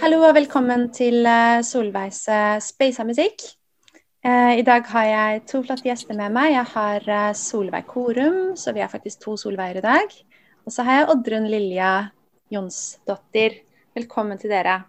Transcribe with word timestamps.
Hallo 0.00 0.22
og 0.24 0.32
velkommen 0.38 0.86
til 0.96 1.20
eh, 1.28 1.60
Solveigs 1.60 2.22
eh, 2.32 2.56
Space 2.64 3.04
musikk. 3.04 3.44
Eh, 4.24 4.56
I 4.56 4.64
dag 4.64 4.88
har 4.88 5.04
jeg 5.10 5.44
to 5.52 5.60
flotte 5.66 5.84
gjester 5.84 6.16
med 6.16 6.32
meg. 6.32 6.54
Jeg 6.54 6.64
har 6.72 7.36
Solveig 7.36 7.84
Korum, 7.92 8.56
så 8.56 8.72
vi 8.72 8.80
er 8.80 8.88
faktisk 8.88 9.20
to 9.26 9.36
Solveiger 9.36 9.82
i 9.82 9.86
dag. 9.90 10.18
Og 10.64 10.72
så 10.72 10.88
har 10.88 11.02
jeg 11.02 11.12
Oddrun 11.12 11.52
Lilja 11.52 11.92
Jonsdottir. 12.48 13.60
Velkommen 14.00 14.40
til 14.40 14.56
dere. 14.56 14.80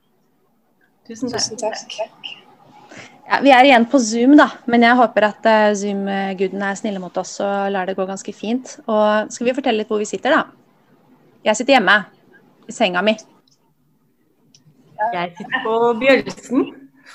Tusen 1.03 1.35
takk. 1.35 1.51
Tusen 1.51 1.67
takk. 1.67 2.46
Ja, 3.27 3.41
vi 3.43 3.51
er 3.51 3.67
igjen 3.67 3.83
på 3.91 3.99
Zoom, 3.99 4.37
da, 4.39 4.45
men 4.71 4.85
jeg 4.85 4.95
håper 4.95 5.25
at 5.27 5.47
uh, 5.51 5.73
Zoom-gudene 5.75 6.69
er 6.71 6.77
snille 6.79 7.01
mot 7.03 7.17
oss 7.19 7.33
og 7.43 7.73
lar 7.73 7.89
det 7.89 7.97
gå 7.97 8.05
ganske 8.07 8.31
fint. 8.31 8.77
Og 8.87 9.33
skal 9.35 9.49
vi 9.49 9.55
fortelle 9.57 9.81
litt 9.81 9.91
hvor 9.91 9.99
vi 9.99 10.07
sitter, 10.07 10.31
da? 10.31 10.45
Jeg 11.43 11.59
sitter 11.59 11.75
hjemme 11.75 11.97
i 12.71 12.75
senga 12.75 13.03
mi. 13.03 13.17
Jeg 15.11 15.33
sitter 15.35 15.65
på 15.65 15.75
Bjølsen 15.99 16.65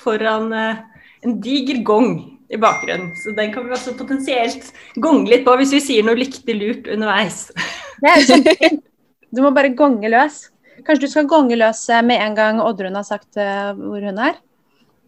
foran 0.03 0.53
uh, 0.53 0.85
en 1.25 1.35
diger 1.41 1.81
gong 1.87 2.13
i 2.53 2.61
bakgrunnen. 2.61 3.15
Så 3.17 3.33
den 3.33 3.49
kan 3.55 3.65
vi 3.65 3.73
også 3.73 3.97
potensielt 3.97 4.69
gonge 5.01 5.33
litt 5.33 5.47
på 5.49 5.57
hvis 5.57 5.73
vi 5.79 5.81
sier 5.81 6.05
noe 6.05 6.19
riktig 6.21 6.59
lurt 6.61 6.93
underveis. 6.93 7.47
Det 8.03 8.15
er 8.15 8.27
kjempefint. 8.29 8.83
Du 9.33 9.39
må 9.41 9.49
bare 9.49 9.71
gonge 9.73 10.05
løs. 10.13 10.43
Kanskje 10.85 11.07
du 11.07 11.09
skal 11.09 11.25
gonge 11.25 11.55
løs 11.57 11.79
eh, 11.89 12.03
med 12.05 12.21
en 12.21 12.35
gang 12.37 12.59
Oddrun 12.61 12.93
har 12.93 13.05
sagt 13.07 13.33
hvor 13.33 14.03
hun 14.05 14.19
er? 14.21 14.35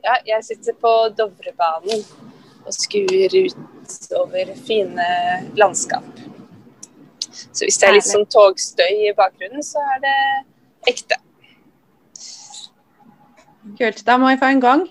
Ja, 0.06 0.20
jeg 0.26 0.44
sitter 0.46 0.76
på 0.78 0.90
Dovrebanen 1.18 2.04
og 2.66 2.74
skuer 2.76 3.34
ut 3.34 4.10
over 4.14 4.52
fine 4.68 5.06
landskap. 5.58 6.06
Så 7.50 7.66
hvis 7.66 7.80
det 7.82 7.88
er 7.88 7.96
litt 7.96 8.06
sånn 8.06 8.28
togstøy 8.30 9.08
i 9.08 9.14
bakgrunnen, 9.18 9.64
så 9.66 9.82
er 9.96 10.04
det 10.04 10.18
ekte. 10.92 11.18
Kult. 13.80 14.04
Da 14.06 14.18
må 14.22 14.30
jeg 14.30 14.40
få 14.44 14.52
en 14.54 14.62
gang. 14.62 14.84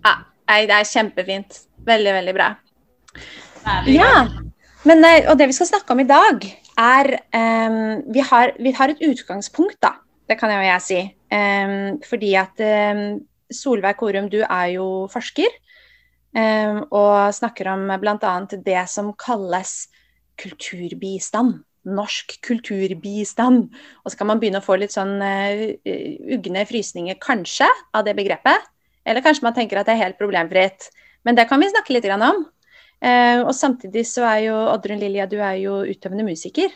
Ja, 0.00 0.14
det 0.48 0.78
er 0.78 0.88
kjempefint. 0.88 1.60
Veldig, 1.92 2.14
veldig 2.22 2.34
bra. 2.38 2.48
Ja, 3.92 4.14
men, 4.88 5.04
eh, 5.04 5.28
og 5.28 5.36
det 5.36 5.50
vi 5.50 5.58
skal 5.58 5.68
snakke 5.74 5.92
om 5.92 6.00
i 6.00 6.08
dag, 6.08 6.48
er 6.78 7.10
um, 7.34 8.02
vi, 8.14 8.22
har, 8.24 8.54
vi, 8.58 8.72
har, 8.72 8.92
et 8.92 9.02
utgangspunkt, 9.04 9.78
da. 9.82 9.96
Det 10.28 10.36
kan 10.38 10.52
jo 10.52 10.60
jeg 10.62 10.84
si. 10.84 11.00
Um, 11.32 11.98
fordi 12.04 12.34
at 12.38 12.60
um, 12.94 13.20
Solveig 13.52 13.96
Korum, 13.98 14.28
du 14.30 14.42
er 14.44 14.74
jo 14.76 15.08
forsker. 15.12 15.64
og 16.38 17.34
snakker 17.34 17.70
om 17.72 17.88
bl.a. 17.98 18.32
det 18.52 18.82
som 18.92 19.14
kalles 19.18 19.88
kulturbistand. 20.38 21.64
Norsk 21.88 22.36
kulturbistand. 22.44 23.72
Og 24.04 24.12
så 24.12 24.18
kan 24.18 24.28
man 24.28 24.38
begynne 24.38 24.60
å 24.60 24.66
få 24.66 24.76
litt 24.76 24.92
sånn 24.92 25.16
uh, 25.18 25.64
ugne 26.36 26.66
frysninger, 26.68 27.16
kanskje, 27.24 27.66
av 27.96 28.04
det 28.04 28.14
begrepet. 28.18 28.68
Eller 29.08 29.24
kanskje 29.24 29.48
man 29.48 29.56
tenker 29.56 29.80
at 29.80 29.88
det 29.88 29.96
er 29.96 30.04
helt 30.04 30.20
problemfritt. 30.20 30.90
Men 31.24 31.38
det 31.38 31.48
kan 31.48 31.60
vi 31.60 31.72
snakke 31.72 31.96
litt 31.96 32.06
om. 32.12 32.44
Eh, 32.98 33.44
og 33.44 33.54
samtidig 33.54 34.02
så 34.10 34.24
er 34.26 34.40
jo 34.48 34.56
Oddrun 34.72 34.98
Lilja, 34.98 35.28
du 35.30 35.38
er 35.38 35.58
jo 35.62 35.82
utøvende 35.86 36.26
musiker. 36.26 36.72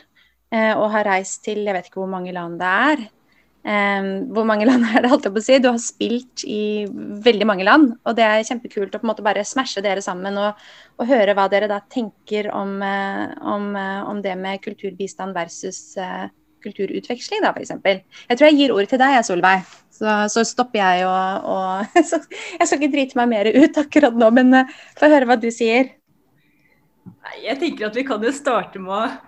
Eh, 0.53 0.71
og 0.77 0.91
har 0.93 1.07
reist 1.09 1.43
til 1.43 1.63
jeg 1.65 1.75
vet 1.75 1.89
ikke 1.89 2.01
hvor 2.03 2.11
mange 2.11 2.33
land 2.35 2.59
det 2.61 2.69
er. 2.69 3.03
Eh, 3.63 4.09
hvor 4.35 4.47
mange 4.47 4.67
land 4.69 4.85
er 4.87 5.03
det, 5.03 5.11
holdt 5.11 5.27
jeg 5.27 5.35
på 5.35 5.43
å 5.43 5.45
si. 5.47 5.57
Du 5.63 5.69
har 5.71 5.81
spilt 5.83 6.45
i 6.47 6.61
veldig 7.27 7.49
mange 7.49 7.67
land. 7.67 7.89
Og 8.07 8.15
det 8.19 8.27
er 8.27 8.45
kjempekult 8.47 8.95
å 8.95 9.01
på 9.01 9.07
en 9.07 9.13
måte 9.13 9.25
bare 9.25 9.47
smashe 9.47 9.83
dere 9.83 10.03
sammen 10.05 10.39
og, 10.39 10.63
og 10.99 11.09
høre 11.09 11.35
hva 11.35 11.49
dere 11.51 11.71
da 11.71 11.81
tenker 11.91 12.51
om, 12.55 12.77
om, 12.79 13.73
om 14.13 14.23
det 14.23 14.37
med 14.39 14.63
kulturbistand 14.63 15.35
versus 15.35 15.97
kulturutveksling, 16.63 17.41
da, 17.43 17.49
f.eks. 17.51 17.73
Jeg 18.29 18.37
tror 18.39 18.47
jeg 18.47 18.55
gir 18.55 18.71
ord 18.71 18.87
til 18.87 19.01
deg, 19.01 19.17
Solveig. 19.27 19.65
Så, 19.91 20.13
så 20.31 20.45
stopper 20.47 20.79
jeg 20.79 21.03
og, 21.09 21.43
og 21.53 21.97
Jeg 21.97 22.69
skal 22.69 22.77
ikke 22.79 22.93
drite 22.93 23.19
meg 23.19 23.33
mer 23.33 23.51
ut 23.51 23.81
akkurat 23.83 24.15
nå, 24.15 24.31
men 24.39 24.63
få 24.95 25.11
høre 25.11 25.27
hva 25.27 25.35
du 25.41 25.49
sier. 25.51 25.91
Nei, 27.03 27.37
jeg 27.43 27.59
tenker 27.59 27.89
at 27.89 27.97
vi 27.97 28.05
kan 28.07 28.23
jo 28.23 28.31
starte 28.35 28.81
med 28.81 29.19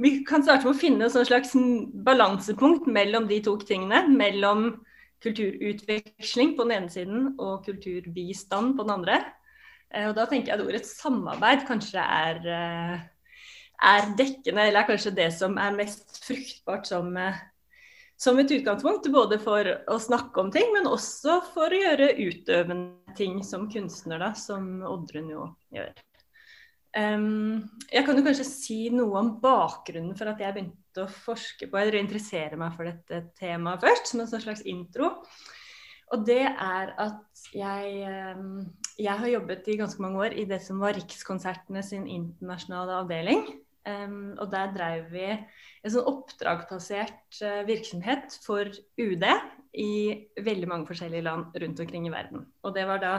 vi 0.00 0.20
kan 0.24 0.42
starte 0.44 0.64
med 0.64 0.74
å 0.74 0.80
finne 0.80 1.08
et 1.08 1.28
slags 1.28 1.52
balansepunkt 2.06 2.86
mellom 2.88 3.26
de 3.28 3.40
to 3.44 3.56
tingene. 3.68 4.06
Mellom 4.08 4.70
kulturutveksling 5.20 6.54
på 6.56 6.64
den 6.64 6.76
ene 6.78 6.92
siden 6.92 7.34
og 7.36 7.66
kulturbistand 7.66 8.76
på 8.78 8.86
den 8.86 8.94
andre. 8.94 9.20
Eh, 9.92 10.08
og 10.08 10.14
Da 10.16 10.26
tenker 10.26 10.52
jeg 10.52 10.60
at 10.60 10.66
ordet 10.66 10.88
samarbeid 10.88 11.66
kanskje 11.68 12.00
er, 12.00 12.40
eh, 12.46 13.00
er 13.92 14.10
dekkende, 14.16 14.66
eller 14.66 14.80
er 14.80 14.88
kanskje 14.88 15.14
det 15.14 15.32
som 15.36 15.58
er 15.58 15.76
mest 15.76 16.24
fruktbart 16.24 16.86
som, 16.86 17.16
eh, 17.16 17.36
som 18.16 18.38
et 18.38 18.48
utgangspunkt. 18.48 19.12
Både 19.12 19.38
for 19.38 19.64
å 19.64 20.00
snakke 20.00 20.38
om 20.38 20.50
ting, 20.50 20.72
men 20.72 20.86
også 20.86 21.42
for 21.52 21.68
å 21.68 21.82
gjøre 21.82 22.16
utøvende 22.16 23.16
ting 23.16 23.42
som 23.42 23.68
kunstner, 23.70 24.18
da, 24.18 24.32
som 24.32 24.82
Oddrun 24.82 25.28
jo 25.28 25.56
gjør. 25.74 25.92
Um, 26.98 27.68
jeg 27.86 28.02
kan 28.02 28.18
jo 28.18 28.24
kanskje 28.26 28.46
si 28.48 28.80
noe 28.90 29.20
om 29.20 29.34
bakgrunnen 29.42 30.16
for 30.18 30.30
at 30.32 30.40
jeg 30.42 30.56
begynte 30.56 31.04
å 31.04 31.12
forske 31.12 31.68
på 31.70 31.78
eller 31.78 32.00
interessere 32.00 32.58
meg 32.58 32.74
for 32.74 32.88
dette 32.88 33.22
temaet 33.38 33.84
først, 33.84 34.10
som 34.10 34.22
en 34.22 34.30
sånn 34.30 34.42
slags 34.42 34.64
intro. 34.66 35.12
Og 36.10 36.24
det 36.26 36.42
er 36.48 36.90
at 36.98 37.44
jeg, 37.54 38.10
um, 38.34 38.64
jeg, 38.98 39.14
har 39.22 39.30
jobbet 39.30 39.68
i 39.70 39.78
ganske 39.78 40.02
mange 40.02 40.24
år 40.24 40.34
i 40.42 40.46
det 40.50 40.58
som 40.64 40.82
var 40.82 40.96
Rikskonsertene 40.98 41.84
sin 41.86 42.08
internasjonale 42.10 42.98
avdeling. 43.04 43.46
Um, 43.86 44.34
og 44.42 44.50
der 44.52 44.74
drev 44.74 45.06
vi 45.14 45.28
en 45.30 45.92
sånn 45.94 46.10
oppdragsbasert 46.10 47.38
uh, 47.46 47.62
virksomhet 47.70 48.34
for 48.44 48.68
UD 49.00 49.24
i 49.78 49.92
veldig 50.42 50.68
mange 50.68 50.90
forskjellige 50.90 51.24
land 51.24 51.54
rundt 51.62 51.80
omkring 51.80 52.10
i 52.10 52.12
verden. 52.12 52.44
Og 52.66 52.74
det 52.74 52.84
var 52.90 53.00
da 53.02 53.14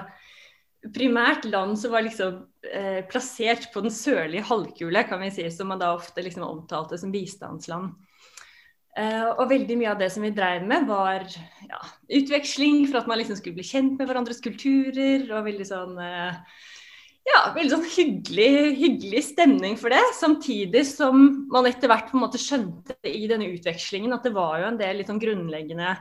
primært 0.89 1.45
land 1.45 1.77
som 1.77 1.93
var 1.93 2.05
liksom 2.05 2.41
eh, 2.65 3.01
plassert 3.09 3.69
på 3.73 3.83
den 3.85 3.93
sørlige 3.93 4.47
halvkule, 4.49 5.03
kan 5.07 5.21
vi 5.21 5.29
si, 5.33 5.45
som 5.53 5.69
man 5.69 5.81
da 5.81 5.93
ofte 5.93 6.23
liksom 6.25 6.47
omtalte 6.47 6.97
som 6.97 7.13
bistandsland. 7.13 7.93
Eh, 8.99 9.27
og 9.29 9.45
veldig 9.51 9.77
mye 9.79 9.93
av 9.93 10.01
det 10.01 10.09
som 10.11 10.25
vi 10.25 10.33
drev 10.35 10.65
med, 10.67 10.89
var 10.89 11.23
ja, 11.69 11.79
utveksling 12.11 12.83
for 12.89 12.99
at 12.99 13.07
man 13.07 13.21
liksom 13.21 13.37
skulle 13.39 13.59
bli 13.61 13.67
kjent 13.67 13.97
med 13.99 14.09
hverandres 14.09 14.43
kulturer. 14.43 15.27
Og 15.29 15.47
veldig 15.47 15.67
sånn 15.69 15.95
eh, 16.01 16.39
ja, 17.29 17.41
veldig 17.55 17.71
sånn 17.75 17.85
hyggelig, 17.93 18.51
hyggelig, 18.81 19.21
stemning 19.29 19.77
for 19.79 19.93
det. 19.93 20.01
Samtidig 20.17 20.83
som 20.89 21.45
man 21.53 21.69
etter 21.69 21.91
hvert 21.91 22.09
på 22.09 22.17
en 22.17 22.25
måte 22.25 22.41
skjønte 22.41 22.97
i 23.07 23.27
denne 23.29 23.51
utvekslingen 23.53 24.17
at 24.17 24.25
det 24.25 24.33
var 24.35 24.57
jo 24.59 24.71
en 24.71 24.81
del 24.81 24.99
litt 24.99 25.11
sånn 25.11 25.21
grunnleggende 25.21 25.93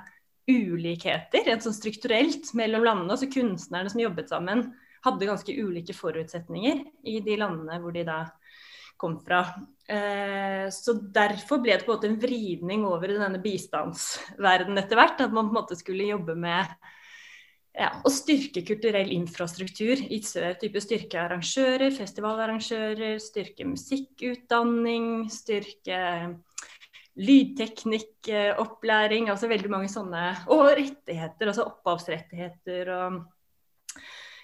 ulikheter 0.51 1.47
rent 1.47 1.65
sånn 1.65 1.77
strukturelt 1.77 2.53
mellom 2.59 2.87
landene. 2.87 3.17
Altså 3.17 3.31
kunstnerne 3.33 3.93
som 3.93 4.03
jobbet 4.03 4.33
sammen, 4.33 4.71
hadde 5.05 5.29
ganske 5.31 5.55
ulike 5.57 5.95
forutsetninger 5.97 6.83
i 7.09 7.21
de 7.25 7.37
landene 7.41 7.79
hvor 7.81 7.95
de 7.95 8.05
da 8.05 8.21
kom 9.01 9.17
fra. 9.25 9.41
Eh, 9.89 10.67
så 10.75 10.95
derfor 11.01 11.63
ble 11.65 11.79
det 11.79 11.87
på 11.87 11.95
en 11.95 11.97
måte 11.97 12.11
en 12.11 12.21
vridning 12.21 12.85
over 12.85 13.13
i 13.13 13.17
denne 13.17 13.41
bistandsverdenen 13.43 14.83
etter 14.83 15.01
hvert. 15.01 15.23
At 15.25 15.33
man 15.33 15.49
på 15.49 15.55
en 15.55 15.61
måte 15.63 15.79
skulle 15.79 16.11
jobbe 16.11 16.37
med 16.37 16.69
ja, 17.73 17.95
å 18.05 18.13
styrke 18.13 18.63
kulturell 18.67 19.13
infrastruktur. 19.15 20.05
I 20.05 20.21
type 20.21 20.85
styrke 20.85 21.23
arrangører, 21.23 21.89
festivalarrangører, 21.97 23.17
styrke 23.23 23.67
musikkutdanning, 23.73 25.31
styrke 25.33 26.01
lydteknikkopplæring, 27.21 29.29
altså 29.33 29.47
veldig 29.51 29.71
mange 29.73 29.91
sånne 29.93 30.23
Og 30.53 30.63
rettigheter, 30.79 31.47
altså 31.51 31.67
opphavsrettigheter 31.69 32.85
og 32.97 33.11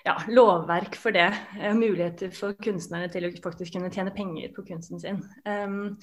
ja, 0.07 0.15
lovverk 0.31 0.95
for 1.01 1.11
det. 1.17 1.31
Eh, 1.59 1.75
muligheter 1.75 2.31
for 2.35 2.55
kunstnerne 2.63 3.09
til 3.13 3.27
å 3.27 3.33
faktisk 3.43 3.75
kunne 3.75 3.91
tjene 3.95 4.15
penger 4.15 4.53
på 4.55 4.63
kunsten 4.69 5.03
sin. 5.03 5.19
Um, 5.43 5.97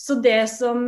så 0.00 0.12
det 0.24 0.42
som 0.50 0.78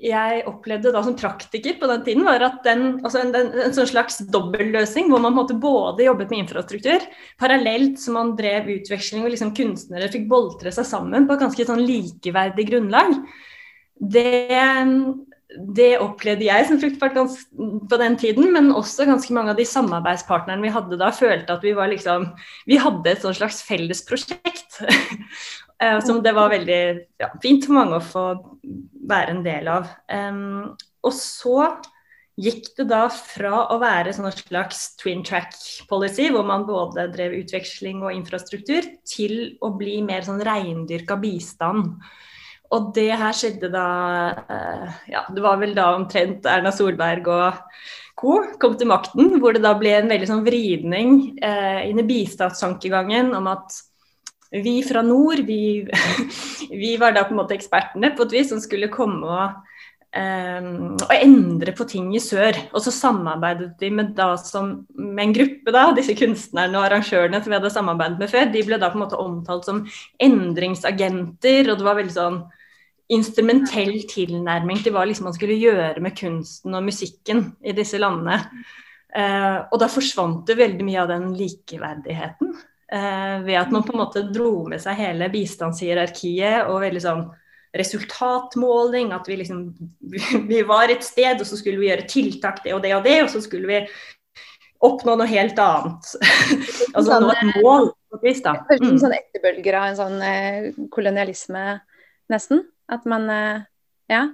jeg 0.00 0.44
opplevde 0.48 0.90
da 0.94 1.02
som 1.04 1.16
praktiker 1.16 1.76
på 1.78 1.88
den 1.90 2.02
tiden, 2.06 2.24
var 2.26 2.42
at 2.42 2.62
den, 2.66 2.86
altså 3.04 3.20
en, 3.20 3.32
den, 3.34 3.50
en 3.66 3.74
sånn 3.76 3.90
slags 3.90 4.22
dobbeltløsning 4.32 5.10
hvor 5.12 5.20
man 5.22 5.36
både 5.36 6.08
jobbet 6.08 6.32
med 6.32 6.46
infrastruktur, 6.46 7.04
parallelt 7.40 8.00
som 8.00 8.16
man 8.18 8.32
drev 8.38 8.70
utveksling 8.78 9.26
og 9.26 9.34
liksom 9.34 9.52
kunstnere 9.56 10.10
fikk 10.12 10.26
boltre 10.30 10.72
seg 10.74 10.88
sammen 10.88 11.28
på 11.28 11.36
et 11.36 11.44
ganske 11.44 11.68
sånn 11.68 11.84
likeverdig 11.84 12.70
grunnlag 12.72 13.20
det, 14.00 14.58
det 15.76 15.90
opplevde 16.02 16.46
jeg 16.48 16.68
som 16.68 16.80
fruktbart 16.82 17.18
på 17.90 17.98
den 18.00 18.16
tiden, 18.20 18.50
men 18.54 18.72
også 18.74 19.06
ganske 19.08 19.34
mange 19.36 19.54
av 19.54 19.60
de 19.60 19.66
samarbeidspartnerne 19.68 20.64
vi 20.64 20.72
hadde 20.74 20.98
da, 21.00 21.12
følte 21.14 21.56
at 21.56 21.66
vi 21.66 21.74
var 21.76 21.92
liksom 21.92 22.30
Vi 22.66 22.80
hadde 22.80 23.12
et 23.12 23.22
sånt 23.22 23.38
slags 23.40 23.62
felles 23.66 24.04
prosjekt. 24.06 24.80
Eh, 25.82 25.98
som 26.06 26.20
det 26.22 26.30
var 26.36 26.52
veldig 26.52 26.82
ja, 27.18 27.26
fint 27.42 27.64
for 27.66 27.74
mange 27.74 27.96
å 27.98 28.04
få 28.06 28.20
være 29.10 29.32
en 29.34 29.40
del 29.42 29.66
av. 29.68 29.88
Um, 30.06 30.76
og 31.02 31.16
så 31.16 31.56
gikk 32.40 32.72
det 32.78 32.86
da 32.90 33.04
fra 33.12 33.64
å 33.70 33.78
være 33.82 34.14
sånn 34.14 34.32
slags 34.34 34.94
twin 34.98 35.22
track 35.26 35.54
policy, 35.90 36.28
hvor 36.34 36.46
man 36.46 36.66
både 36.66 37.06
drev 37.12 37.36
utveksling 37.40 38.02
og 38.02 38.14
infrastruktur, 38.14 38.86
til 39.06 39.56
å 39.62 39.70
bli 39.78 40.00
mer 40.06 40.26
sånn 40.26 40.42
reindyrka 40.46 41.18
bistand. 41.22 41.94
Og 42.72 42.92
det 42.96 43.10
her 43.20 43.36
skjedde 43.36 43.68
da 43.72 43.88
eh, 44.48 45.02
Ja, 45.12 45.24
det 45.30 45.44
var 45.44 45.60
vel 45.60 45.74
da 45.76 45.90
omtrent 45.98 46.46
Erna 46.48 46.72
Solberg 46.74 47.28
og 47.30 47.60
co. 48.18 48.38
kom 48.60 48.78
til 48.78 48.88
makten, 48.88 49.36
hvor 49.42 49.54
det 49.54 49.64
da 49.64 49.74
ble 49.78 49.92
en 49.98 50.10
veldig 50.10 50.30
sånn 50.30 50.46
vridning 50.46 51.18
eh, 51.44 51.84
inn 51.90 52.00
i 52.00 52.06
bistandstankegangen 52.08 53.34
om 53.36 53.50
at 53.52 53.76
vi 54.54 54.78
fra 54.86 55.02
nord, 55.02 55.42
vi, 55.48 55.82
vi, 56.82 56.96
var 57.00 57.14
da 57.14 57.24
på 57.26 57.34
en 57.34 57.40
måte 57.42 57.56
ekspertene 57.56 58.12
på 58.14 58.26
et 58.26 58.36
vis 58.36 58.52
som 58.52 58.62
skulle 58.62 58.92
komme 58.92 59.26
og 59.26 59.73
Um, 60.14 60.92
og 61.02 61.10
endre 61.10 61.72
på 61.74 61.88
ting 61.90 62.12
i 62.14 62.20
sør. 62.22 62.54
Og 62.70 62.84
så 62.84 62.92
samarbeidet 62.94 63.72
de 63.80 63.88
med, 63.90 64.12
da, 64.14 64.36
som, 64.38 64.84
med 64.94 65.24
en 65.24 65.34
gruppe, 65.34 65.74
da, 65.74 65.88
disse 65.96 66.14
kunstnerne 66.18 66.78
og 66.78 66.86
arrangørene 66.86 67.40
som 67.42 67.50
vi 67.50 67.56
hadde 67.58 67.72
samarbeidet 67.74 68.20
med 68.22 68.30
før. 68.30 68.46
De 68.52 68.62
ble 68.62 68.78
da 68.78 68.92
på 68.92 69.00
en 69.00 69.02
måte 69.02 69.18
omtalt 69.18 69.66
som 69.66 69.82
endringsagenter, 70.22 71.66
og 71.66 71.80
det 71.80 71.88
var 71.88 71.98
veldig 71.98 72.14
sånn 72.14 72.38
instrumentell 73.14 73.98
tilnærming 74.08 74.78
til 74.84 74.94
hva 74.94 75.02
liksom 75.08 75.26
man 75.28 75.34
skulle 75.36 75.58
gjøre 75.60 76.00
med 76.04 76.14
kunsten 76.16 76.78
og 76.78 76.86
musikken 76.86 77.48
i 77.66 77.74
disse 77.76 77.98
landene. 77.98 78.38
Uh, 79.14 79.66
og 79.66 79.80
da 79.82 79.90
forsvant 79.90 80.46
det 80.46 80.60
veldig 80.62 80.86
mye 80.86 81.02
av 81.02 81.10
den 81.10 81.32
likeverdigheten. 81.34 82.54
Uh, 82.86 83.42
ved 83.42 83.58
at 83.58 83.74
man 83.74 83.82
på 83.82 83.96
en 83.96 84.04
måte 84.06 84.28
dro 84.30 84.60
med 84.70 84.78
seg 84.82 85.00
hele 85.02 85.26
bistandshierarkiet 85.32 86.70
og 86.70 86.84
veldig 86.86 87.02
sånn 87.02 87.26
resultatmåling. 87.74 89.12
At 89.12 89.28
vi 89.28 89.38
liksom 89.42 89.74
Vi 90.50 90.62
var 90.62 90.92
et 90.92 91.04
sted, 91.04 91.40
og 91.40 91.46
så 91.48 91.58
skulle 91.60 91.80
vi 91.82 91.90
gjøre 91.90 92.08
tiltak 92.10 92.62
det 92.64 92.74
og 92.76 92.84
det 92.84 92.94
og 92.96 93.06
det, 93.06 93.18
og 93.24 93.32
så 93.32 93.42
skulle 93.44 93.70
vi 93.70 93.80
oppnå 94.84 95.16
noe 95.16 95.30
helt 95.30 95.58
annet. 95.62 96.14
altså 96.94 97.08
sånn, 97.08 97.26
nå 97.26 97.34
et 97.34 97.60
mål 97.64 97.90
vis, 98.22 98.42
da. 98.44 98.58
Mm. 98.68 98.88
En 98.92 99.02
sånn 99.02 99.16
etterbølger 99.16 99.78
av 99.78 99.90
en 99.90 99.98
sånn 99.98 100.22
eh, 100.22 100.70
kolonialisme, 100.92 101.64
nesten. 102.32 102.64
At 102.92 103.06
man 103.08 103.28
eh, 103.32 103.68
Ja. 104.12 104.26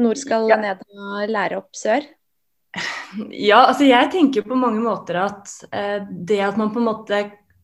Nord 0.00 0.16
skal 0.16 0.46
ja. 0.48 0.56
ned 0.56 0.78
og 0.88 1.28
lære 1.28 1.58
opp 1.60 1.76
sør. 1.76 2.06
Ja, 3.28 3.66
altså 3.66 3.84
jeg 3.84 4.08
tenker 4.14 4.46
på 4.46 4.56
mange 4.56 4.80
måter 4.80 5.18
at 5.26 5.50
eh, 5.68 6.06
det 6.08 6.38
at 6.40 6.56
man 6.56 6.70
på 6.72 6.80
en 6.80 6.86
måte 6.88 7.18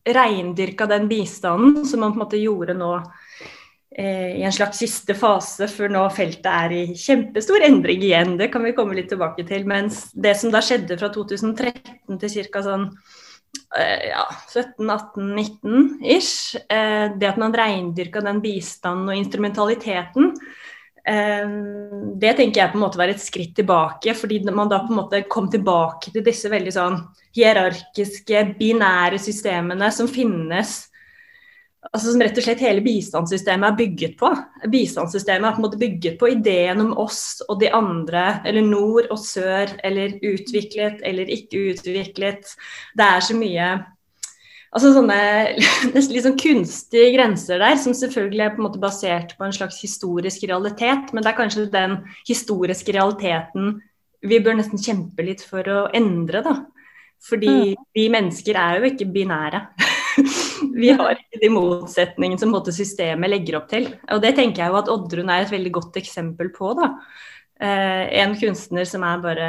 reindyrka 0.05 0.85
den 0.85 1.07
bistanden 1.09 1.87
som 1.89 2.03
man 2.03 2.13
på 2.13 2.19
en 2.19 2.23
måte 2.23 2.41
gjorde 2.41 2.75
nå 2.77 2.91
i 3.89 4.43
en 4.45 4.53
slags 4.53 4.77
siste 4.83 5.15
fase 5.17 5.65
før 5.71 5.89
nå 5.89 6.03
feltet 6.13 6.45
er 6.45 6.73
i 6.75 6.81
kjempestor 6.93 7.63
endring 7.65 8.03
igjen. 8.05 8.35
Det 8.37 8.51
kan 8.53 8.63
vi 8.63 8.75
komme 8.77 8.93
litt 8.93 9.09
tilbake 9.09 9.45
til. 9.49 9.65
Mens 9.67 10.05
det 10.13 10.35
som 10.37 10.53
da 10.53 10.61
skjedde 10.61 10.97
fra 10.99 11.09
2013 11.15 12.19
til 12.21 12.35
ca. 12.53 12.61
sånn 12.67 12.85
eh, 13.81 14.11
ja, 14.11 14.27
17-18-19 14.53 16.05
ish, 16.05 16.59
eh, 16.69 17.09
det 17.17 17.31
at 17.31 17.41
man 17.41 17.55
reindyrka 17.57 18.21
den 18.25 18.43
bistanden 18.45 19.09
og 19.09 19.17
instrumentaliteten, 19.17 20.35
det 21.09 22.35
tenker 22.37 22.59
jeg 22.59 22.69
på 22.69 22.77
en 22.77 22.83
måte 22.83 22.99
var 22.99 23.09
et 23.09 23.21
skritt 23.23 23.55
tilbake, 23.57 24.13
fordi 24.13 24.43
man 24.45 24.69
da 24.69 24.81
på 24.83 24.91
en 24.93 24.99
måte 24.99 25.23
kom 25.31 25.47
tilbake 25.49 26.11
til 26.13 26.21
disse 26.21 26.51
veldig 26.51 26.73
sånn 26.75 26.99
hierarkiske, 27.33 28.43
binære 28.59 29.17
systemene 29.21 29.89
som 29.95 30.09
finnes 30.11 30.88
altså 31.87 32.11
som 32.11 32.21
rett 32.23 32.37
og 32.37 32.43
slett 32.43 32.63
hele 32.63 32.83
bistandssystemet 32.83 33.69
er 33.69 33.77
bygget 33.79 34.17
på. 34.19 34.31
Bistandssystemet 34.71 35.47
er 35.47 35.55
på 35.55 35.61
en 35.61 35.67
måte 35.67 35.79
bygget 35.79 36.17
på 36.19 36.31
ideen 36.33 36.83
om 36.83 36.91
oss 36.99 37.39
og 37.47 37.61
de 37.61 37.71
andre, 37.75 38.41
eller 38.49 38.65
nord 38.65 39.07
og 39.13 39.21
sør, 39.21 39.71
eller 39.87 40.17
utviklet 40.19 40.99
eller 41.07 41.31
ikke 41.31 41.69
utviklet. 41.73 42.51
Det 42.97 43.07
er 43.07 43.25
så 43.25 43.37
mye 43.37 43.69
altså 44.69 44.91
sånne 44.93 45.19
litt 45.95 46.25
sånn 46.25 46.39
kunstige 46.39 47.13
grenser 47.15 47.61
der, 47.61 47.77
som 47.81 47.95
selvfølgelig 47.97 48.45
er 48.45 48.55
på 48.55 48.61
en 48.61 48.67
måte 48.67 48.81
basert 48.81 49.35
på 49.37 49.47
en 49.47 49.55
slags 49.55 49.79
historisk 49.81 50.43
realitet, 50.49 51.13
men 51.13 51.23
det 51.23 51.31
er 51.31 51.39
kanskje 51.39 51.69
den 51.73 52.01
historiske 52.27 52.93
realiteten 52.95 53.79
vi 54.25 54.41
bør 54.43 54.57
nesten 54.59 54.81
kjempe 54.83 55.23
litt 55.23 55.41
for 55.47 55.63
å 55.71 55.85
endre, 55.95 56.43
da. 56.43 56.57
Fordi 57.23 57.71
mm. 57.71 57.87
vi 57.95 58.05
mennesker 58.11 58.57
er 58.59 58.79
jo 58.79 58.91
ikke 58.91 59.07
binære. 59.15 59.63
vi 60.81 60.93
har 60.93 61.17
ikke 61.17 61.41
de 61.41 61.51
motsetningene 61.53 62.41
som 62.41 62.55
systemet 62.73 63.33
legger 63.33 63.59
opp 63.59 63.67
til. 63.71 63.89
Og 64.13 64.21
det 64.23 64.35
tenker 64.37 64.63
jeg 64.63 64.73
jo 64.73 64.79
at 64.79 64.91
Oddrun 64.93 65.31
er 65.33 65.45
et 65.45 65.53
veldig 65.53 65.73
godt 65.79 65.99
eksempel 66.01 66.53
på. 66.55 66.73
da. 66.79 66.93
Eh, 67.61 68.21
en 68.21 68.35
kunstner 68.39 68.85
som 68.87 69.03
er 69.03 69.17
bare 69.19 69.47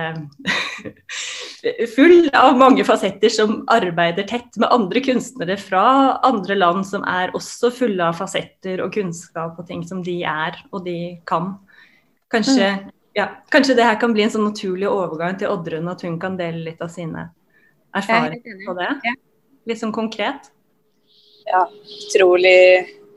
full 1.95 2.27
av 2.35 2.57
mange 2.59 2.83
fasetter, 2.83 3.31
som 3.31 3.61
arbeider 3.71 4.27
tett 4.27 4.59
med 4.59 4.67
andre 4.75 5.03
kunstnere 5.07 5.55
fra 5.61 5.85
andre 6.27 6.57
land 6.59 6.83
som 6.89 7.07
er 7.07 7.31
også 7.39 7.71
fulle 7.71 8.09
av 8.11 8.19
fasetter 8.19 8.83
og 8.83 8.91
kunnskap 8.97 9.61
og 9.63 9.69
ting 9.69 9.87
som 9.87 10.03
de 10.03 10.17
er 10.27 10.59
og 10.73 10.83
de 10.89 10.97
kan. 11.29 11.53
Kanskje, 12.35 12.73
mm. 12.81 12.91
ja, 13.15 13.29
kanskje 13.55 13.79
det 13.79 13.87
her 13.87 14.01
kan 14.03 14.17
bli 14.17 14.27
en 14.27 14.35
sånn 14.35 14.49
naturlig 14.49 14.91
overgang 14.91 15.39
til 15.39 15.55
Oddrun, 15.55 15.91
at 15.95 16.03
hun 16.03 16.19
kan 16.19 16.39
dele 16.41 16.65
litt 16.67 16.83
av 16.83 16.91
sine 16.91 17.29
erfaringer 17.95 18.65
på 18.67 18.75
det. 18.81 18.91
Litt 19.71 19.79
sånn 19.79 19.95
konkret 19.95 20.51
ja, 21.50 21.64
utrolig 22.06 22.61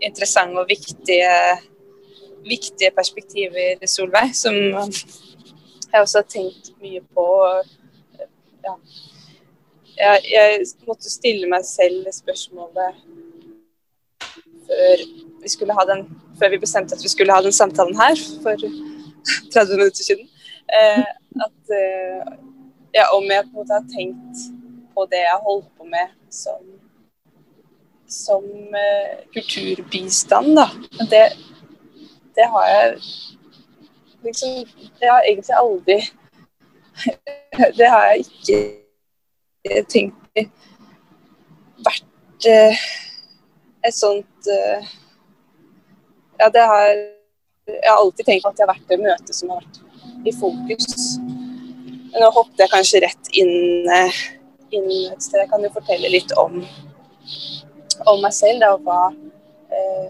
interessante 0.03 0.59
og 0.59 0.69
viktige, 0.69 1.33
viktige 2.44 2.91
perspektiver, 2.95 3.85
Solveig, 3.88 4.33
som 4.35 4.56
jeg 4.57 6.01
også 6.01 6.24
har 6.24 6.30
tenkt 6.30 6.74
mye 6.81 7.01
på. 7.13 7.27
Ja. 8.63 8.75
Jeg, 9.94 10.24
jeg 10.31 10.65
måtte 10.88 11.12
stille 11.12 11.50
meg 11.50 11.65
selv 11.69 12.07
spørsmålet 12.15 13.03
før 14.63 15.03
vi, 15.44 15.50
skulle 15.51 15.75
ha 15.77 15.85
den, 15.85 16.06
før 16.39 16.50
vi 16.53 16.62
bestemte 16.63 16.95
at 16.95 17.03
vi 17.03 17.12
skulle 17.12 17.35
ha 17.35 17.44
den 17.45 17.53
samtalen 17.53 17.95
her 18.00 18.18
for 18.41 18.57
30 19.53 19.77
minutter 19.77 20.03
siden. 20.07 20.30
Eh, 20.74 21.06
at, 21.45 21.74
eh, 21.77 22.33
ja, 22.95 23.06
om 23.13 23.27
jeg 23.30 23.44
på 23.44 23.51
en 23.51 23.59
måte 23.59 23.77
har 23.77 23.89
tenkt 23.91 24.47
på 24.95 25.06
det 25.12 25.21
jeg 25.21 25.44
holder 25.45 25.69
på 25.77 25.89
med 25.89 26.15
som 26.33 26.73
som 28.13 28.45
uh, 28.45 29.13
kulturbistand, 29.33 30.56
da. 30.57 30.69
Det, 31.12 31.24
det 32.36 32.48
har 32.54 32.68
jeg 32.69 32.98
liksom 34.24 34.50
Det 35.00 35.10
har 35.10 35.21
jeg 35.21 35.31
egentlig 35.31 35.56
aldri 35.57 35.98
Det 37.80 37.89
har 37.89 38.06
jeg 38.12 38.19
ikke 38.25 39.83
tenkt 39.89 40.19
vært 41.83 42.47
uh, 42.49 42.85
et 43.83 43.95
sånt 43.97 44.52
uh, 44.54 44.94
Ja, 46.40 46.49
det 46.54 46.64
har 46.71 46.88
Jeg 47.68 47.90
har 47.90 47.97
alltid 47.97 48.26
tenkt 48.26 48.47
at 48.47 48.57
det 48.57 48.66
har 48.66 48.73
vært 48.76 48.90
det 48.90 49.02
møtet 49.02 49.35
som 49.35 49.52
har 49.54 49.64
vært 49.64 49.81
i 50.28 50.31
fokus. 50.35 51.16
Men 52.11 52.21
nå 52.23 52.30
hoppet 52.35 52.59
jeg 52.59 52.71
kanskje 52.71 53.02
rett 53.04 53.30
inn, 53.40 53.88
inn 54.71 54.90
et 55.11 55.23
sted. 55.23 55.40
Jeg 55.42 55.49
kan 55.52 55.64
jo 55.64 55.71
fortelle 55.71 56.11
litt 56.11 56.31
om 56.40 56.59
om 58.10 58.22
meg 58.24 58.33
selv 58.36 58.64
da, 58.64 58.74
og 58.76 58.83
hva, 58.88 59.04
eh, 59.74 60.10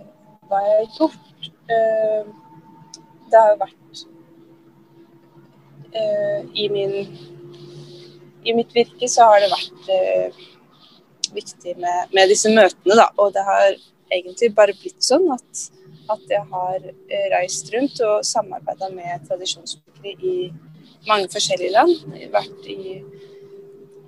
hva 0.49 0.61
jeg 0.65 0.79
har 0.79 0.97
gjort. 0.97 1.51
Eh, 1.73 2.31
det 3.31 3.39
har 3.39 3.53
jo 3.53 3.59
vært 3.61 4.01
eh, 5.93 6.41
i, 6.63 6.67
min, 6.73 6.97
I 8.45 8.55
mitt 8.57 8.75
virke 8.75 9.09
så 9.09 9.29
har 9.31 9.41
det 9.43 9.51
vært 9.53 9.93
eh, 9.95 10.43
viktig 11.33 11.77
med, 11.81 12.13
med, 12.13 12.29
disse 12.29 12.51
møtene, 12.53 12.99
da. 12.99 13.09
Og 13.17 13.33
det 13.35 13.45
har 13.47 13.71
egentlig 14.13 14.53
bare 14.57 14.75
blitt 14.77 15.01
sånn 15.03 15.25
at, 15.33 15.65
at 16.13 16.29
jeg 16.29 16.45
har 16.51 16.79
eh, 16.85 17.27
reist 17.33 17.73
rundt 17.73 18.01
og 18.05 18.27
samarbeida 18.27 18.91
med 18.93 19.25
tradisjonsbrukere 19.29 20.13
i 20.19 20.37
mange 21.07 21.31
forskjellige 21.33 21.73
land. 21.73 21.95
Jeg 22.13 22.29
har 22.29 22.41
Vært 22.41 22.69
i 22.69 22.79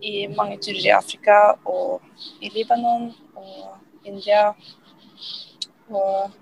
i 0.06 0.28
mange 0.38 0.58
turer 0.62 0.84
i 0.86 0.94
Afrika 0.94 1.38
og 1.66 2.02
i 2.44 2.52
Libanon 2.54 3.10
og 3.36 3.75
India. 4.06 4.48
Og, 5.90 6.34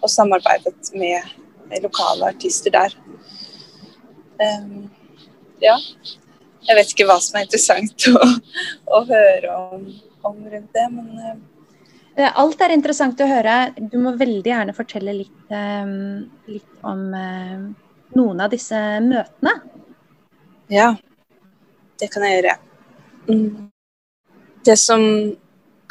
og 0.00 0.10
samarbeidet 0.10 0.92
med, 0.94 1.34
lokale 1.82 2.30
artister 2.30 2.74
der. 2.74 2.94
Um, 4.38 4.86
ja. 5.62 5.76
Jeg 6.66 6.78
vet 6.78 6.92
ikke 6.92 7.06
hva 7.08 7.18
som 7.22 7.38
er 7.38 7.46
interessant 7.46 8.08
å, 8.10 8.22
å 8.98 9.02
høre 9.08 9.58
om, 9.72 9.86
om, 10.26 10.40
rundt 10.50 10.74
det, 10.74 10.86
men 10.92 11.10
uh, 12.16 12.30
Alt 12.42 12.62
er 12.64 12.74
interessant 12.74 13.20
å 13.20 13.28
høre. 13.28 13.56
Du 13.76 13.98
må 14.02 14.14
veldig 14.16 14.50
gjerne 14.50 14.74
fortelle 14.76 15.14
litt, 15.18 15.42
um, 15.50 16.26
litt 16.48 16.86
om 16.86 17.02
uh, 17.12 17.66
noen 18.16 18.44
av 18.44 18.52
disse 18.54 18.78
møtene. 19.04 19.52
Ja, 20.72 20.94
det 22.00 22.08
kan 22.12 22.24
jeg 22.26 22.38
gjøre. 22.38 22.56
Mm. 23.28 23.68
Det 24.66 24.78
som 24.80 25.02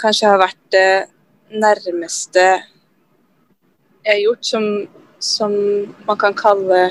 kanskje 0.02 0.30
har 0.32 0.42
vært 0.42 0.62
det 0.74 0.90
nærmeste 1.56 2.46
jeg 4.06 4.12
har 4.12 4.22
gjort, 4.22 4.46
som, 4.46 4.66
som 5.20 5.54
man 6.06 6.20
kan 6.22 6.36
kalle 6.38 6.82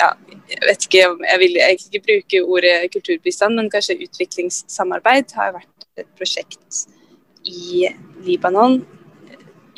ja, 0.00 0.10
jeg 0.50 0.64
vet 0.66 0.86
ikke 0.86 1.02
jeg 1.04 1.40
vil 1.42 1.60
egentlig 1.62 1.92
ikke 1.92 2.06
bruke 2.08 2.42
ordet 2.56 2.90
kulturbistand, 2.92 3.54
men 3.56 3.70
kanskje 3.70 4.00
utviklingssamarbeid 4.06 5.36
har 5.38 5.54
vært 5.54 5.88
et 6.00 6.10
prosjekt 6.18 6.84
i 7.46 7.86
Libanon 8.24 8.80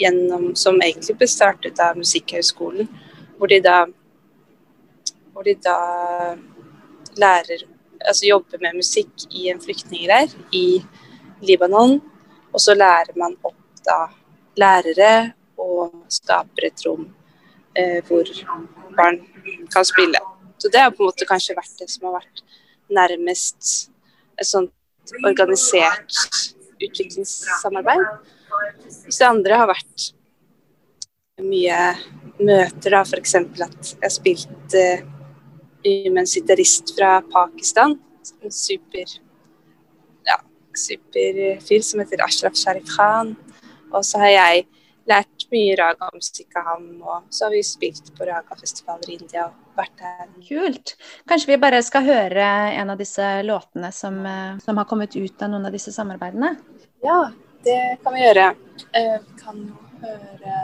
gjennom, 0.00 0.54
som 0.56 0.80
egentlig 0.80 1.16
ble 1.20 1.28
startet 1.28 1.80
av 1.82 1.96
Musikkhøgskolen, 1.98 2.88
hvor 3.36 3.52
de 3.52 3.60
da 3.64 3.84
hvor 5.36 5.44
de 5.44 5.52
da 5.60 5.76
lærer 7.20 7.66
altså 8.06 8.28
jobber 8.28 8.60
med 8.62 8.78
musikk 8.78 9.26
i 9.30 9.50
en 9.52 9.60
flyktningleir 9.60 10.32
i 10.56 10.80
Libanon. 11.44 11.98
Og 12.56 12.62
så 12.64 12.72
lærer 12.74 13.12
man 13.20 13.36
opp 13.44 13.82
da 13.84 14.06
lærere 14.56 15.34
og 15.60 15.92
skaper 16.08 16.70
et 16.70 16.84
rom 16.86 17.04
eh, 17.76 18.00
hvor 18.08 18.30
barn 18.96 19.20
kan 19.72 19.84
spille. 19.84 20.20
Så 20.56 20.70
det 20.72 20.80
har 20.80 20.94
på 20.94 21.04
en 21.04 21.10
måte 21.10 21.28
kanskje 21.28 21.56
vært 21.58 21.82
det 21.82 21.90
som 21.92 22.08
har 22.08 22.16
vært 22.22 22.42
nærmest 22.96 23.90
et 24.40 24.48
sånt 24.48 24.72
organisert 25.26 26.16
utviklingssamarbeid. 26.80 28.06
Hvis 29.04 29.20
det 29.20 29.28
andre 29.28 29.60
har 29.60 29.68
vært 29.70 30.08
mye 31.44 31.78
møter, 32.40 32.96
da, 32.96 33.02
f.eks. 33.04 33.36
at 33.36 33.92
jeg 34.00 34.14
spilte 34.14 34.82
eh, 35.84 36.08
med 36.08 36.24
en 36.24 36.30
sitarist 36.30 36.96
fra 36.96 37.18
Pakistan. 37.32 37.98
En 38.40 38.52
super 38.52 39.18
ja, 40.76 41.58
super 41.60 41.82
som 41.82 42.00
heter 42.00 42.24
Ashraf 42.24 42.56
Sharif 42.56 42.96
Khan. 42.96 43.36
Og 43.92 44.04
så 44.04 44.18
har 44.18 44.32
jeg 44.32 44.66
lært 45.06 45.46
mye 45.52 45.76
raga-musikk 45.78 46.56
av 46.58 46.66
ham, 46.72 46.86
og 47.02 47.28
så 47.30 47.46
har 47.46 47.54
vi 47.54 47.62
spilt 47.66 48.10
på 48.16 48.26
ragafestivaler 48.26 49.12
i 49.12 49.18
India 49.20 49.46
og 49.46 49.78
vært 49.78 49.94
der. 50.00 50.26
Kult. 50.48 50.94
Kanskje 51.30 51.52
vi 51.52 51.60
bare 51.62 51.82
skal 51.86 52.06
høre 52.06 52.48
en 52.74 52.90
av 52.90 52.98
disse 52.98 53.28
låtene 53.46 53.92
som, 53.94 54.18
eh, 54.26 54.58
som 54.64 54.76
har 54.76 54.88
kommet 54.90 55.14
ut 55.16 55.42
av 55.42 55.52
noen 55.52 55.66
av 55.66 55.76
disse 55.76 55.94
samarbeidene? 55.94 56.56
Ja, 57.04 57.30
det 57.62 57.98
kan 58.02 58.14
vi 58.14 58.24
gjøre. 58.24 58.50
Uh, 58.96 59.16
vi 59.22 59.38
kan 59.44 59.62
høre 60.02 60.58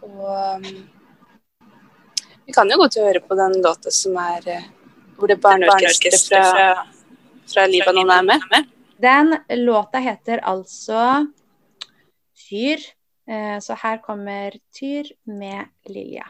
på 0.00 0.08
um, 0.08 0.88
Vi 2.46 2.52
kan 2.56 2.70
jo 2.70 2.78
godt 2.80 2.96
høre 2.96 3.20
på 3.20 3.36
den 3.36 3.58
låta 3.64 3.90
som 3.92 4.16
er 4.16 4.44
uh, 4.48 4.68
hvor 5.18 5.28
det 5.28 5.40
barneorkesteret 5.42 6.30
fra, 6.30 6.86
fra 7.52 7.66
Libanon 7.66 8.10
er 8.10 8.22
med. 8.26 8.68
Den 8.98 9.36
låta 9.64 9.98
heter 9.98 10.42
altså 10.42 11.26
Tyr. 12.48 12.82
Eh, 13.28 13.58
så 13.60 13.76
her 13.82 14.00
kommer 14.02 14.56
Tyr 14.74 15.10
med 15.24 15.68
Lilja. 15.88 16.26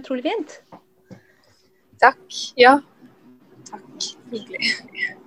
Utrolig 0.00 0.24
fint. 0.24 0.60
Takk. 2.00 2.24
Ja. 2.56 2.78
Takk. 3.68 4.06
Hyggelig. 4.32 4.70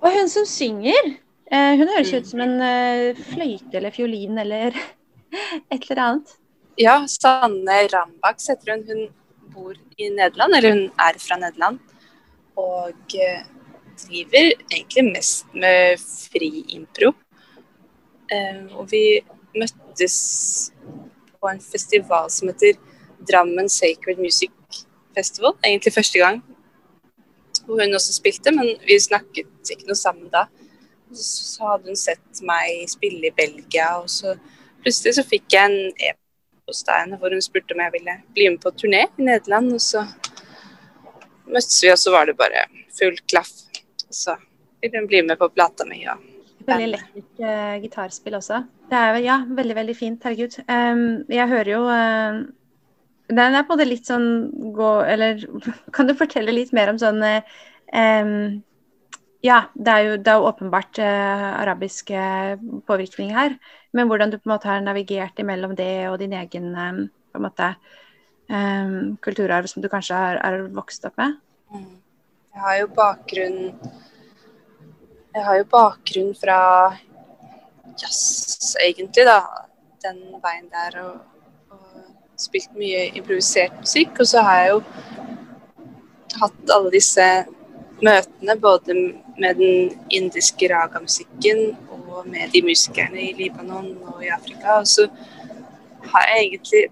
Og 0.02 0.08
hun 0.16 0.30
som 0.32 0.46
synger, 0.48 1.12
eh, 1.46 1.74
hun 1.78 1.90
høres 1.92 2.12
ut 2.14 2.26
som 2.26 2.42
en 2.42 2.56
eh, 2.64 3.20
fløyte 3.30 3.78
eller 3.78 3.94
fiolin 3.94 4.40
eller 4.42 4.74
et 5.72 5.78
eller 5.78 6.02
annet. 6.06 6.32
Ja, 6.80 6.96
Sanne 7.06 7.76
Rambaks 7.92 8.50
heter 8.50 8.74
hun. 8.74 8.86
Hun 8.88 9.52
bor 9.54 9.76
i 9.96 10.08
Nederland, 10.10 10.56
eller 10.58 10.74
hun 10.74 10.86
er 11.06 11.20
fra 11.22 11.38
Nederland. 11.38 11.78
Og 12.58 13.14
eh, 13.14 13.44
driver 14.02 14.50
egentlig 14.72 15.04
mest 15.12 15.54
med 15.54 16.02
fri 16.02 16.50
impro. 16.74 17.12
Eh, 18.32 18.66
og 18.74 18.90
vi 18.90 19.20
møttes 19.54 20.18
på 21.38 21.52
en 21.52 21.62
festival 21.62 22.26
som 22.32 22.50
heter 22.50 22.74
Drammen 23.24 23.70
Sacred 23.70 24.18
Music 24.18 24.50
Festival. 25.16 25.56
Egentlig 25.64 25.94
første 25.94 26.20
gang. 26.20 26.42
Hvor 27.64 27.80
hun 27.80 27.96
også 27.96 28.12
spilte, 28.16 28.52
men 28.52 28.74
vi 28.84 28.98
snakket 29.00 29.72
ikke 29.72 29.88
noe 29.88 29.98
sammen 29.98 30.28
da. 30.32 30.46
Så 31.14 31.64
hadde 31.68 31.92
hun 31.92 31.98
sett 31.98 32.42
meg 32.44 32.84
spille 32.90 33.30
i 33.30 33.34
Belgia, 33.36 33.94
og 34.02 34.10
så 34.10 34.34
plutselig 34.82 35.14
så 35.16 35.24
fikk 35.26 35.54
jeg 35.54 35.70
en 35.70 36.10
e-post 36.10 36.90
av 36.90 37.04
henne 37.04 37.20
hvor 37.20 37.32
hun 37.32 37.44
spurte 37.44 37.76
om 37.76 37.84
jeg 37.84 37.94
ville 37.94 38.18
bli 38.36 38.50
med 38.50 38.60
på 38.64 38.74
turné 38.74 39.06
i 39.06 39.28
Nederland. 39.30 39.72
Og 39.78 39.82
så 39.84 40.04
møttes 41.46 41.80
vi, 41.80 41.92
og 41.94 42.00
så 42.00 42.12
var 42.14 42.28
det 42.28 42.36
bare 42.40 42.66
full 42.98 43.16
klaff. 43.30 43.54
Så 44.10 44.36
ville 44.82 45.00
hun 45.00 45.08
bli 45.10 45.22
med 45.24 45.40
på 45.40 45.48
plata 45.54 45.86
mi. 45.88 46.02
Og 46.10 46.30
Veldig 46.64 46.90
lekkert 46.94 47.40
uh, 47.44 47.76
gitarspill 47.82 48.38
også. 48.38 48.62
Det 48.90 49.00
er 49.00 49.18
ja, 49.24 49.38
veldig, 49.48 49.76
veldig 49.76 49.96
fint. 49.96 50.24
Herregud. 50.24 50.58
Um, 50.68 51.24
jeg 51.32 51.48
hører 51.48 51.70
jo 51.70 51.80
eh, 51.92 52.38
Den 53.32 53.56
er 53.56 53.64
på 53.64 53.72
måte 53.72 53.86
litt 53.88 54.08
sånn 54.08 54.28
gå 54.76 54.90
Eller 55.08 55.40
kan 55.96 56.08
du 56.08 56.14
fortelle 56.18 56.52
litt 56.52 56.74
mer 56.76 56.92
om 56.92 57.00
sånn 57.00 57.22
um, 57.24 58.34
Ja, 59.44 59.58
det 59.74 59.94
er 59.94 60.04
jo, 60.08 60.18
det 60.20 60.32
er 60.32 60.40
jo 60.40 60.48
åpenbart 60.50 61.00
uh, 61.00 61.48
arabisk 61.60 62.14
eh, 62.16 62.54
påvirkning 62.88 63.34
her. 63.36 63.58
Men 63.92 64.08
hvordan 64.08 64.32
du 64.32 64.38
på 64.38 64.48
en 64.48 64.54
måte 64.54 64.70
har 64.70 64.80
navigert 64.80 65.36
imellom 65.42 65.74
det 65.76 66.06
og 66.08 66.16
din 66.22 66.32
egen 66.32 66.70
um, 66.72 67.02
på 67.28 67.40
en 67.40 67.44
måte 67.44 67.68
um, 68.48 69.18
kulturarv 69.20 69.68
som 69.68 69.84
du 69.84 69.90
kanskje 69.92 70.16
har, 70.16 70.40
har 70.40 70.64
vokst 70.72 71.04
opp 71.04 71.20
med? 71.20 71.36
Mm. 71.76 71.92
Jeg 72.54 72.62
har 72.62 72.78
jo 72.78 72.88
bakgrunn 72.96 73.60
Jeg 75.34 75.44
har 75.44 75.60
jo 75.60 75.68
bakgrunn 75.76 76.32
fra 76.40 76.58
jazz, 78.00 78.76
egentlig, 78.80 79.26
da. 79.28 79.40
Den 80.04 80.20
veien 80.40 80.68
der. 80.72 80.98
Og 81.04 81.33
spilt 82.36 82.72
mye 82.78 83.08
improvisert 83.14 83.76
musikk. 83.80 84.20
Og 84.20 84.26
så 84.30 84.42
har 84.46 84.60
jeg 84.62 84.70
jo 84.70 84.80
hatt 86.40 86.72
alle 86.74 86.90
disse 86.94 87.28
møtene 88.04 88.56
både 88.60 88.96
med 89.38 89.60
den 89.60 89.92
indiske 90.10 90.68
raga-musikken 90.70 91.76
og 91.90 92.26
med 92.26 92.50
de 92.54 92.62
musikerne 92.62 93.20
i 93.22 93.32
Libanon 93.38 93.92
og 94.02 94.24
i 94.24 94.32
Afrika. 94.34 94.80
Og 94.80 94.86
så 94.88 95.08
har 96.12 96.28
jeg 96.30 96.44
egentlig 96.46 96.84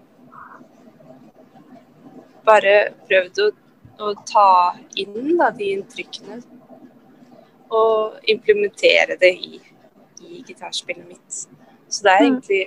bare 2.45 2.73
prøvd 3.07 3.43
å, 3.43 3.49
å 4.03 4.13
ta 4.27 4.47
inn 4.99 5.37
da, 5.39 5.51
de 5.55 5.71
inntrykkene 5.77 6.41
og 7.73 8.19
implementere 8.29 9.17
det 9.21 9.31
i, 9.33 9.59
i 10.21 10.43
gitarspillet 10.45 11.07
mitt. 11.07 11.45
Så 11.87 12.03
det 12.03 12.11
er 12.11 12.23
Mm. 12.23 12.27
egentlig 12.31 12.63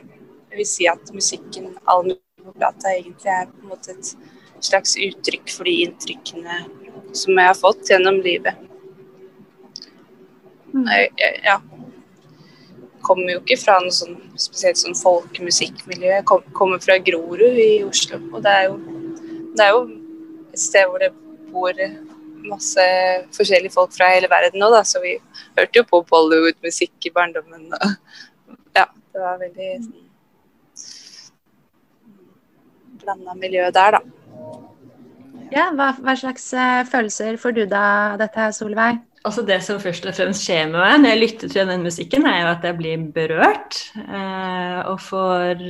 Jeg 0.47 0.57
vil 0.59 0.67
si 0.67 0.87
at 0.87 1.11
musikken, 1.13 1.77
all 1.87 2.05
musikk 2.05 2.26
på 2.53 2.63
data 2.63 2.93
egentlig 2.93 3.33
er 3.33 3.49
på 3.51 3.63
en 3.63 3.73
måte 3.73 3.95
et 3.97 4.13
slags 4.65 4.97
uttrykk 5.01 5.53
for 5.53 5.69
de 5.69 5.75
inntrykkene 5.85 6.61
som 7.17 7.37
jeg 7.37 7.49
har 7.49 7.59
fått 7.59 7.91
gjennom 7.91 8.21
livet. 8.25 8.59
Mm. 10.73 10.87
Jeg, 10.91 11.11
jeg, 11.23 11.41
ja. 11.47 11.61
Kommer 13.07 13.37
jo 13.37 13.39
ikke 13.39 13.59
fra 13.61 13.77
noe 13.79 13.95
sånn 13.95 14.17
spesielt 14.35 14.81
sånn 14.81 14.97
folkemusikkmiljø. 14.99 16.09
Jeg 16.11 16.25
kom, 16.27 16.43
kommer 16.57 16.81
fra 16.83 16.97
Grorud 16.99 17.61
i 17.63 17.85
Oslo, 17.87 18.19
og 18.33 18.43
det 18.43 18.55
er 18.63 18.65
jo 18.67 18.81
det 19.57 19.65
er 19.65 19.73
jo 19.73 19.85
et 20.53 20.61
sted 20.61 20.91
hvor 20.91 21.01
det 21.01 21.13
bor 21.53 21.79
masse 22.47 22.83
forskjellige 23.35 23.75
folk 23.75 23.95
fra 23.95 24.11
hele 24.13 24.29
verden 24.31 24.61
nå, 24.61 24.69
da, 24.75 24.83
så 24.87 25.01
vi 25.03 25.17
hørte 25.57 25.81
jo 25.81 25.87
på 25.89 26.03
Bollywood-musikk 26.11 27.09
i 27.09 27.15
barndommen. 27.15 27.71
Og, 27.73 28.59
ja, 28.77 28.85
det 28.87 29.23
var 29.23 29.41
veldig 29.41 29.71
sånn 29.87 30.03
blanda 33.07 33.37
miljø 33.39 33.69
der, 33.75 33.99
da. 33.99 34.01
Ja, 35.55 35.69
hva, 35.79 35.93
hva 36.03 36.15
slags 36.19 36.49
eh, 36.59 36.81
følelser 36.91 37.37
får 37.39 37.55
du 37.55 37.67
da 37.71 37.85
dette, 38.19 38.51
Solveig? 38.57 38.99
Altså 39.27 39.43
Det 39.47 39.59
som 39.65 39.79
først 39.83 40.07
og 40.07 40.15
fremst 40.15 40.45
skjer 40.47 40.69
med 40.71 40.79
meg 40.79 40.99
når 41.03 41.13
jeg 41.13 41.21
lytter 41.23 41.53
til 41.53 41.71
den 41.71 41.87
musikken, 41.87 42.27
er 42.31 42.43
jo 42.43 42.51
at 42.53 42.67
jeg 42.67 42.79
blir 42.79 43.07
berørt. 43.15 43.79
Eh, 44.03 44.81
og 44.91 45.01
får 45.03 45.63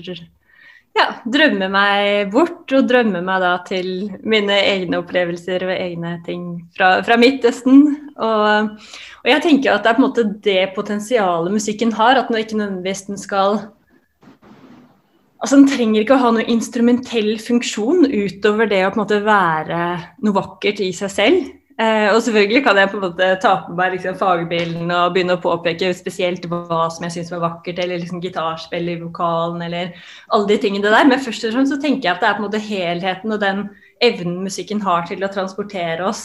ja, 0.96 1.06
drømme 1.28 1.68
meg 1.72 2.32
bort, 2.32 2.64
og 2.72 2.88
drømme 2.88 3.20
meg 3.24 3.44
da 3.44 3.52
til 3.68 3.90
mine 4.24 4.56
egne 4.56 5.02
opplevelser 5.02 5.66
og 5.68 5.74
egne 5.74 6.16
ting 6.26 6.44
fra, 6.76 6.96
fra 7.04 7.18
Midtøsten. 7.20 7.82
Og, 8.16 8.76
og 9.24 9.28
jeg 9.28 9.44
tenker 9.44 9.74
at 9.74 9.84
det 9.84 9.92
er 9.92 9.98
på 9.98 10.04
en 10.04 10.08
måte 10.08 10.28
det 10.44 10.60
potensialet 10.76 11.52
musikken 11.52 11.92
har, 11.96 12.16
at 12.16 12.32
når 12.32 12.44
ikke 12.46 12.60
nødvendigvis 12.62 13.08
den 13.10 13.20
skal 13.20 13.60
Altså 15.42 15.58
Den 15.58 15.68
trenger 15.68 16.02
ikke 16.02 16.16
å 16.16 16.22
ha 16.22 16.32
noen 16.32 16.48
instrumentell 16.48 17.36
funksjon 17.42 18.06
utover 18.08 18.68
det 18.70 18.82
å 18.86 18.90
på 18.92 18.98
en 18.98 19.02
måte 19.04 19.20
være 19.26 19.80
noe 20.24 20.36
vakkert 20.36 20.80
i 20.84 20.90
seg 20.96 21.12
selv. 21.12 21.50
Eh, 21.76 22.06
og 22.08 22.22
selvfølgelig 22.24 22.62
kan 22.64 22.78
jeg 22.80 22.88
på 22.88 22.96
en 22.96 23.02
måte 23.04 23.26
ta 23.42 23.50
på 23.66 23.74
meg 23.76 23.92
liksom, 23.92 24.14
fagbilden 24.16 24.88
og 24.96 25.10
begynne 25.12 25.34
å 25.36 25.42
påpeke 25.42 25.90
spesielt 25.92 26.46
hva 26.48 26.86
som 26.92 27.04
jeg 27.04 27.18
syns 27.18 27.34
var 27.34 27.42
vakkert, 27.42 27.82
eller 27.84 28.00
liksom 28.00 28.22
gitarspill 28.24 28.88
i 28.94 28.96
vokalen, 29.02 29.60
eller 29.66 29.92
alle 30.32 30.48
de 30.48 30.56
tingene 30.62 30.88
der. 30.88 31.04
Men 31.10 31.20
først 31.20 31.44
og 31.44 31.52
fremst 31.52 31.74
så 31.74 31.80
tenker 31.82 32.08
jeg 32.08 32.14
at 32.14 32.24
det 32.24 32.30
er 32.30 32.38
på 32.38 32.44
en 32.44 32.48
måte 32.48 32.62
helheten 32.64 33.36
og 33.36 33.44
den 33.44 33.62
evnen 34.06 34.40
musikken 34.46 34.80
har 34.86 35.04
til 35.08 35.20
å 35.20 35.32
transportere 35.32 36.08
oss 36.08 36.24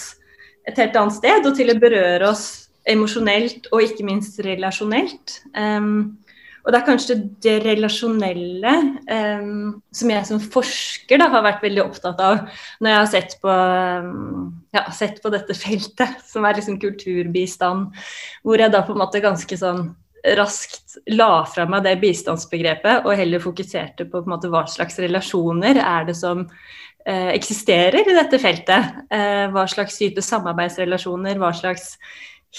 et 0.70 0.80
helt 0.80 0.96
annet 0.96 1.18
sted, 1.18 1.44
og 1.44 1.58
til 1.58 1.74
å 1.74 1.80
berøre 1.84 2.32
oss 2.32 2.46
emosjonelt 2.88 3.68
og 3.74 3.84
ikke 3.84 4.08
minst 4.08 4.40
relasjonelt. 4.46 5.42
Um, 5.52 6.16
Og 6.62 6.70
det 6.72 6.80
er 6.80 6.86
kanskje 6.86 7.18
det 7.42 7.56
relasjonelle 7.66 8.74
um, 9.10 9.72
som 9.96 10.12
jeg 10.14 10.28
som 10.30 10.42
forsker 10.44 11.22
da, 11.22 11.30
har 11.34 11.46
vært 11.46 11.66
veldig 11.66 11.84
opptatt 11.84 12.22
av 12.22 12.44
når 12.82 12.92
jeg 12.92 13.00
har 13.00 13.10
sett 13.10 13.36
på, 13.42 13.56
um, 13.56 14.52
ja, 14.76 14.86
sett 14.96 15.22
på 15.24 15.32
dette 15.34 15.58
feltet, 15.58 16.22
som 16.28 16.46
er 16.46 16.60
liksom 16.60 16.78
kulturbistand, 16.82 17.98
hvor 18.46 18.62
jeg 18.62 18.74
da 18.74 18.84
på 18.86 18.94
en 18.96 19.02
måte 19.02 19.24
ganske 19.24 19.58
sånn 19.58 19.90
raskt 20.38 21.00
la 21.10 21.42
fra 21.50 21.66
meg 21.70 21.86
det 21.86 21.96
bistandsbegrepet 22.02 23.08
og 23.08 23.18
heller 23.18 23.42
fokuserte 23.42 24.06
på, 24.06 24.20
på 24.20 24.28
en 24.28 24.36
måte, 24.36 24.52
hva 24.54 24.68
slags 24.70 25.00
relasjoner 25.02 25.80
er 25.82 26.06
det 26.08 26.16
som 26.20 26.44
eh, 26.46 27.32
eksisterer 27.34 28.06
i 28.06 28.18
dette 28.18 28.40
feltet. 28.42 29.02
Eh, 29.10 29.48
hva 29.54 29.66
slags 29.70 29.98
type 29.98 30.22
samarbeidsrelasjoner, 30.26 31.42
hva 31.42 31.50
slags 31.58 31.96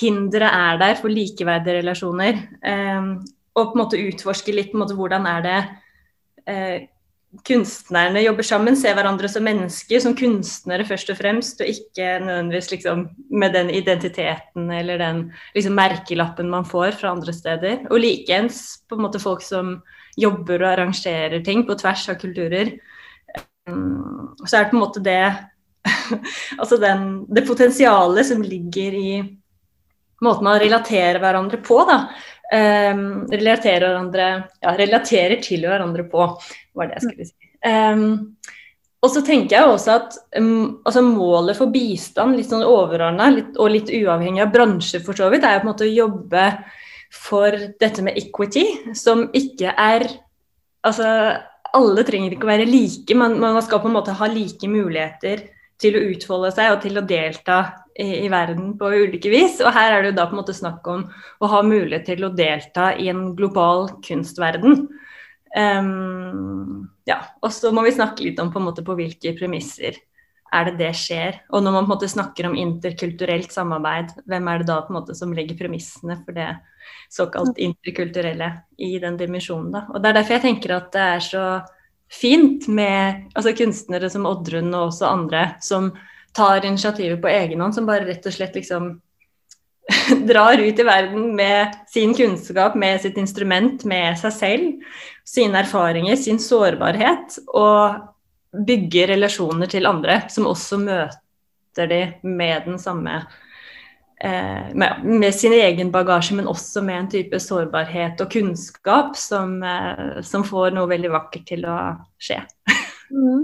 hindre 0.01 0.49
er 0.49 0.81
der 0.81 0.99
for 0.99 1.12
likeverdige 1.12 1.79
relasjoner. 1.83 2.43
Eh, 2.67 3.15
og 3.53 3.73
på 3.73 3.77
en 3.77 3.83
måte 3.83 4.01
utforske 4.01 4.55
litt 4.55 4.73
på 4.73 4.79
en 4.79 4.85
måte, 4.85 4.97
hvordan 4.97 5.29
er 5.29 5.45
det 5.45 5.59
eh, 6.49 6.88
kunstnerne 7.47 8.21
jobber 8.21 8.45
sammen, 8.45 8.77
ser 8.77 8.97
hverandre 8.97 9.29
som 9.31 9.45
mennesker, 9.47 10.01
som 10.05 10.17
kunstnere 10.17 10.85
først 10.85 11.12
og 11.15 11.19
fremst, 11.21 11.62
og 11.65 11.71
ikke 11.71 12.19
nødvendigvis 12.21 12.71
liksom, 12.75 13.07
med 13.33 13.57
den 13.57 13.73
identiteten 13.73 14.69
eller 14.73 15.01
den 15.01 15.23
liksom, 15.57 15.77
merkelappen 15.79 16.51
man 16.53 16.69
får 16.69 16.99
fra 17.01 17.15
andre 17.17 17.33
steder. 17.33 17.87
Og 17.88 18.03
likeens 18.05 18.83
på 18.88 18.99
en 18.99 19.07
måte 19.07 19.23
folk 19.23 19.45
som 19.45 19.79
jobber 20.21 20.61
og 20.61 20.75
arrangerer 20.75 21.41
ting 21.45 21.65
på 21.69 21.79
tvers 21.81 22.05
av 22.12 22.21
kulturer. 22.21 22.75
Um, 23.65 24.35
så 24.45 24.59
er 24.59 24.67
det 24.67 24.73
på 24.73 24.77
en 24.77 24.83
måte 24.83 25.01
det 25.01 25.23
Altså 26.61 26.77
den, 26.83 27.23
det 27.31 27.47
potensialet 27.47 28.27
som 28.27 28.43
ligger 28.45 28.95
i 28.99 29.12
måten 30.23 30.47
man 30.47 30.61
relaterer 30.61 31.19
hverandre 31.23 31.59
på, 31.65 31.81
da. 31.88 31.97
Um, 32.53 33.05
relaterer, 33.33 33.87
hverandre, 33.87 34.25
ja, 34.61 34.75
relaterer 34.77 35.38
til 35.41 35.62
hverandre 35.65 36.05
på, 36.05 36.27
var 36.77 36.91
det 36.91 36.99
jeg 36.99 37.07
skulle 37.07 37.29
si. 37.31 37.49
Um, 37.65 38.35
og 39.03 39.11
så 39.11 39.23
tenker 39.25 39.57
jeg 39.57 39.71
også 39.71 39.95
at 39.97 40.19
um, 40.37 40.83
altså 40.85 41.01
målet 41.07 41.57
for 41.59 41.73
bistand, 41.73 42.37
litt 42.37 42.51
sånn 42.53 42.67
overordna 42.67 43.31
og 43.57 43.73
litt 43.73 43.88
uavhengig 43.88 44.45
av 44.45 44.53
bransje 44.53 45.01
for 45.03 45.17
så 45.17 45.31
vidt, 45.33 45.47
er 45.49 45.62
på 45.62 45.67
en 45.67 45.73
måte 45.73 45.88
å 45.88 45.95
jobbe 45.95 46.45
for 47.12 47.57
dette 47.81 48.05
med 48.05 48.21
equity, 48.21 48.67
som 48.97 49.29
ikke 49.37 49.75
er 49.77 50.09
Altså 50.83 51.07
alle 51.79 52.03
trenger 52.03 52.33
ikke 52.35 52.43
å 52.43 52.49
være 52.51 52.65
like, 52.67 53.15
men 53.15 53.37
man 53.38 53.61
skal 53.62 53.79
på 53.79 53.87
en 53.87 53.95
måte 53.95 54.17
ha 54.19 54.27
like 54.27 54.67
muligheter 54.67 55.45
til 55.79 55.95
å 55.95 56.03
utfolde 56.11 56.51
seg 56.57 56.73
og 56.73 56.81
til 56.83 56.99
å 56.99 57.05
delta 57.07 57.59
i, 57.95 58.25
i, 58.25 58.29
verden 58.33 58.77
på 58.79 58.91
ulike 58.91 59.33
vis. 59.33 59.61
Og 59.65 59.73
her 59.75 59.93
er 59.93 60.03
det 60.03 60.13
jo 60.13 60.19
da 60.21 60.29
på 60.29 60.37
en 60.37 60.43
måte 60.43 60.57
snakk 60.57 60.87
om 60.91 61.07
å 61.41 61.51
ha 61.53 61.63
mulighet 61.67 62.07
til 62.09 62.27
å 62.27 62.33
delta 62.37 62.93
i 62.97 63.11
en 63.13 63.33
global 63.39 63.89
kunstverden. 64.05 64.87
Um, 65.53 66.89
ja, 67.05 67.19
og 67.45 67.53
så 67.53 67.73
må 67.75 67.85
vi 67.85 67.93
snakke 67.93 68.25
litt 68.25 68.41
om 68.41 68.53
på, 68.53 68.61
en 68.61 68.71
måte 68.71 68.85
på 68.87 68.97
hvilke 68.97 69.35
premisser 69.37 69.99
er 70.53 70.69
det 70.69 70.75
det 70.81 70.93
skjer. 70.97 71.39
Og 71.53 71.65
når 71.65 71.75
man 71.75 71.85
på 71.85 71.91
en 71.91 71.95
måte 71.95 72.11
snakker 72.13 72.49
om 72.49 72.57
interkulturelt 72.59 73.53
samarbeid, 73.55 74.13
hvem 74.29 74.49
er 74.49 74.61
det 74.61 74.69
da 74.69 74.81
på 74.85 74.93
en 74.93 74.99
måte 75.01 75.17
som 75.17 75.33
legger 75.37 75.59
premissene 75.59 76.19
for 76.25 76.37
det 76.37 76.51
såkalt 77.13 77.61
interkulturelle 77.61 78.51
i 78.81 78.97
den 79.03 79.17
dimensjonen? 79.21 79.71
da. 79.73 79.87
Og 79.93 80.03
Det 80.03 80.11
er 80.11 80.19
derfor 80.21 80.37
jeg 80.37 80.47
tenker 80.49 80.77
at 80.77 80.91
det 80.93 81.07
er 81.17 81.25
så 81.25 81.47
fint 82.13 82.69
med 82.69 83.33
altså 83.33 83.55
kunstnere 83.57 84.11
som 84.13 84.29
Oddrun 84.29 84.73
og 84.75 84.91
også 84.91 85.09
andre 85.09 85.45
som 85.65 85.93
tar 86.37 86.64
initiativet 86.64 87.21
på 87.23 87.31
egen 87.31 87.61
hånd, 87.61 87.75
som 87.77 87.88
bare 87.88 88.07
rett 88.09 88.27
og 88.27 88.35
slett 88.35 88.57
liksom 88.57 88.95
drar 90.31 90.59
ut 90.59 90.79
i 90.79 90.87
verden 90.87 91.35
med 91.37 91.75
sin 91.90 92.14
kunnskap, 92.14 92.75
med 92.79 93.01
sitt 93.03 93.18
instrument, 93.21 93.85
med 93.85 94.18
seg 94.21 94.35
selv, 94.37 94.97
sine 95.29 95.62
erfaringer, 95.62 96.16
sin 96.16 96.40
sårbarhet, 96.42 97.38
og 97.53 98.09
bygger 98.66 99.14
relasjoner 99.14 99.71
til 99.71 99.88
andre 99.88 100.23
som 100.31 100.51
også 100.51 100.79
møter 100.83 101.88
de 101.88 102.03
med 102.29 102.66
den 102.66 102.77
samme 102.81 103.14
eh, 104.21 104.68
med, 104.77 105.05
med, 105.05 105.31
sin 105.35 105.55
egen 105.57 105.92
bagasje, 105.92 106.37
men 106.37 106.51
også 106.51 106.83
med 106.85 106.99
en 106.99 107.11
type 107.14 107.40
sårbarhet 107.40 108.21
og 108.21 108.33
kunnskap 108.33 109.16
som, 109.16 109.57
eh, 109.64 110.21
som 110.27 110.45
får 110.45 110.77
noe 110.77 110.90
veldig 110.90 111.14
vakkert 111.16 111.49
til 111.55 111.64
å 111.64 111.79
skje. 112.21 112.42
Mm. 113.12 113.42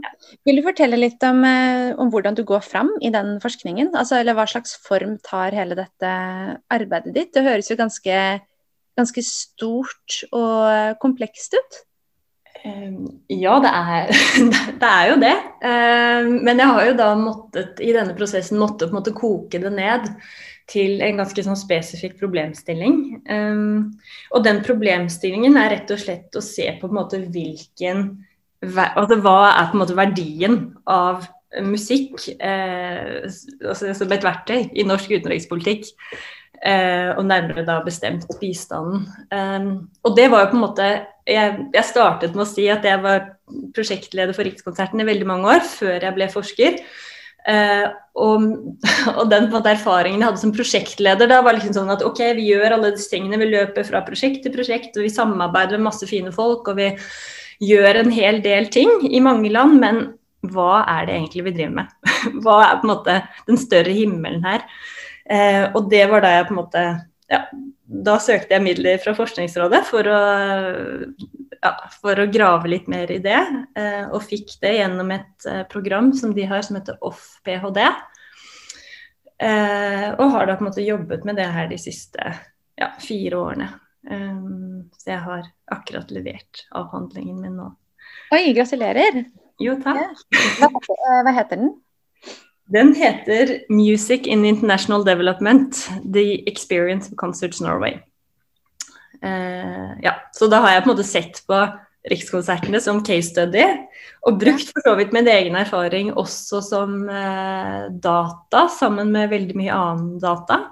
Vil 0.49 0.59
du 0.59 0.65
fortelle 0.65 0.99
litt 0.99 1.23
om, 1.29 1.43
eh, 1.45 1.93
om, 2.01 2.09
hvordan 2.13 2.37
du 2.37 2.45
går 2.49 2.63
fram 2.65 2.91
i 3.05 3.11
den 3.13 3.37
forskningen? 3.43 3.93
Altså, 3.93 4.19
eller 4.19 4.37
hva 4.39 4.47
slags 4.49 4.77
form 4.81 5.19
tar 5.25 5.57
hele 5.57 5.77
dette 5.79 6.13
arbeidet 6.73 7.15
ditt? 7.15 7.35
Det 7.35 7.45
høres 7.45 7.69
jo 7.71 7.77
ganske, 7.77 8.17
ganske 8.99 9.25
stort 9.27 10.23
og 10.33 10.97
komplekst 11.03 11.59
ut. 11.59 11.85
Ja, 13.31 13.59
det 13.63 13.71
er, 13.71 14.09
det 14.83 14.89
er 14.89 15.09
jo 15.13 15.19
det. 15.23 15.35
Men 15.63 16.59
jeg 16.59 16.73
har 16.73 16.87
jo 16.89 16.95
da 16.99 17.13
måttet 17.15 17.79
i 17.85 17.93
denne 17.95 18.17
prosessen 18.19 18.59
måtte 18.59 19.15
koke 19.15 19.61
det 19.63 19.71
ned 19.77 20.09
til 20.69 20.99
en 21.05 21.23
ganske 21.23 21.45
sånn 21.47 21.57
spesifikk 21.57 22.19
problemstilling. 22.19 22.99
Og 24.35 24.43
den 24.45 24.59
problemstillingen 24.67 25.57
er 25.61 25.71
rett 25.77 25.95
og 25.95 26.03
slett 26.03 26.35
å 26.35 26.43
se 26.45 26.67
på, 26.75 26.83
på 26.83 26.91
en 26.91 26.99
måte 26.99 27.23
hvilken 27.31 28.03
altså, 28.63 29.19
hva 29.23 29.39
er 29.53 29.69
på 29.69 29.77
en 29.77 29.83
måte 29.85 29.99
verdien 29.99 30.59
av 30.89 31.27
musikk 31.65 32.27
eh, 32.37 33.25
altså, 33.25 33.95
som 33.97 34.13
et 34.13 34.27
verktøy 34.27 34.69
i 34.77 34.87
norsk 34.87 35.15
utenrikspolitikk? 35.17 35.93
Eh, 36.59 37.13
og 37.15 37.23
nærmere 37.29 37.63
da 37.63 37.77
bestemt 37.87 38.27
bistanden. 38.41 39.05
Um, 39.31 39.69
og 40.03 40.17
det 40.17 40.25
var 40.33 40.43
jo 40.43 40.49
på 40.51 40.57
en 40.59 40.65
måte 40.65 40.89
jeg, 41.29 41.53
jeg, 41.71 41.85
startet 41.87 42.35
med 42.35 42.43
å 42.43 42.49
si 42.51 42.65
at 42.73 42.83
jeg 42.83 42.99
var 43.05 43.29
prosjektleder 43.77 44.35
for 44.35 44.49
Rikskonserten 44.49 45.05
i 45.05 45.07
veldig 45.07 45.29
mange 45.29 45.53
år, 45.55 45.63
før 45.63 46.03
jeg 46.03 46.17
ble 46.17 46.29
forsker. 46.33 46.81
Eh, 47.49 47.87
og, 48.19 48.49
og, 49.15 49.25
den 49.31 49.47
måte, 49.53 49.71
erfaringen 49.73 50.25
jeg 50.25 50.33
hadde 50.33 50.43
som 50.43 50.55
prosjektleder, 50.57 51.31
da 51.31 51.39
var 51.47 51.57
liksom 51.57 51.77
sånn 51.77 51.95
at 51.95 52.03
ok, 52.05 52.25
vi 52.41 52.49
gjør 52.51 52.75
alle 52.77 52.93
disse 52.97 53.13
tingene, 53.13 53.39
vi 53.41 53.53
løper 53.53 53.87
fra 53.87 54.03
prosjekt 54.07 54.43
til 54.45 54.55
prosjekt, 54.57 54.99
og 54.99 55.07
vi 55.07 55.15
samarbeider 55.15 55.79
med 55.79 55.93
masse 55.93 56.09
fine 56.11 56.35
folk, 56.35 56.69
og 56.69 56.81
vi 56.81 56.91
gjør 57.65 58.03
en 58.03 58.13
hel 58.15 58.41
del 58.45 58.69
ting 58.73 58.91
i 59.09 59.21
mange 59.25 59.51
land, 59.53 59.79
men 59.83 60.01
hva 60.49 60.85
er 60.87 61.09
det 61.09 61.17
egentlig 61.17 61.45
vi 61.49 61.55
driver 61.57 61.75
med? 61.81 61.95
Hva 62.45 62.59
er 62.63 62.77
på 62.79 62.87
en 62.87 62.93
måte 62.93 63.17
den 63.49 63.59
større 63.59 63.95
himmelen 63.95 64.45
her? 64.47 64.63
Eh, 65.29 65.65
og 65.75 65.91
det 65.91 66.05
var 66.11 66.23
da 66.25 66.37
jeg 66.37 66.47
på 66.49 66.55
en 66.55 66.61
måte 66.61 66.85
ja, 67.29 67.43
da 67.89 68.17
søkte 68.21 68.55
jeg 68.57 68.65
midler 68.65 69.01
fra 69.03 69.15
Forskningsrådet 69.17 69.83
for 69.89 70.09
å, 70.09 70.21
ja, 71.59 71.73
for 72.01 72.21
å 72.21 72.29
grave 72.33 72.71
litt 72.71 72.87
mer 72.91 73.11
i 73.13 73.19
det, 73.25 73.41
eh, 73.77 74.05
og 74.07 74.25
fikk 74.25 74.55
det 74.63 74.77
gjennom 74.79 75.13
et 75.17 75.49
eh, 75.49 75.65
program 75.69 76.13
som 76.17 76.33
de 76.37 76.47
har 76.49 76.65
som 76.65 76.79
heter 76.79 76.97
Off-ph.d. 77.05 77.85
Eh, 79.39 80.07
og 80.15 80.33
har 80.35 80.49
da 80.49 80.57
på 80.57 80.65
en 80.65 80.71
måte 80.71 80.87
jobbet 80.87 81.27
med 81.29 81.39
det 81.39 81.51
her 81.55 81.69
de 81.71 81.79
siste 81.81 82.33
ja, 82.79 82.93
fire 83.03 83.43
årene. 83.43 83.69
Um, 84.09 84.89
så 84.97 85.13
jeg 85.13 85.21
har 85.21 85.51
akkurat 85.75 86.11
levert 86.15 86.65
avhandlingen 86.77 87.43
min 87.43 87.59
nå. 87.61 87.69
Oi, 88.33 88.55
gratulerer. 88.57 89.27
Jo, 89.61 89.75
takk. 89.83 90.23
Eh, 90.33 91.21
hva 91.27 91.35
heter 91.35 91.61
den? 91.61 91.75
Den 92.69 92.95
heter 92.95 93.65
'Music 93.69 94.27
in 94.27 94.45
International 94.45 95.05
Development 95.05 95.89
The 96.05 96.45
Experience 96.47 97.09
of 97.09 97.17
Concerts 97.17 97.61
Norway'. 97.61 98.01
Uh, 99.25 99.99
ja, 100.03 100.15
så 100.33 100.47
da 100.47 100.61
har 100.63 100.77
jeg 100.77 100.85
på 100.85 100.91
en 100.91 100.97
måte 100.97 101.07
sett 101.09 101.43
på 101.49 101.59
Rikskonsertene 102.09 102.81
som 102.81 103.01
case 103.05 103.33
study, 103.33 103.65
og 104.23 104.39
brukt 104.41 104.71
for 104.71 104.85
så 104.87 104.95
vidt 104.97 105.13
min 105.13 105.27
egen 105.29 105.57
erfaring 105.59 106.13
også 106.15 106.61
som 106.63 107.03
uh, 107.09 107.89
data, 107.91 108.69
sammen 108.73 109.11
med 109.13 109.33
veldig 109.33 109.57
mye 109.59 109.75
annen 109.75 110.21
data. 110.23 110.69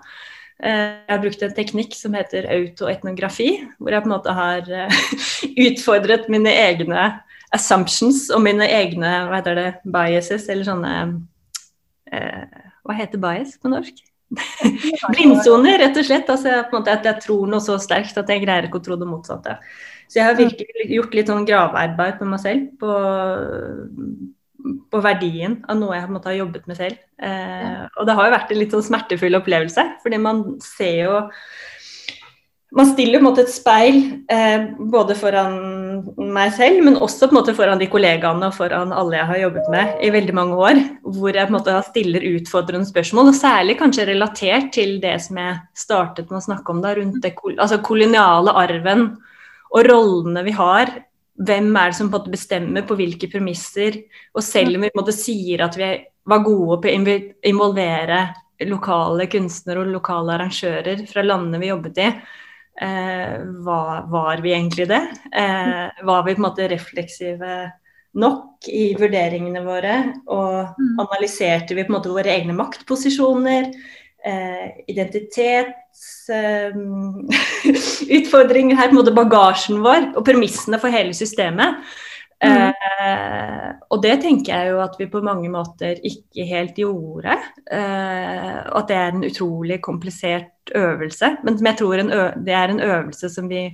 Eh, 0.57 0.73
jeg 1.05 1.13
har 1.13 1.21
brukt 1.21 1.43
en 1.45 1.55
teknikk 1.57 1.95
som 1.97 2.15
heter 2.17 2.49
autoetnografi, 2.49 3.51
hvor 3.77 3.93
jeg 3.93 4.05
på 4.05 4.09
en 4.09 4.15
måte 4.15 4.37
har 4.37 4.71
eh, 4.73 5.01
utfordret 5.69 6.31
mine 6.33 6.53
egne 6.53 7.11
assumptions 7.55 8.27
og 8.35 8.41
mine 8.45 8.65
egne 8.65 9.11
hva 9.29 9.39
heter 9.39 9.59
det, 9.59 9.71
biases, 9.85 10.49
eller 10.53 10.67
sånne 10.67 10.95
eh, 12.13 12.63
Hva 12.87 12.97
heter 12.97 13.21
bias 13.21 13.57
på 13.61 13.71
norsk? 13.73 14.01
Blindsoner, 15.13 15.77
rett 15.83 15.99
og 16.01 16.07
slett. 16.07 16.31
Altså, 16.33 16.57
på 16.67 16.75
en 16.75 16.81
måte 16.81 16.95
at 16.95 17.07
jeg 17.07 17.23
tror 17.27 17.51
noe 17.51 17.63
så 17.63 17.77
sterkt 17.83 18.17
at 18.19 18.31
jeg 18.31 18.43
greier 18.43 18.67
ikke 18.67 18.81
å 18.81 18.87
tro 18.87 18.97
det 18.99 19.09
motsatte. 19.11 19.59
Så 20.07 20.21
jeg 20.21 20.29
har 20.29 20.39
virkelig 20.39 20.87
gjort 20.97 21.17
litt 21.19 21.31
sånn 21.31 21.47
gravearbeid 21.47 22.19
på 22.21 22.29
meg 22.31 22.43
selv 22.43 22.69
på 22.81 22.97
på 24.91 25.01
verdien 25.05 25.61
av 25.71 25.79
noe 25.81 25.97
jeg 25.97 26.11
måte, 26.11 26.31
har 26.33 26.41
jobbet 26.41 26.67
med 26.71 26.79
selv. 26.79 26.99
Eh, 27.23 27.87
og 27.97 28.09
det 28.09 28.17
har 28.19 28.29
jo 28.29 28.37
vært 28.37 28.53
en 28.53 28.61
litt 28.61 28.75
sånn 28.75 28.87
smertefull 28.91 29.39
opplevelse, 29.39 29.87
fordi 30.03 30.21
man 30.23 30.45
ser 30.65 31.01
jo 31.07 31.17
man 32.77 32.89
stiller 32.91 33.21
på 33.21 33.23
en 33.23 33.27
måte 33.29 33.45
et 33.47 33.53
speil 33.53 33.99
eh, 34.33 34.67
både 34.93 35.15
foran 35.17 35.55
meg 36.35 36.51
selv, 36.57 36.83
men 36.85 36.99
også 36.99 37.29
på 37.29 37.33
en 37.33 37.39
måte 37.39 37.55
foran 37.57 37.81
de 37.81 37.89
kollegaene 37.89 38.51
og 38.51 38.57
foran 38.57 38.93
alle 38.93 39.21
jeg 39.21 39.29
har 39.31 39.41
jobbet 39.45 39.71
med 39.73 40.03
i 40.05 40.11
veldig 40.13 40.35
mange 40.37 40.59
år. 40.59 40.81
Hvor 41.07 41.31
jeg 41.31 41.47
på 41.47 41.55
en 41.55 41.57
måte 41.57 41.77
stiller 41.87 42.27
utfordrende 42.35 42.89
spørsmål, 42.91 43.31
og 43.31 43.39
særlig 43.39 43.79
kanskje 43.81 44.09
relatert 44.11 44.73
til 44.75 44.99
det 45.01 45.15
som 45.25 45.41
jeg 45.41 45.61
startet 45.79 46.29
med 46.29 46.41
å 46.43 46.47
snakke 46.49 46.75
om 46.75 46.83
da, 46.85 46.93
rundt 46.99 47.23
det 47.25 47.37
altså 47.55 47.81
koloniale 47.87 48.53
arven 48.67 49.09
og 49.71 49.87
rollene 49.87 50.45
vi 50.47 50.57
har. 50.59 50.93
Hvem 51.37 51.69
er 51.77 51.93
det 51.93 51.99
som 51.99 52.11
på 52.13 52.23
bestemmer 52.33 52.87
på 52.89 52.97
hvilke 52.97 53.29
premisser? 53.33 53.99
Og 54.35 54.45
selv 54.45 54.79
om 54.79 54.87
vi 54.87 54.93
måte 54.97 55.15
sier 55.15 55.67
at 55.67 55.77
vi 55.77 55.91
var 56.27 56.45
gode 56.45 56.81
på 56.83 56.91
å 56.91 57.17
involvere 57.51 58.21
lokale 58.65 59.27
kunstnere 59.29 59.83
og 59.83 59.93
lokale 59.93 60.37
arrangører 60.39 61.05
fra 61.11 61.25
landene 61.25 61.61
vi 61.61 61.71
jobbet 61.71 62.01
i, 62.01 62.07
eh, 62.81 63.35
var, 63.67 64.07
var, 64.13 64.41
vi 64.45 64.55
egentlig 64.55 64.89
det? 64.89 65.03
Eh, 65.33 66.05
var 66.09 66.25
vi 66.25 66.35
på 66.35 66.41
en 66.41 66.49
måte 66.49 66.71
refleksive 66.73 67.59
nok 68.17 68.69
i 68.73 68.95
vurderingene 68.97 69.61
våre? 69.67 69.99
Og 70.33 70.73
mm. 70.73 70.97
analyserte 71.05 71.77
vi 71.77 71.85
på 71.85 71.93
en 71.93 71.99
måte 71.99 72.15
våre 72.15 72.33
egne 72.33 72.57
maktposisjoner? 72.57 73.71
Eh, 74.27 74.67
identitetsutfordringer 74.89 75.86
eh, 76.33 76.75
her, 78.11 78.27
på 78.31 78.43
en 78.89 78.99
måte 78.99 79.15
bagasjen 79.17 79.81
vår 79.85 80.13
og 80.17 80.25
premissene 80.27 80.81
for 80.83 80.93
hele 80.93 81.15
systemet. 81.17 81.83
Mm. 82.45 82.69
Eh, 82.69 83.69
og 83.89 84.03
det 84.05 84.19
tenker 84.21 84.53
jeg 84.53 84.75
jo 84.75 84.81
at 84.85 84.99
vi 85.01 85.09
på 85.09 85.23
mange 85.25 85.49
måter 85.53 86.03
ikke 86.05 86.45
helt 86.51 86.79
gjorde. 86.83 87.39
Eh, 87.73 88.61
og 88.73 88.79
at 88.83 88.91
det 88.91 88.99
er 89.01 89.15
en 89.15 89.27
utrolig 89.31 89.81
komplisert 89.85 90.75
øvelse. 90.77 91.37
Men 91.47 91.59
jeg 91.65 91.81
tror 91.81 92.03
det 92.03 92.55
er 92.55 92.75
en 92.75 92.85
øvelse 92.85 93.33
som 93.33 93.49
vi 93.49 93.71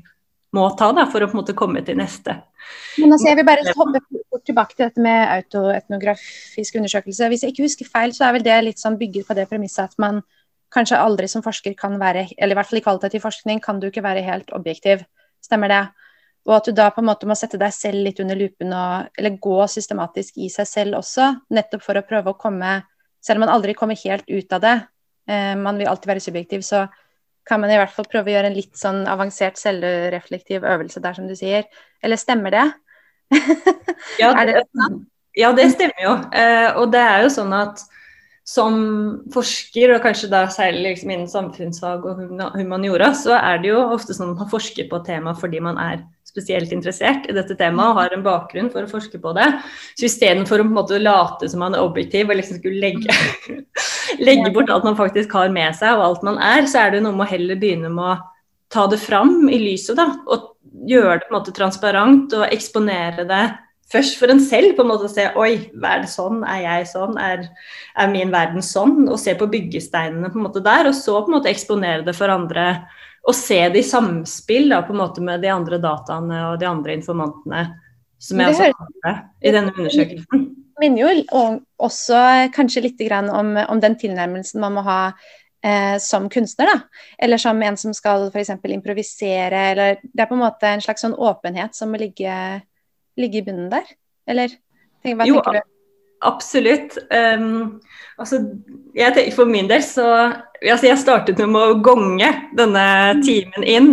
må 0.52 0.68
ta 0.76 0.90
da, 0.92 1.06
for 1.08 1.24
å 1.24 1.30
på 1.30 1.36
en 1.36 1.40
måte 1.40 1.56
komme 1.56 1.80
til 1.84 1.96
neste. 1.98 2.36
Men 3.00 3.14
altså, 3.14 3.30
Jeg 3.30 3.38
vil 3.40 3.48
bare 3.48 3.72
hoppe 3.74 4.02
fort 4.30 4.44
tilbake 4.46 4.76
til 4.76 4.84
dette 4.84 5.00
med 5.02 5.24
autoetnografisk 5.38 6.76
undersøkelse. 6.76 7.28
Hvis 7.32 7.42
jeg 7.42 7.54
ikke 7.54 7.66
husker 7.66 7.88
feil, 7.88 8.12
så 8.14 8.28
er 8.28 8.36
vel 8.36 8.44
det 8.46 8.58
litt 8.68 8.82
sånn 8.82 8.98
bygget 9.00 9.26
på 9.26 9.36
det 9.38 9.48
premisset 9.50 9.88
at 9.88 9.96
man 10.02 10.20
kanskje 10.72 11.00
aldri 11.00 11.28
som 11.28 11.44
forsker 11.44 11.74
kan 11.78 11.98
være, 12.00 12.28
eller 12.36 12.54
i 12.54 12.58
hvert 12.58 12.70
fall 12.70 12.80
i 12.80 12.84
kvalitativ 12.84 13.24
forskning, 13.24 13.60
kan 13.64 13.80
du 13.80 13.88
ikke 13.88 14.04
være 14.04 14.24
helt 14.24 14.52
objektiv. 14.56 15.04
Stemmer 15.42 15.72
det? 15.72 15.82
Og 16.48 16.56
at 16.56 16.66
du 16.66 16.74
da 16.74 16.88
på 16.90 17.02
en 17.02 17.06
måte 17.06 17.28
må 17.28 17.36
sette 17.38 17.60
deg 17.60 17.74
selv 17.74 18.02
litt 18.02 18.20
under 18.22 18.38
lupen, 18.38 18.72
og, 18.74 19.12
eller 19.18 19.38
gå 19.42 19.58
systematisk 19.70 20.40
i 20.42 20.48
seg 20.50 20.68
selv 20.68 20.98
også, 21.02 21.28
nettopp 21.54 21.84
for 21.84 21.98
å 21.98 22.06
prøve 22.06 22.34
å 22.34 22.40
komme 22.40 22.80
Selv 23.22 23.38
om 23.38 23.44
man 23.44 23.52
aldri 23.54 23.76
kommer 23.78 23.94
helt 24.00 24.26
ut 24.26 24.50
av 24.50 24.62
det, 24.64 24.72
eh, 25.30 25.52
man 25.54 25.76
vil 25.78 25.86
alltid 25.86 26.08
være 26.10 26.22
subjektiv, 26.24 26.64
så 26.66 26.80
kan 27.46 27.60
man 27.62 27.70
i 27.70 27.76
hvert 27.78 27.92
fall 27.94 28.08
prøve 28.10 28.32
å 28.32 28.34
gjøre 28.34 28.48
en 28.50 28.56
litt 28.56 28.74
sånn 28.74 29.04
avansert 29.06 29.60
selvreflektiv 29.60 30.66
øvelse 30.66 30.98
der, 31.04 31.14
som 31.14 31.28
du 31.30 31.36
sier. 31.38 31.68
Eller 32.02 32.18
stemmer 32.18 32.50
det? 32.50 32.64
ja, 34.18 34.32
det, 34.42 34.64
ja, 35.38 35.52
det 35.54 35.68
stemmer 35.76 36.02
jo. 36.02 36.16
Eh, 36.34 36.68
og 36.82 36.90
det 36.90 37.04
er 37.12 37.22
jo 37.22 37.30
sånn 37.30 37.54
at 37.54 37.86
som 38.42 38.74
forsker, 39.32 39.92
og 39.94 40.02
kanskje 40.02 40.30
da 40.32 40.46
særlig 40.50 40.82
liksom 40.88 41.12
innen 41.14 41.30
samfunnsfag 41.30 42.06
og 42.10 42.22
humaniora, 42.56 43.12
så 43.14 43.36
er 43.38 43.62
det 43.62 43.70
jo 43.70 43.84
ofte 43.94 44.16
sånn 44.16 44.32
at 44.34 44.42
man 44.42 44.50
forsker 44.50 44.88
på 44.90 44.98
et 44.98 45.06
tema 45.12 45.34
fordi 45.38 45.60
man 45.62 45.78
er 45.78 46.02
spesielt 46.26 46.72
interessert 46.74 47.28
i 47.28 47.36
dette 47.36 47.54
temaet 47.58 47.92
og 47.92 48.00
har 48.00 48.14
en 48.16 48.24
bakgrunn 48.24 48.70
for 48.72 48.82
å 48.82 48.90
forske 48.90 49.20
på 49.22 49.34
det. 49.36 49.46
Så 49.98 50.08
istedenfor 50.08 50.62
å 50.62 50.66
på 50.66 50.72
en 50.72 50.78
måte 50.78 51.00
late 51.02 51.50
som 51.52 51.62
man 51.62 51.76
er 51.76 51.84
objektiv 51.84 52.32
og 52.32 52.40
liksom 52.40 52.58
skulle 52.58 52.82
legge, 52.82 53.14
legge 54.26 54.52
bort 54.54 54.72
alt 54.72 54.88
man 54.88 54.98
faktisk 54.98 55.34
har 55.38 55.52
med 55.52 55.76
seg 55.78 55.98
og 55.98 56.06
alt 56.08 56.26
man 56.26 56.40
er, 56.42 56.66
så 56.66 56.86
er 56.86 56.96
det 56.96 57.02
noe 57.04 57.14
med 57.14 57.28
å 57.28 57.32
heller 57.34 57.60
begynne 57.60 57.92
med 57.92 58.14
å 58.14 58.20
ta 58.72 58.86
det 58.88 58.98
fram 59.02 59.44
i 59.52 59.60
lyset, 59.60 59.98
da. 60.00 60.08
Og 60.32 60.48
gjøre 60.88 61.20
det 61.20 61.28
på 61.28 61.34
en 61.34 61.38
måte 61.38 61.54
transparent 61.54 62.32
og 62.38 62.48
eksponere 62.48 63.28
det 63.28 63.44
først 63.92 64.18
for 64.20 64.32
en 64.32 64.40
selv 64.42 64.76
på 64.76 64.84
en 64.84 64.90
måte 64.92 65.08
å 65.08 65.12
se 65.12 65.28
Oi, 65.38 65.52
er 65.74 66.04
det 66.04 66.10
sånn? 66.12 66.42
Er 66.48 66.62
jeg 66.64 66.88
sånn? 66.92 67.18
Er, 67.20 67.46
er, 67.96 68.10
min 68.12 68.32
verden 68.32 68.64
sånn? 68.64 69.04
Og 69.08 69.20
se 69.20 69.34
på 69.38 69.50
byggesteinene 69.52 70.32
på 70.32 70.40
en 70.40 70.46
måte 70.46 70.64
der, 70.64 70.90
og 70.90 70.96
så 70.96 71.18
på 71.20 71.32
en 71.32 71.38
måte 71.38 71.52
eksponere 71.52 72.06
det 72.06 72.16
for 72.18 72.32
andre. 72.32 72.84
Og 73.28 73.36
se 73.38 73.60
det 73.72 73.82
i 73.82 73.86
samspill 73.86 74.72
da, 74.72 74.82
på 74.86 74.94
en 74.94 75.02
måte 75.02 75.24
med 75.24 75.44
de 75.44 75.52
andre 75.52 75.78
dataene 75.82 76.46
og 76.50 76.58
de 76.62 76.68
andre 76.70 76.96
informantene 76.98 77.66
som 78.22 78.38
jeg 78.38 78.54
også 78.54 78.70
hadde 78.70 79.14
i 79.42 79.52
denne 79.54 79.74
undersøkelsen. 79.74 80.48
Det 80.72 80.82
minner 80.82 81.02
jo 81.02 81.44
også 81.82 82.18
kanskje 82.54 82.84
litt 82.86 83.02
om, 83.12 83.54
om 83.56 83.80
den 83.82 83.96
tilnærmelsen 83.98 84.62
man 84.62 84.76
må 84.78 84.84
ha 84.86 85.00
eh, 85.62 85.98
som 86.02 86.28
kunstner, 86.30 86.70
da. 86.70 87.04
Eller 87.18 87.38
som 87.42 87.62
en 87.62 87.78
som 87.78 87.94
skal 87.94 88.28
f.eks. 88.30 88.54
improvisere, 88.64 89.64
eller 89.72 89.96
Det 90.02 90.22
er 90.22 90.30
på 90.30 90.38
en 90.38 90.44
måte 90.44 90.70
en 90.70 90.84
slags 90.84 91.02
sånn 91.04 91.18
åpenhet 91.18 91.74
som 91.74 91.92
må 91.92 92.00
ligge 92.02 92.34
ligge 93.20 93.40
i 93.42 93.44
bunnen 93.46 93.70
der? 93.72 93.86
Eller 94.30 94.54
hva 95.02 95.26
jo, 95.26 95.40
tenker 95.40 95.60
du? 95.60 95.68
Absolutt. 96.22 96.98
Um, 97.10 97.80
altså, 98.20 98.38
jeg 98.94 99.32
for 99.34 99.50
min 99.50 99.66
del 99.70 99.82
så 99.82 100.06
altså 100.62 100.86
Jeg 100.86 101.00
startet 101.02 101.40
med 101.42 101.58
å 101.58 101.80
gonge 101.82 102.28
denne 102.58 102.84
timen 103.26 103.66
inn. 103.66 103.90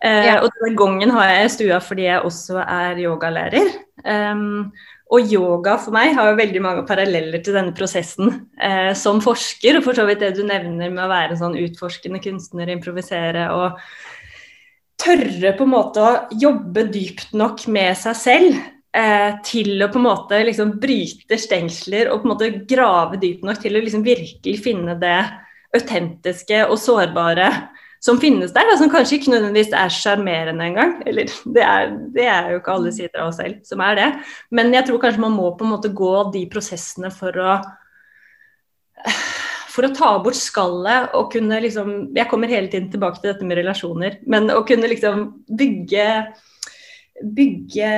Uh, 0.00 0.24
ja. 0.24 0.38
Og 0.40 0.48
denne 0.54 0.78
gongen 0.78 1.12
har 1.12 1.28
jeg 1.34 1.48
i 1.48 1.56
stua 1.58 1.80
fordi 1.84 2.06
jeg 2.08 2.24
også 2.24 2.62
er 2.64 3.02
yogalærer. 3.02 3.74
Um, 4.06 4.70
og 5.08 5.32
yoga 5.32 5.78
for 5.80 5.92
meg 5.96 6.12
har 6.16 6.30
jo 6.30 6.38
veldig 6.38 6.60
mange 6.64 6.84
paralleller 6.88 7.40
til 7.44 7.56
denne 7.56 7.72
prosessen 7.76 8.30
uh, 8.60 8.92
som 8.96 9.20
forsker. 9.24 9.76
Og 9.76 9.84
for 9.84 9.98
så 9.98 10.08
vidt 10.08 10.24
det 10.24 10.34
du 10.38 10.44
nevner 10.48 10.88
med 10.88 11.04
å 11.04 11.10
være 11.12 11.36
sånn 11.40 11.58
utforskende 11.60 12.22
kunstner, 12.24 12.72
improvisere 12.72 13.50
og 13.52 13.80
tørre 14.98 15.54
på 15.56 15.66
en 15.66 15.72
måte 15.72 16.02
å 16.02 16.12
jobbe 16.40 16.88
dypt 16.92 17.34
nok 17.38 17.66
med 17.72 17.96
seg 17.98 18.16
selv 18.18 18.58
eh, 18.96 19.30
til 19.46 19.84
å 19.84 19.90
på 19.92 20.00
en 20.00 20.06
måte 20.08 20.40
liksom 20.46 20.76
bryte 20.82 21.38
stengsler 21.40 22.10
og 22.10 22.22
på 22.22 22.28
en 22.28 22.34
måte 22.34 22.52
grave 22.70 23.20
dypt 23.22 23.46
nok 23.46 23.60
til 23.62 23.78
å 23.78 23.84
liksom 23.84 24.06
virkelig 24.06 24.56
finne 24.64 24.98
det 25.00 25.20
autentiske 25.76 26.64
og 26.66 26.80
sårbare 26.80 27.50
som 28.00 28.18
finnes 28.22 28.52
der, 28.54 28.66
da, 28.70 28.76
som 28.78 28.90
kanskje 28.92 29.18
ikke 29.18 29.32
nødvendigvis 29.32 29.72
er 29.74 29.90
sjarmerende 29.90 30.68
engang. 30.68 30.92
Eller 31.08 31.30
det 31.54 31.64
er, 31.64 31.90
det 32.14 32.28
er, 32.30 32.52
jo 32.52 32.60
ikke 32.60 32.76
alle 32.76 32.92
sider 32.94 33.24
av 33.24 33.32
oss 33.32 33.40
selv 33.40 33.58
som 33.66 33.82
er 33.82 33.98
det. 33.98 34.08
Men 34.54 34.70
jeg 34.74 34.86
tror 34.86 35.02
kanskje 35.02 35.24
man 35.24 35.34
må 35.34 35.50
på 35.58 35.66
en 35.66 35.72
måte 35.74 35.90
gå 35.90 36.12
de 36.34 36.44
prosessene 36.52 37.10
for 37.14 37.42
å 37.42 37.58
for 39.78 39.86
å 39.86 39.94
ta 39.94 40.10
bort 40.22 40.38
skallet 40.38 41.14
og 41.14 41.30
kunne 41.30 41.60
liksom 41.62 42.10
Jeg 42.16 42.26
kommer 42.30 42.50
hele 42.50 42.66
tiden 42.66 42.90
tilbake 42.90 43.22
til 43.22 43.30
dette 43.30 43.46
med 43.46 43.60
relasjoner, 43.60 44.18
men 44.26 44.50
å 44.50 44.64
kunne 44.66 44.90
liksom 44.90 45.28
bygge 45.46 46.08
bygge 47.18 47.90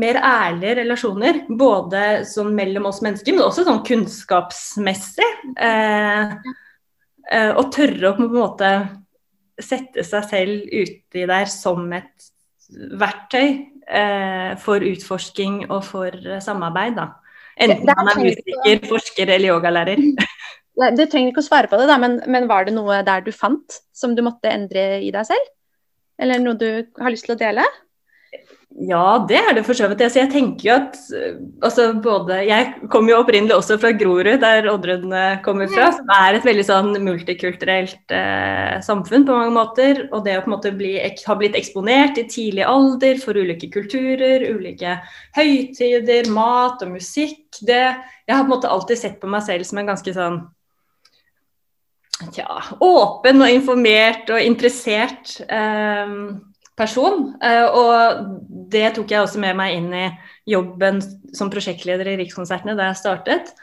mer 0.00 0.18
ærlige 0.24 0.78
relasjoner. 0.80 1.42
Både 1.48 2.24
sånn 2.28 2.54
mellom 2.56 2.88
oss 2.88 3.02
mennesker, 3.04 3.36
men 3.36 3.44
også 3.44 3.66
sånn 3.66 3.82
kunnskapsmessig. 3.84 5.30
Eh, 5.60 6.36
eh, 7.30 7.50
og 7.52 7.68
tørre 7.74 8.10
å 8.10 8.16
på 8.16 8.24
en 8.24 8.32
måte 8.36 8.70
sette 9.60 10.06
seg 10.06 10.30
selv 10.30 10.72
uti 10.72 11.26
der 11.28 11.50
som 11.52 11.84
et 11.94 12.30
verktøy 13.04 13.44
eh, 13.44 14.54
for 14.64 14.84
utforsking 14.88 15.66
og 15.68 15.84
for 15.86 16.40
samarbeid. 16.44 16.96
da. 16.96 17.10
Enten 17.60 17.86
man 17.86 18.10
er 18.10 18.22
musiker, 18.24 18.80
forsker 18.88 19.36
eller 19.36 19.52
yogalærer. 19.52 20.00
Du 20.74 21.04
trenger 21.06 21.30
ikke 21.30 21.42
å 21.44 21.46
svare 21.46 21.70
på 21.70 21.78
det, 21.78 21.86
da, 21.86 21.98
men, 22.02 22.18
men, 22.26 22.48
var 22.50 22.66
det 22.66 22.74
noe 22.74 22.98
der 23.06 23.22
du 23.22 23.30
fant 23.34 23.78
som 23.94 24.16
du 24.16 24.24
måtte 24.26 24.50
endre 24.50 24.98
i 25.06 25.12
deg 25.14 25.28
selv? 25.28 25.52
Eller 26.18 26.42
noe 26.42 26.58
du 26.58 26.68
har 26.98 27.14
lyst 27.14 27.28
til 27.28 27.36
å 27.36 27.38
dele? 27.38 27.62
Ja, 28.74 29.22
det 29.28 29.36
er 29.38 29.52
det 29.54 29.62
for 29.62 29.78
så 29.78 29.86
vidt. 29.86 30.00
Altså, 30.02 30.18
jeg 30.18 30.30
tenker 30.32 30.66
jo 30.66 30.72
at 30.74 30.96
altså, 31.62 31.84
både, 32.02 32.40
Jeg 32.48 32.88
kommer 32.90 33.12
jo 33.12 33.18
opprinnelig 33.22 33.54
også 33.54 33.76
fra 33.78 33.92
Grorud, 33.94 34.40
der 34.42 34.66
Oddrun 34.72 35.12
eh, 35.14 35.36
kommer 35.44 35.70
fra. 35.70 35.92
Som 35.94 36.10
er 36.10 36.34
et 36.34 36.48
veldig 36.48 36.64
sånn 36.66 36.90
multikulturelt 37.06 38.14
eh, 38.18 38.80
samfunn 38.82 39.28
på 39.28 39.36
mange 39.36 39.54
måter. 39.54 40.02
Og 40.10 40.24
det 40.26 40.34
å 40.40 40.42
på 40.42 40.50
en 40.50 40.56
måte 40.56 40.74
bli, 40.74 40.96
ha 40.98 41.38
blitt 41.38 41.54
eksponert 41.58 42.18
i 42.18 42.26
tidlig 42.26 42.66
alder 42.66 43.22
for 43.22 43.38
ulike 43.38 43.70
kulturer, 43.70 44.42
ulike 44.50 44.98
høytider, 45.38 46.32
mat 46.34 46.82
og 46.82 46.96
musikk 46.96 47.62
det, 47.62 47.94
Jeg 48.26 48.34
har 48.34 48.42
på 48.42 48.50
en 48.50 48.56
måte 48.56 48.74
alltid 48.74 48.98
sett 48.98 49.20
på 49.22 49.30
meg 49.30 49.46
selv 49.46 49.68
som 49.68 49.78
en 49.78 49.94
ganske 49.94 50.18
sånn 50.18 50.42
tja, 52.34 52.48
åpen 52.84 53.42
og 53.42 53.52
informert 53.52 54.30
og 54.32 54.42
interessert 54.42 55.36
eh, 55.48 56.14
person. 56.78 57.28
Eh, 57.42 57.66
og 57.66 58.30
det 58.72 58.94
tok 58.96 59.14
jeg 59.14 59.24
også 59.24 59.42
med 59.42 59.58
meg 59.58 59.78
inn 59.78 59.90
i 59.94 60.06
jobben 60.50 61.00
som 61.34 61.50
prosjektleder 61.52 62.12
i 62.12 62.18
Rikskonsertene 62.22 62.76
da 62.78 62.90
jeg 62.90 63.00
startet. 63.02 63.54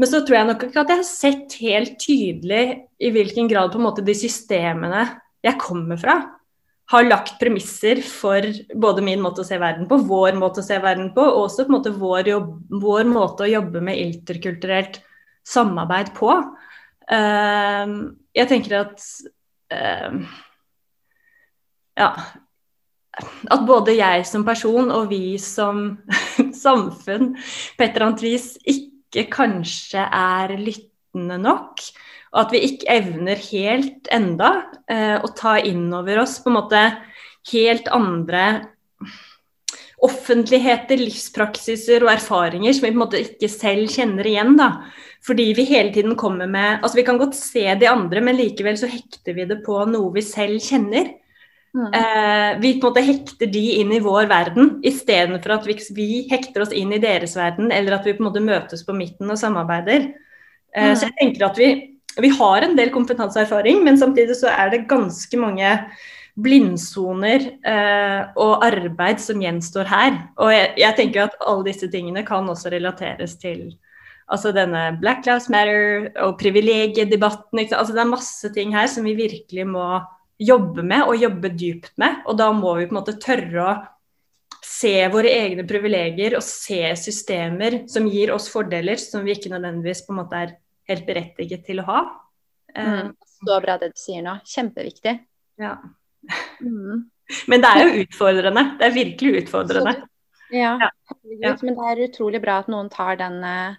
Men 0.00 0.08
så 0.08 0.22
tror 0.24 0.38
jeg 0.38 0.48
nok 0.48 0.62
ikke 0.66 0.82
at 0.82 0.92
jeg 0.92 1.02
har 1.02 1.08
sett 1.08 1.56
helt 1.62 1.98
tydelig 2.00 2.62
i 3.02 3.10
hvilken 3.12 3.50
grad 3.50 3.72
på 3.72 3.80
en 3.80 3.86
måte 3.86 4.04
de 4.04 4.14
systemene 4.16 5.04
jeg 5.44 5.58
kommer 5.60 5.98
fra, 6.00 6.16
har 6.92 7.06
lagt 7.06 7.38
premisser 7.40 8.02
for 8.04 8.44
både 8.78 9.04
min 9.04 9.22
måte 9.22 9.42
å 9.42 9.46
se 9.46 9.56
verden 9.60 9.86
på, 9.88 10.00
vår 10.08 10.36
måte 10.38 10.60
å 10.60 10.66
se 10.66 10.76
verden 10.82 11.12
på, 11.14 11.22
og 11.24 11.46
også 11.46 11.64
på 11.64 11.72
en 11.72 11.76
måte 11.78 11.94
vår, 11.96 12.28
jobb, 12.32 12.50
vår 12.82 13.08
måte 13.08 13.46
å 13.46 13.50
jobbe 13.52 13.82
med 13.84 14.00
interkulturelt 14.00 15.00
samarbeid 15.46 16.12
på. 16.18 16.34
Ehm, 17.12 17.96
jeg 18.32 18.48
tenker 18.50 18.78
at 18.80 19.04
ehm, 19.74 20.22
ja, 21.98 22.08
at 23.52 23.66
både 23.68 23.96
jeg 23.98 24.24
som 24.28 24.46
person 24.46 24.88
og 24.94 25.10
vi 25.10 25.36
som 25.40 25.98
samfunn 26.64 27.34
på 27.76 27.84
et 27.84 28.00
ikke 28.72 29.26
kanskje 29.32 30.06
er 30.06 30.56
lyttende 30.56 31.36
nok. 31.42 31.82
Og 32.32 32.46
at 32.46 32.54
vi 32.54 32.62
ikke 32.64 32.88
evner 32.88 33.36
helt 33.50 34.08
enda 34.08 34.54
eh, 34.88 35.18
å 35.20 35.28
ta 35.36 35.58
inn 35.60 35.90
over 35.92 36.22
oss 36.22 36.38
på 36.40 36.48
en 36.48 36.56
måte 36.56 36.80
helt 37.52 37.90
andre 37.92 38.46
offentligheter, 40.02 40.98
livspraksiser 40.98 42.02
og 42.06 42.14
erfaringer 42.14 42.72
som 42.74 42.86
vi 42.86 42.90
på 42.90 42.96
en 42.96 43.02
måte 43.04 43.20
ikke 43.20 43.50
selv 43.52 43.92
kjenner 43.92 44.26
igjen. 44.26 44.56
da. 44.58 44.70
Fordi 45.26 45.52
vi 45.54 45.64
hele 45.68 45.92
tiden 45.94 46.16
kommer 46.18 46.48
med 46.50 46.80
Altså 46.82 46.98
vi 46.98 47.04
kan 47.06 47.18
godt 47.18 47.36
se 47.38 47.62
de 47.78 47.88
andre, 47.88 48.20
men 48.20 48.38
likevel 48.38 48.78
så 48.78 48.90
hekter 48.90 49.36
vi 49.36 49.46
det 49.46 49.60
på 49.66 49.76
noe 49.90 50.10
vi 50.14 50.24
selv 50.26 50.58
kjenner. 50.62 51.12
Mm. 51.72 51.92
Eh, 51.96 52.60
vi 52.60 52.74
på 52.80 52.88
en 52.88 52.90
måte 52.90 53.04
hekter 53.06 53.48
de 53.48 53.62
inn 53.80 53.92
i 53.96 54.02
vår 54.04 54.26
verden, 54.28 54.74
istedenfor 54.84 55.54
at 55.54 55.68
vi, 55.68 55.78
vi, 55.96 56.08
hekter 56.28 56.66
oss 56.66 56.74
inn 56.76 56.92
i 56.92 57.00
deres 57.00 57.36
verden, 57.38 57.70
eller 57.72 57.96
at 57.96 58.04
vi 58.04 58.12
på 58.12 58.20
en 58.20 58.28
måte 58.28 58.44
møtes 58.44 58.84
på 58.84 58.96
midten 58.96 59.30
og 59.32 59.40
samarbeider. 59.40 60.10
Eh, 60.74 60.90
mm. 60.90 60.96
Så 60.98 61.08
jeg 61.08 61.16
tenker 61.20 61.46
at 61.48 61.60
vi, 61.60 61.70
vi 62.20 62.32
har 62.36 62.66
en 62.66 62.76
del 62.76 62.92
kompetanseerfaring, 62.92 63.80
men 63.86 64.00
samtidig 64.00 64.36
så 64.42 64.52
er 64.52 64.74
det 64.74 64.88
ganske 64.90 65.40
mange 65.40 65.70
blindsoner 66.42 67.46
eh, 67.68 68.20
og 68.40 68.66
arbeid 68.66 69.20
som 69.20 69.40
gjenstår 69.40 69.88
her. 69.88 70.18
Og 70.40 70.52
jeg, 70.52 70.74
jeg 70.80 70.98
tenker 70.98 71.26
at 71.26 71.40
alle 71.40 71.70
disse 71.70 71.88
tingene 71.92 72.24
kan 72.26 72.48
også 72.48 72.72
relateres 72.72 73.38
til 73.40 73.70
altså 74.30 74.52
denne 74.54 74.84
Black 75.00 75.26
Lives 75.26 75.48
Matter 75.52 76.10
og 76.24 76.36
privilegiedebatten. 76.40 77.62
Altså 77.68 77.94
det 77.94 78.02
er 78.02 78.10
masse 78.10 78.52
ting 78.54 78.74
her 78.76 78.90
som 78.90 79.06
vi 79.08 79.16
virkelig 79.18 79.66
må 79.68 79.86
jobbe 80.42 80.84
med 80.86 81.06
og 81.06 81.20
jobbe 81.20 81.52
dypt 81.54 81.92
med. 82.02 82.22
Og 82.26 82.38
da 82.40 82.50
må 82.56 82.76
vi 82.78 82.86
på 82.88 82.94
en 82.94 83.00
måte 83.00 83.18
tørre 83.22 83.66
å 83.66 83.74
se 84.62 84.94
våre 85.12 85.30
egne 85.32 85.66
privilegier 85.68 86.36
og 86.38 86.44
se 86.46 86.80
systemer 86.98 87.82
som 87.90 88.06
gir 88.10 88.32
oss 88.34 88.48
fordeler 88.52 89.00
som 89.00 89.24
vi 89.26 89.34
ikke 89.34 89.52
nødvendigvis 89.52 90.04
på 90.06 90.14
en 90.14 90.20
måte 90.22 90.38
er 90.38 90.54
helt 90.90 91.06
berettiget 91.08 91.66
til 91.66 91.82
å 91.82 91.88
ha. 91.88 92.02
Mm, 92.72 93.12
så 93.44 93.58
bra 93.62 93.76
det 93.80 93.92
du 93.92 94.00
sier 94.00 94.22
nå. 94.24 94.38
Kjempeviktig. 94.48 95.18
Ja. 95.60 95.76
Mm. 96.62 97.08
Men 97.50 97.62
det 97.62 97.70
er 97.70 97.84
jo 97.84 98.06
utfordrende. 98.06 98.64
Det 98.78 98.88
er 98.88 98.96
virkelig 98.96 99.44
utfordrende. 99.44 99.94
Ja, 100.52 100.76
ja. 100.76 100.88
men 101.64 101.76
det 101.78 101.84
er 101.88 102.00
utrolig 102.04 102.42
bra 102.42 102.58
at 102.60 102.66
noen 102.68 102.90
tar 102.92 103.16
den, 103.16 103.38
eh, 103.40 103.78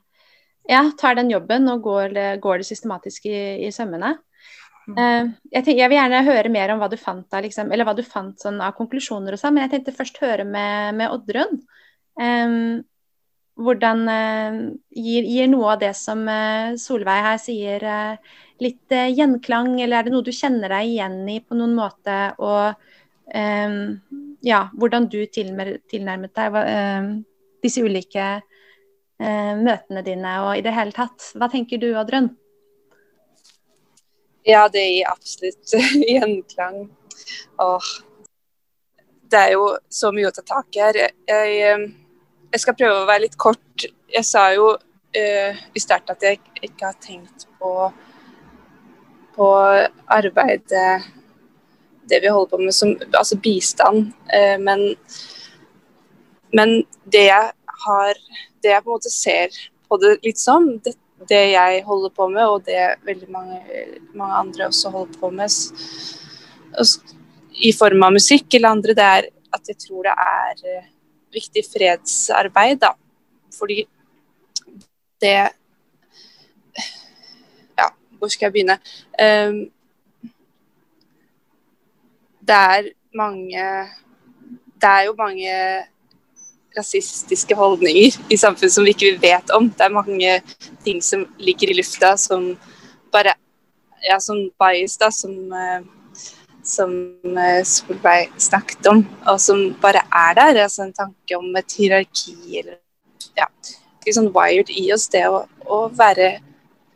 ja, 0.70 0.84
tar 1.00 1.18
den 1.20 1.32
jobben 1.34 1.68
og 1.72 1.84
går, 1.86 2.16
går 2.44 2.62
det 2.62 2.70
systematisk 2.70 3.28
i, 3.32 3.68
i 3.68 3.72
sømmene. 3.76 4.16
Mm. 4.84 4.96
Uh, 4.98 5.34
jeg, 5.54 5.64
tenker, 5.64 5.80
jeg, 5.80 5.92
vil 5.92 6.00
gjerne 6.00 6.24
høre 6.28 6.52
mer 6.52 6.74
om 6.74 6.82
hva 6.82 6.90
du 6.92 6.98
fant 7.00 7.28
av, 7.36 7.44
liksom, 7.46 7.70
eller 7.72 7.88
hva 7.88 7.96
du 7.96 8.04
fant 8.04 8.40
sånn, 8.40 8.62
av 8.64 8.76
konklusjoner 8.78 9.36
og 9.36 9.40
sånn, 9.40 9.56
men 9.56 9.66
jeg 9.66 9.78
tenkte 9.78 9.96
først 9.96 10.20
høre 10.24 10.48
med, 10.48 10.98
med 11.00 11.14
Oddrun. 11.14 11.62
Um, 12.20 12.84
hvordan 13.60 14.08
uh, 14.10 14.58
gir, 14.98 15.28
gir, 15.30 15.48
noe 15.52 15.76
av 15.76 15.84
det 15.84 15.94
som 15.98 16.26
uh, 16.28 16.74
Solveig 16.80 17.28
her 17.28 17.40
sier, 17.42 17.88
litt 18.64 18.94
eh, 18.94 19.12
gjenklang, 19.14 19.78
eller 19.82 20.00
er 20.00 20.08
det 20.08 20.14
noe 20.14 20.26
du 20.26 20.34
kjenner 20.36 20.72
deg 20.74 20.94
igjen 20.94 21.20
i 21.32 21.40
på 21.44 21.58
noen 21.58 21.76
måte? 21.78 22.18
Og 22.44 22.74
um, 23.34 23.78
ja, 24.46 24.66
hvordan 24.74 25.08
du 25.12 25.20
tilnærmet 25.28 26.34
deg 26.38 26.60
eh, 26.62 27.10
disse 27.64 27.84
ulike 27.84 28.28
eh, 28.38 28.53
møtene 29.24 30.04
dine, 30.06 30.32
og 30.44 30.58
i 30.58 30.64
det 30.66 30.74
hele 30.76 30.96
tatt. 30.96 31.32
Hva 31.40 31.48
tenker 31.52 31.80
du, 31.80 31.92
Oddrun? 32.00 32.32
Ja, 34.44 34.66
det 34.68 34.84
gir 34.84 35.12
absolutt 35.12 35.76
gjenklang. 36.14 36.88
Åh, 37.64 37.92
det 39.32 39.44
er 39.48 39.54
jo 39.56 39.68
så 39.90 40.12
mye 40.16 40.30
å 40.30 40.36
ta 40.36 40.44
tak 40.46 40.76
i 40.76 40.84
her. 40.84 41.00
Jeg, 41.06 41.16
jeg, 41.30 41.86
jeg, 42.52 42.64
skal 42.66 42.78
prøve 42.78 43.04
å 43.04 43.10
være 43.10 43.26
litt 43.26 43.38
kort. 43.40 43.86
Jeg 44.12 44.28
sa 44.28 44.50
jo 44.54 44.74
uh, 44.76 45.62
i 45.74 45.84
starten 45.84 46.18
at 46.18 46.28
jeg 46.28 46.42
ikke 46.62 46.92
har 46.92 47.00
tenkt 47.02 47.48
på 47.62 47.74
på 49.34 49.50
arbeidet 50.14 51.04
det 52.10 52.20
vi 52.22 52.30
holder 52.30 52.50
på 52.52 52.58
med 52.62 52.76
som 52.76 52.92
altså 53.18 53.38
bistand. 53.42 54.12
Eh, 54.34 54.60
men, 54.60 54.96
men 56.54 56.84
det 57.12 57.28
jeg 57.30 57.52
har 57.86 58.20
Det 58.64 58.72
jeg 58.72 58.84
på 58.84 58.92
en 58.92 58.98
måte 58.98 59.12
ser 59.12 59.62
på 59.90 60.00
det 60.02 60.18
litt 60.24 60.40
som, 60.40 60.70
det, 60.86 60.96
det 61.30 61.44
jeg 61.54 61.84
holder 61.88 62.14
på 62.16 62.28
med, 62.32 62.44
og 62.48 62.66
det 62.68 62.96
veldig 63.06 63.30
mange, 63.32 63.60
mange 64.16 64.40
andre 64.46 64.70
også 64.72 64.92
holder 64.94 65.20
på 65.20 65.32
med 65.36 65.50
i 67.54 67.72
form 67.76 68.04
av 68.04 68.16
musikk 68.16 68.56
eller 68.58 68.74
andre, 68.74 68.96
det 68.98 69.10
er 69.18 69.30
at 69.54 69.70
jeg 69.70 69.78
tror 69.86 70.08
det 70.08 70.14
er 70.18 70.64
eh, 70.72 70.88
viktig 71.34 71.64
fredsarbeid, 71.68 72.80
da. 72.82 72.94
Fordi 73.54 73.84
det 75.22 75.52
Ja, 77.78 77.88
hvor 78.18 78.28
skal 78.28 78.46
jeg 78.46 78.54
begynne? 78.54 78.78
Um, 79.22 79.72
det 82.48 82.56
er 82.56 82.90
mange 83.14 83.64
Det 84.82 84.90
er 84.90 85.02
jo 85.06 85.16
mange 85.18 85.54
rasistiske 86.78 87.56
holdninger 87.58 88.18
i 88.30 88.38
samfunnet 88.40 88.74
som 88.74 88.86
vi 88.86 88.94
ikke 88.96 89.16
vet 89.22 89.52
om. 89.56 89.70
Det 89.70 89.86
er 89.86 89.94
mange 89.94 90.38
ting 90.86 91.02
som 91.06 91.26
ligger 91.42 91.72
i 91.72 91.80
lufta 91.80 92.16
som 92.18 92.54
bare 93.14 93.38
Ja, 94.04 94.18
som 94.20 94.36
bias, 94.60 94.98
da, 95.00 95.08
som, 95.16 95.32
uh, 95.56 95.80
som 96.68 96.92
uh, 97.38 97.62
Solveig 97.64 98.34
snakket 98.36 98.90
om, 98.92 99.00
og 99.32 99.38
som 99.40 99.62
bare 99.80 100.02
er 100.12 100.34
der. 100.36 100.60
Altså 100.66 100.84
en 100.84 100.92
tanke 100.92 101.38
om 101.38 101.56
et 101.56 101.78
hierarki 101.80 102.36
eller 102.60 102.82
Ja, 103.40 103.48
litt 104.04 104.18
sånn 104.18 104.28
wired 104.36 104.68
i 104.76 104.90
oss, 104.92 105.08
det 105.14 105.24
å, 105.32 105.46
å 105.72 105.80
være 105.96 106.34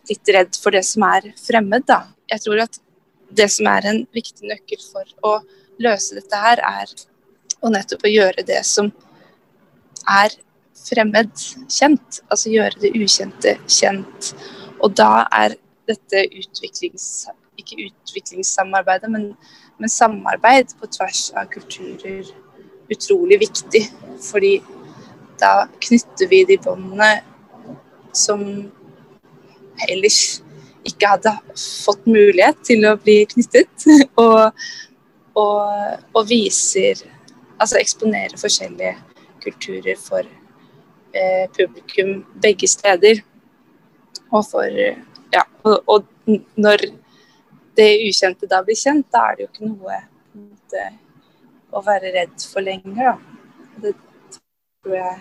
litt 0.09 0.33
redd 0.35 0.59
for 0.59 0.75
det 0.75 0.83
som 0.83 1.05
er 1.07 1.31
fremmed. 1.39 1.87
Da. 1.87 2.01
Jeg 2.27 2.43
tror 2.43 2.65
at 2.65 2.81
det 3.39 3.47
som 3.55 3.71
er 3.71 3.87
en 3.87 4.03
viktig 4.15 4.51
nøkkel 4.51 4.83
for 4.83 5.07
å 5.23 5.37
løse 5.83 6.17
dette 6.19 6.43
her, 6.43 6.59
er 6.59 6.91
å 7.63 7.71
nettopp 7.71 8.05
gjøre 8.09 8.43
det 8.47 8.63
som 8.67 8.91
er 10.07 10.35
fremmed, 10.77 11.33
kjent. 11.71 12.21
Altså 12.31 12.53
gjøre 12.53 12.81
det 12.81 12.93
ukjente 12.95 13.57
kjent. 13.67 14.33
Og 14.81 14.95
da 14.97 15.27
er 15.31 15.57
dette 15.89 16.27
utviklings... 16.31 17.27
Ikke 17.57 17.87
utviklingssamarbeidet, 17.87 19.09
men, 19.09 19.31
men 19.81 19.89
samarbeid 19.89 20.75
på 20.77 20.85
tvers 20.93 21.31
av 21.33 21.47
kulturer 21.49 22.27
utrolig 22.93 23.39
viktig. 23.41 23.81
Fordi 24.21 24.59
da 25.41 25.65
knytter 25.81 26.29
vi 26.29 26.43
de 26.45 26.59
båndene 26.61 27.09
som 28.13 28.43
ellers 29.87 30.19
ikke 30.87 31.09
hadde 31.15 31.33
fått 31.57 32.05
mulighet 32.05 32.61
til 32.69 32.85
å 32.87 32.93
bli 33.01 33.23
knyttet. 33.33 33.89
Og, 34.23 34.63
og, 35.37 36.05
og 36.13 36.23
viser 36.29 37.03
Altså 37.57 37.79
eksponerer 37.81 38.37
forskjellige 38.37 38.91
kulturer 39.47 39.97
for 39.99 40.27
eh, 40.27 41.47
publikum 41.57 42.21
begge 42.43 42.69
steder. 42.69 43.23
Og 44.31 44.43
for 44.51 44.83
Ja, 45.33 45.43
og, 45.67 45.83
og, 45.91 46.05
når 46.55 46.85
det 47.75 47.89
ukjente 48.07 48.47
da 48.47 48.61
blir 48.63 48.77
kjent, 48.79 49.09
da 49.11 49.25
er 49.27 49.35
det 49.35 49.43
jo 49.43 49.49
ikke 49.51 49.71
noe 49.73 49.97
det, 50.71 50.85
å 51.75 51.81
være 51.83 52.13
redd 52.15 52.45
for 52.47 52.63
lenger, 52.63 52.95
da. 52.95 53.17
Det 53.83 53.91
tror 53.99 54.95
jeg, 54.95 55.19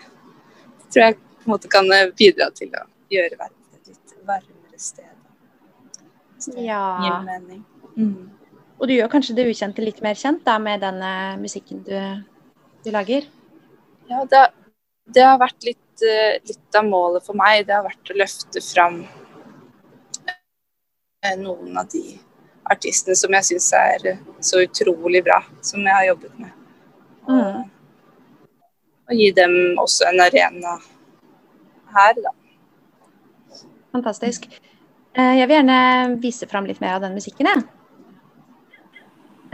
det 0.79 0.89
tror 0.95 1.05
jeg 1.05 1.19
på 1.19 1.49
en 1.49 1.55
måte 1.57 1.71
kan 1.71 1.91
bidra 2.19 2.49
til 2.55 2.71
å 2.71 2.87
gjøre 3.13 3.35
verden 3.35 3.57
varmere 4.27 4.79
sted. 4.79 5.05
Så 6.39 6.53
det 6.53 6.67
ja. 6.67 6.83
gir 7.03 7.23
mening. 7.27 7.63
Mm. 7.97 8.31
Og 8.77 8.89
du 8.89 8.97
gjør 8.97 9.11
kanskje 9.13 9.37
det 9.39 9.47
ukjente 9.49 9.85
litt 9.85 10.03
mer 10.05 10.19
kjent 10.19 10.43
da, 10.45 10.59
med 10.61 10.83
denne 10.85 11.11
musikken 11.41 11.81
du, 11.87 11.97
du 12.85 12.91
lager? 12.93 13.29
Ja, 14.09 14.25
det, 14.31 14.43
det 15.15 15.25
har 15.27 15.39
vært 15.41 15.67
litt, 15.67 16.03
eh, 16.03 16.39
litt, 16.47 16.75
av 16.79 16.87
målet 16.87 17.27
for 17.27 17.39
meg. 17.39 17.67
Det 17.67 17.75
har 17.75 17.87
vært 17.87 18.13
å 18.13 18.19
løfte 18.19 18.63
fram 18.63 19.01
eh, 20.27 21.37
noen 21.41 21.77
av 21.79 21.89
de 21.93 22.05
artistene 22.67 23.17
som 23.19 23.35
jeg 23.39 23.49
syns 23.51 23.71
er 23.79 24.19
så 24.45 24.63
utrolig 24.65 25.23
bra, 25.27 25.41
som 25.63 25.83
jeg 25.83 25.95
har 25.95 26.11
jobbet 26.13 26.39
med. 26.43 26.53
Mm. 27.27 27.65
og 29.11 29.19
gi 29.19 29.33
dem 29.35 29.53
også 29.83 30.05
en 30.07 30.21
arena 30.23 30.77
her, 31.97 32.21
da. 32.23 32.31
Fantastisk. 33.97 34.47
Eh, 35.17 35.35
jeg 35.41 35.49
vil 35.49 35.57
gjerne 35.57 35.81
vise 36.23 36.47
fram 36.51 36.67
litt 36.69 36.83
mer 36.83 36.99
av 36.99 37.07
den 37.07 37.17
musikken, 37.17 37.49
jeg. 37.51 37.65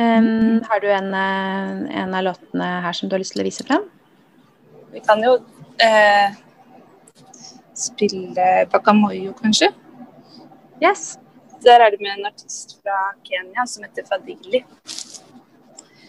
Um, 0.02 0.62
har 0.66 0.80
du 0.80 0.88
en, 0.88 1.12
eh, 1.14 2.00
en, 2.02 2.14
av 2.16 2.24
låtene 2.24 2.68
her 2.82 2.96
som 2.96 3.08
du 3.08 3.14
har 3.14 3.20
lyst 3.22 3.36
til 3.36 3.44
å 3.44 3.46
vise 3.46 3.66
fram? 3.68 3.84
Vi 4.92 5.00
kan 5.00 5.22
jo 5.24 5.36
eh, 5.82 6.34
spille 7.74 8.48
Bakamoyo, 8.72 9.32
kanskje. 9.40 9.72
Yes. 10.82 11.18
Der 11.64 11.80
er 11.80 11.90
det 11.94 12.00
med 12.00 12.10
en 12.18 12.26
artist 12.26 12.76
fra 12.82 13.14
Kenya 13.24 13.66
som 13.66 13.84
heter 13.86 14.06
Fadili. 14.08 14.64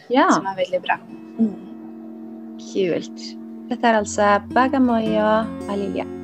Ja. 0.09 0.31
Som 0.31 0.49
er 0.49 0.57
veldig 0.57 0.81
bra. 0.81 0.97
Mm. 1.37 2.57
Kult. 2.57 3.29
Dette 3.69 3.87
er 3.87 4.01
altså 4.01 4.35
Bagamoyo 4.53 5.23
av 5.23 5.53
Wape 5.69 6.22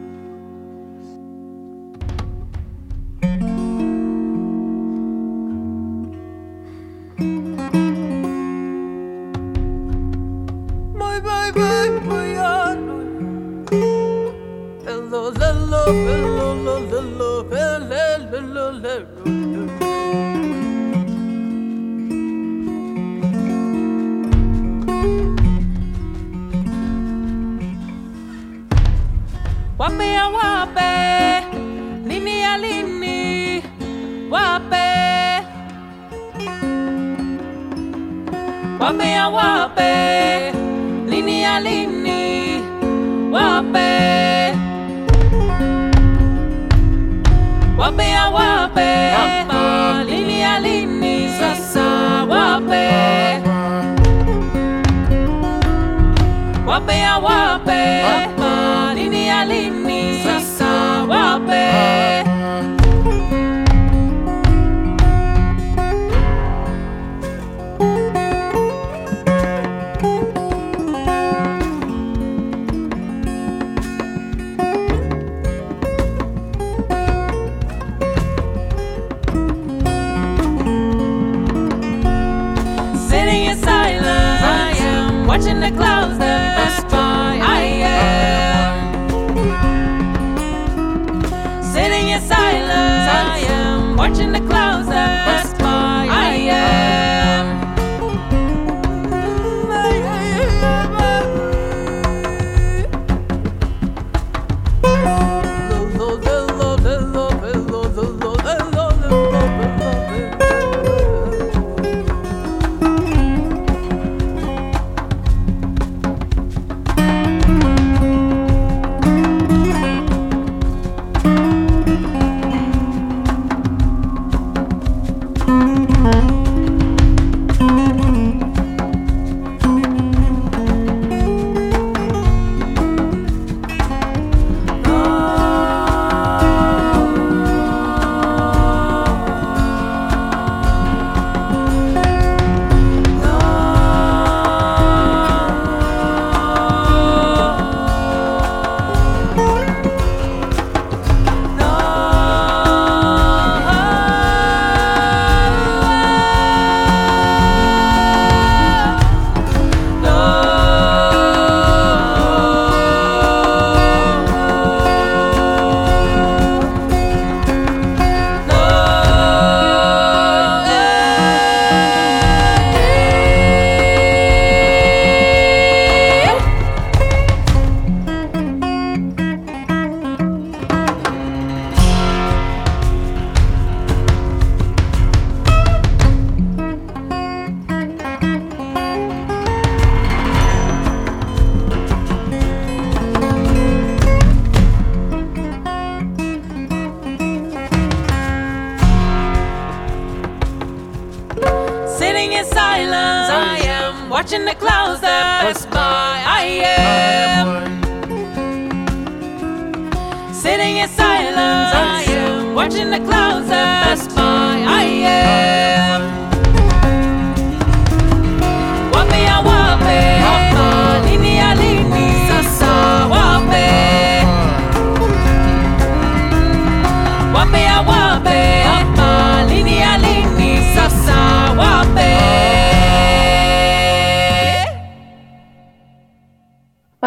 wape, 30.32 31.46
lini 32.08 32.42
ya 32.42 32.58
lini, 32.58 33.64
wape. 34.32 34.88
Wape 38.80 39.08
ya 39.12 39.30
wape, 39.30 40.54
lini 41.10 41.42
ya 41.42 41.60
lini, 41.60 42.64
wape. 43.32 44.19
Wape 48.34 48.82
ya 48.82 49.46
wape, 49.48 50.04
lini 50.04 50.42
ya 50.42 50.60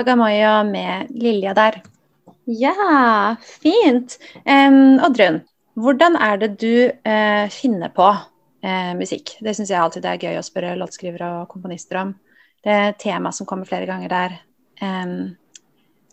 Bagamoyo 0.03 0.65
med 0.67 1.11
Lilja 1.15 1.55
der. 1.55 1.83
Ja, 2.45 3.37
fint. 3.63 4.19
Um, 4.45 4.99
Oddrun, 4.99 5.41
hvordan 5.79 6.17
er 6.19 6.41
det 6.41 6.49
du 6.59 6.91
uh, 6.91 7.47
finner 7.55 7.93
på 7.95 8.09
uh, 8.11 8.93
musikk? 8.99 9.37
Det 9.39 9.55
syns 9.55 9.71
jeg 9.71 9.79
alltid 9.79 10.03
det 10.03 10.17
er 10.17 10.25
gøy 10.27 10.41
å 10.41 10.43
spørre 10.43 10.75
låtskrivere 10.81 11.29
og 11.37 11.53
komponister 11.55 12.01
om. 12.03 12.17
Det 12.63 12.75
er 12.75 12.99
tema 12.99 13.31
som 13.31 13.47
kommer 13.47 13.71
flere 13.71 13.87
ganger 13.87 14.11
der. 14.11 14.37
Um, 14.83 15.37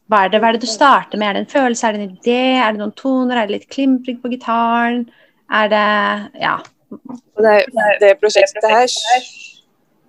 hva, 0.06 0.22
er 0.28 0.36
det, 0.36 0.44
hva 0.44 0.52
er 0.52 0.60
det 0.60 0.68
du 0.68 0.70
starter 0.70 1.18
med? 1.18 1.32
Er 1.32 1.40
det 1.40 1.46
en 1.48 1.54
følelse, 1.56 1.88
er 1.88 1.98
det 1.98 2.06
en 2.06 2.14
idé, 2.14 2.40
er 2.62 2.70
det 2.70 2.84
noen 2.84 2.98
toner, 2.98 3.40
er 3.40 3.50
det 3.50 3.58
litt 3.58 3.70
klimpring 3.74 4.22
på 4.22 4.30
gitaren? 4.36 5.08
Er 5.50 5.74
det 5.74 5.86
Ja. 6.46 6.60
Det, 6.90 7.58
det 8.02 8.16
prosjektet 8.22 8.66
her, 8.66 8.90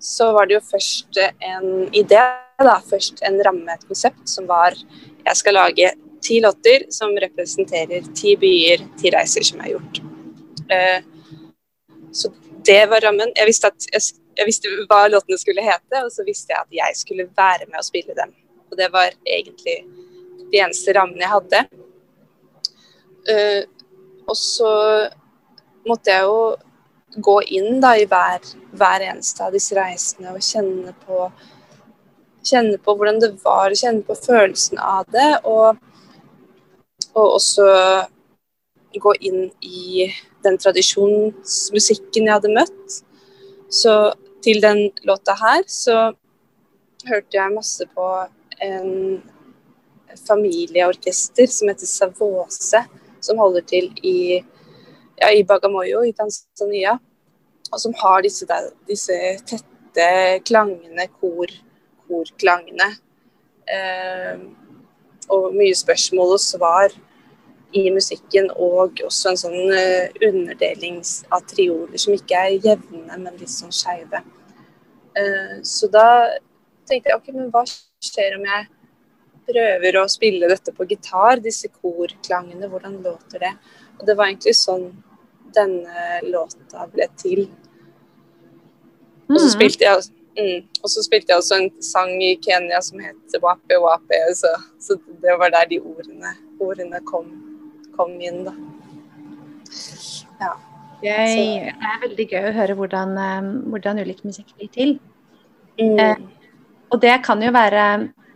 så 0.00 0.30
var 0.32 0.48
det 0.48 0.56
jo 0.58 0.62
først 0.64 1.18
en 1.20 1.66
idé, 1.96 2.20
da. 2.60 2.76
Først 2.84 3.22
en 3.24 3.38
ramme, 3.44 3.72
et 3.72 3.86
konsept, 3.88 4.22
som 4.28 4.48
var 4.48 4.76
jeg 5.24 5.36
skal 5.36 5.56
lage 5.56 5.92
ti 6.24 6.40
låter 6.40 6.86
som 6.92 7.12
representerer 7.16 8.04
ti 8.16 8.34
byer, 8.40 8.84
ti 9.00 9.12
reiser 9.12 9.44
som 9.46 9.60
jeg 9.60 9.68
har 9.68 9.74
gjort. 9.76 10.00
Eh, 10.72 11.00
så 12.12 12.32
det 12.66 12.82
var 12.90 13.04
rammen. 13.04 13.32
Jeg 13.36 13.48
visste, 13.48 13.70
jeg, 13.92 14.20
jeg 14.36 14.48
visste 14.48 14.72
hva 14.90 15.04
låtene 15.08 15.38
skulle 15.40 15.64
hete, 15.64 16.02
og 16.04 16.12
så 16.12 16.24
visste 16.26 16.54
jeg 16.54 16.64
at 16.64 16.78
jeg 16.80 16.98
skulle 17.00 17.28
være 17.36 17.68
med 17.68 17.80
og 17.80 17.86
spille 17.86 18.16
dem. 18.16 18.34
Og 18.70 18.78
det 18.78 18.90
var 18.92 19.12
egentlig 19.26 19.78
de 20.50 20.60
eneste 20.60 20.94
rammene 20.96 21.24
jeg 21.24 21.34
hadde. 21.34 21.62
Eh, 23.30 23.62
og 24.28 24.36
så 24.36 24.72
måtte 25.88 26.12
jeg 26.12 26.28
jo 26.28 26.40
gå 27.16 27.36
inn 27.42 27.80
da 27.82 27.94
i 27.98 28.06
hver, 28.08 28.44
hver 28.76 29.04
eneste 29.06 29.44
av 29.46 29.54
disse 29.54 29.74
reisene 29.76 30.34
og 30.34 30.44
kjenne 30.44 30.94
på, 31.06 31.26
kjenne 32.46 32.78
på 32.78 32.94
hvordan 32.96 33.20
det 33.22 33.32
var, 33.44 33.74
kjenne 33.74 34.04
på 34.06 34.16
følelsen 34.18 34.78
av 34.78 35.08
det. 35.14 35.30
Og, 35.48 35.76
og 37.14 37.26
også 37.26 37.66
gå 39.00 39.14
inn 39.26 39.48
i 39.62 40.08
den 40.44 40.58
tradisjonsmusikken 40.58 42.26
jeg 42.26 42.36
hadde 42.36 42.54
møtt. 42.54 43.00
Så 43.70 44.12
til 44.42 44.62
den 44.62 44.88
låta 45.06 45.36
her 45.38 45.62
så 45.70 45.98
hørte 47.08 47.36
jeg 47.36 47.54
masse 47.54 47.86
på 47.94 48.06
en 48.60 49.20
familieorkester 50.26 51.46
som 51.50 51.70
heter 51.70 51.86
Savose, 51.86 52.82
som 53.20 53.38
holder 53.38 53.66
til 53.68 53.90
i, 54.02 54.40
ja, 55.20 55.30
i 55.30 55.44
Bagamoyo 55.44 56.02
i 56.06 56.14
Tanzania. 56.16 56.96
Og 57.70 57.80
som 57.80 57.94
har 58.00 58.24
disse, 58.24 58.46
der, 58.48 58.70
disse 58.88 59.14
tette 59.46 60.08
klangene, 60.48 61.06
kor, 61.20 61.52
korklangene. 62.08 62.88
Eh, 63.70 64.42
og 65.30 65.54
mye 65.54 65.76
spørsmål 65.78 66.34
og 66.34 66.42
svar 66.42 66.96
i 67.76 67.84
musikken, 67.94 68.48
og 68.58 68.98
også 69.06 69.30
en 69.30 69.38
sånn 69.38 69.74
eh, 69.76 70.10
underdeling 70.26 70.98
av 71.30 71.44
trioler 71.46 72.00
som 72.02 72.16
ikke 72.16 72.40
er 72.48 72.66
jevne, 72.66 73.14
men 73.14 73.36
litt 73.38 73.52
sånn 73.52 73.74
skeive. 73.74 74.24
Eh, 75.14 75.60
så 75.62 75.86
da 75.92 76.06
tenkte 76.88 77.12
jeg 77.12 77.20
OK, 77.20 77.30
men 77.36 77.52
hva 77.54 77.62
skjer 77.68 78.34
om 78.40 78.48
jeg 78.48 78.66
prøver 79.50 80.00
å 80.00 80.08
spille 80.10 80.50
dette 80.50 80.74
på 80.74 80.86
gitar, 80.90 81.38
disse 81.42 81.70
korklangene, 81.70 82.66
hvordan 82.70 82.98
låter 83.04 83.46
det? 83.46 83.54
Og 84.00 84.06
det 84.08 84.16
var 84.18 84.30
egentlig 84.30 84.56
sånn 84.58 84.88
denne 85.54 86.20
låta 86.26 86.86
ble 86.92 87.06
til. 87.20 87.44
Og 89.30 89.38
så 89.38 89.46
mm. 89.46 89.52
spilte 89.54 89.86
jeg, 89.86 90.08
mm, 90.38 90.80
og 90.82 90.92
så 90.92 91.04
spilte 91.06 91.32
jeg 91.32 91.42
også 91.42 91.58
en 91.60 91.68
sang 91.84 92.16
i 92.24 92.32
Kenya 92.42 92.80
som 92.82 93.02
het 93.02 93.38
Wape 93.42 93.78
Wape, 93.82 94.18
så, 94.38 94.50
så 94.82 94.98
det 95.22 95.36
var 95.38 95.54
der 95.54 95.70
de 95.70 95.78
ordene, 95.78 96.34
ordene 96.60 97.02
kom, 97.06 97.30
kom, 97.96 98.16
inn, 98.18 98.42
da. 98.48 98.56
Ja. 100.40 100.56
Jeg, 101.00 101.70
det 101.70 101.90
er 101.92 102.00
veldig 102.02 102.26
gøy 102.28 102.50
å 102.50 102.56
høre 102.58 102.74
hvordan, 102.76 103.14
eh, 103.16 103.52
hvordan 103.72 104.02
ulik 104.02 104.18
musikk 104.26 104.50
blir 104.58 104.68
til. 104.74 104.98
Mm. 105.80 105.94
Eh, 105.96 106.18
og 106.90 107.00
det 107.00 107.14
kan 107.24 107.40
jo 107.40 107.52
være 107.54 107.84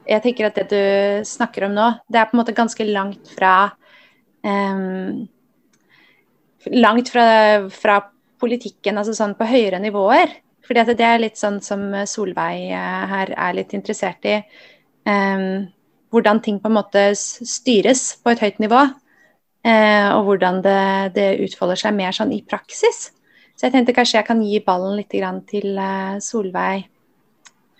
Jeg 0.08 0.22
tenker 0.22 0.46
at 0.46 0.56
det 0.56 0.64
du 0.70 1.24
snakker 1.24 1.64
om 1.66 1.74
nå, 1.76 1.86
det 2.12 2.20
er 2.20 2.26
på 2.28 2.36
en 2.36 2.40
måte 2.42 2.52
ganske 2.56 2.84
langt 2.84 3.30
fra 3.32 3.72
um, 4.44 5.24
Langt 6.72 7.10
fra, 7.12 7.26
fra, 7.72 8.00
politikken, 8.40 8.98
altså 9.00 9.14
sånn 9.16 9.36
på 9.38 9.46
høyere 9.48 9.78
nivåer. 9.80 10.32
Fordi 10.64 10.80
at 10.82 10.90
det 10.98 11.06
er 11.06 11.20
litt 11.22 11.38
sånn 11.40 11.60
som 11.64 11.86
Solveig 12.08 12.66
uh, 12.72 13.04
her 13.08 13.32
er 13.32 13.56
litt 13.56 13.72
interessert 13.76 14.24
i. 14.28 14.38
Um, 15.08 15.66
hvordan 16.12 16.40
ting 16.44 16.58
på 16.60 16.70
en 16.70 16.76
måte 16.76 17.04
styres 17.16 18.14
på 18.22 18.32
et 18.32 18.42
høyt 18.44 18.60
nivå. 18.62 18.82
Uh, 19.64 20.08
og 20.18 20.28
hvordan 20.28 20.60
det, 20.64 20.80
det, 21.16 21.28
utfolder 21.46 21.80
seg 21.80 21.96
mer 21.96 22.16
sånn 22.16 22.34
i 22.36 22.42
praksis. 22.44 23.06
Så 23.54 23.68
jeg 23.68 23.76
tenkte 23.76 23.94
kanskje 23.96 24.18
jeg 24.18 24.28
kan 24.28 24.42
gi 24.44 24.60
ballen 24.64 24.98
litt 24.98 25.14
til 25.48 25.78
uh, 25.78 26.20
Solveig 26.20 26.84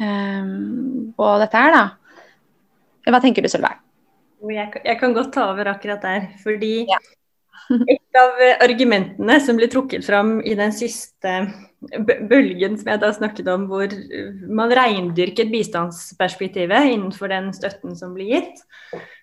um, 0.01 1.13
på 1.17 1.33
dette 1.43 1.61
her, 1.61 1.75
da. 1.75 1.85
Hva 3.11 3.21
tenker 3.21 3.45
du, 3.45 3.51
Solveig? 3.53 3.81
Jeg, 4.49 4.71
jeg, 4.85 4.97
kan 5.01 5.13
godt 5.17 5.33
ta 5.37 5.51
over 5.53 5.73
akkurat 5.73 6.05
der. 6.05 6.31
Fordi 6.45 6.75
ja. 6.89 7.01
Et 7.71 8.19
av 8.19 8.41
argumentene 8.65 9.39
som 9.43 9.59
ble 9.59 9.69
trukket 9.73 10.05
fram 10.07 10.37
i 10.45 10.57
den 10.59 10.75
siste 10.75 11.37
bølgen 12.29 12.79
som 12.79 12.89
jeg 12.91 13.01
da 13.03 13.11
snakket 13.13 13.49
om, 13.53 13.67
hvor 13.69 13.93
man 14.49 14.73
reindyrket 14.73 15.51
bistandsperspektivet 15.53 16.91
innenfor 16.95 17.33
den 17.33 17.51
støtten 17.57 17.97
som 17.99 18.15
ble 18.17 18.29
gitt, 18.31 18.63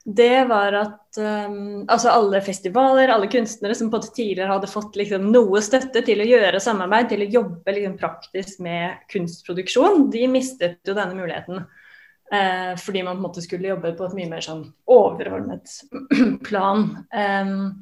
det 0.06 0.46
var 0.50 0.76
at 0.78 1.20
um, 1.22 1.84
altså 1.86 2.14
alle 2.14 2.42
festivaler, 2.46 3.12
alle 3.14 3.30
kunstnere 3.32 3.76
som 3.78 3.92
på 3.94 4.02
tidligere 4.08 4.50
hadde 4.56 4.70
fått 4.72 4.98
liksom, 4.98 5.30
noe 5.34 5.62
støtte 5.64 6.02
til 6.06 6.24
å 6.24 6.30
gjøre 6.30 6.62
samarbeid, 6.64 7.12
til 7.12 7.26
å 7.26 7.30
jobbe 7.40 7.76
liksom, 7.78 7.98
praktisk 8.02 8.64
med 8.66 9.04
kunstproduksjon, 9.14 10.10
de 10.14 10.26
mistet 10.32 10.82
jo 10.88 10.98
denne 10.98 11.18
muligheten. 11.18 11.66
Eh, 12.32 12.78
fordi 12.80 13.04
man 13.04 13.18
på 13.18 13.20
en 13.20 13.26
måte 13.28 13.44
skulle 13.44 13.74
jobbe 13.74 13.92
på 13.98 14.08
et 14.08 14.16
mye 14.16 14.30
mer 14.32 14.44
sånn 14.46 14.64
overordnet 14.90 15.74
plan. 16.48 16.88
Um, 17.12 17.82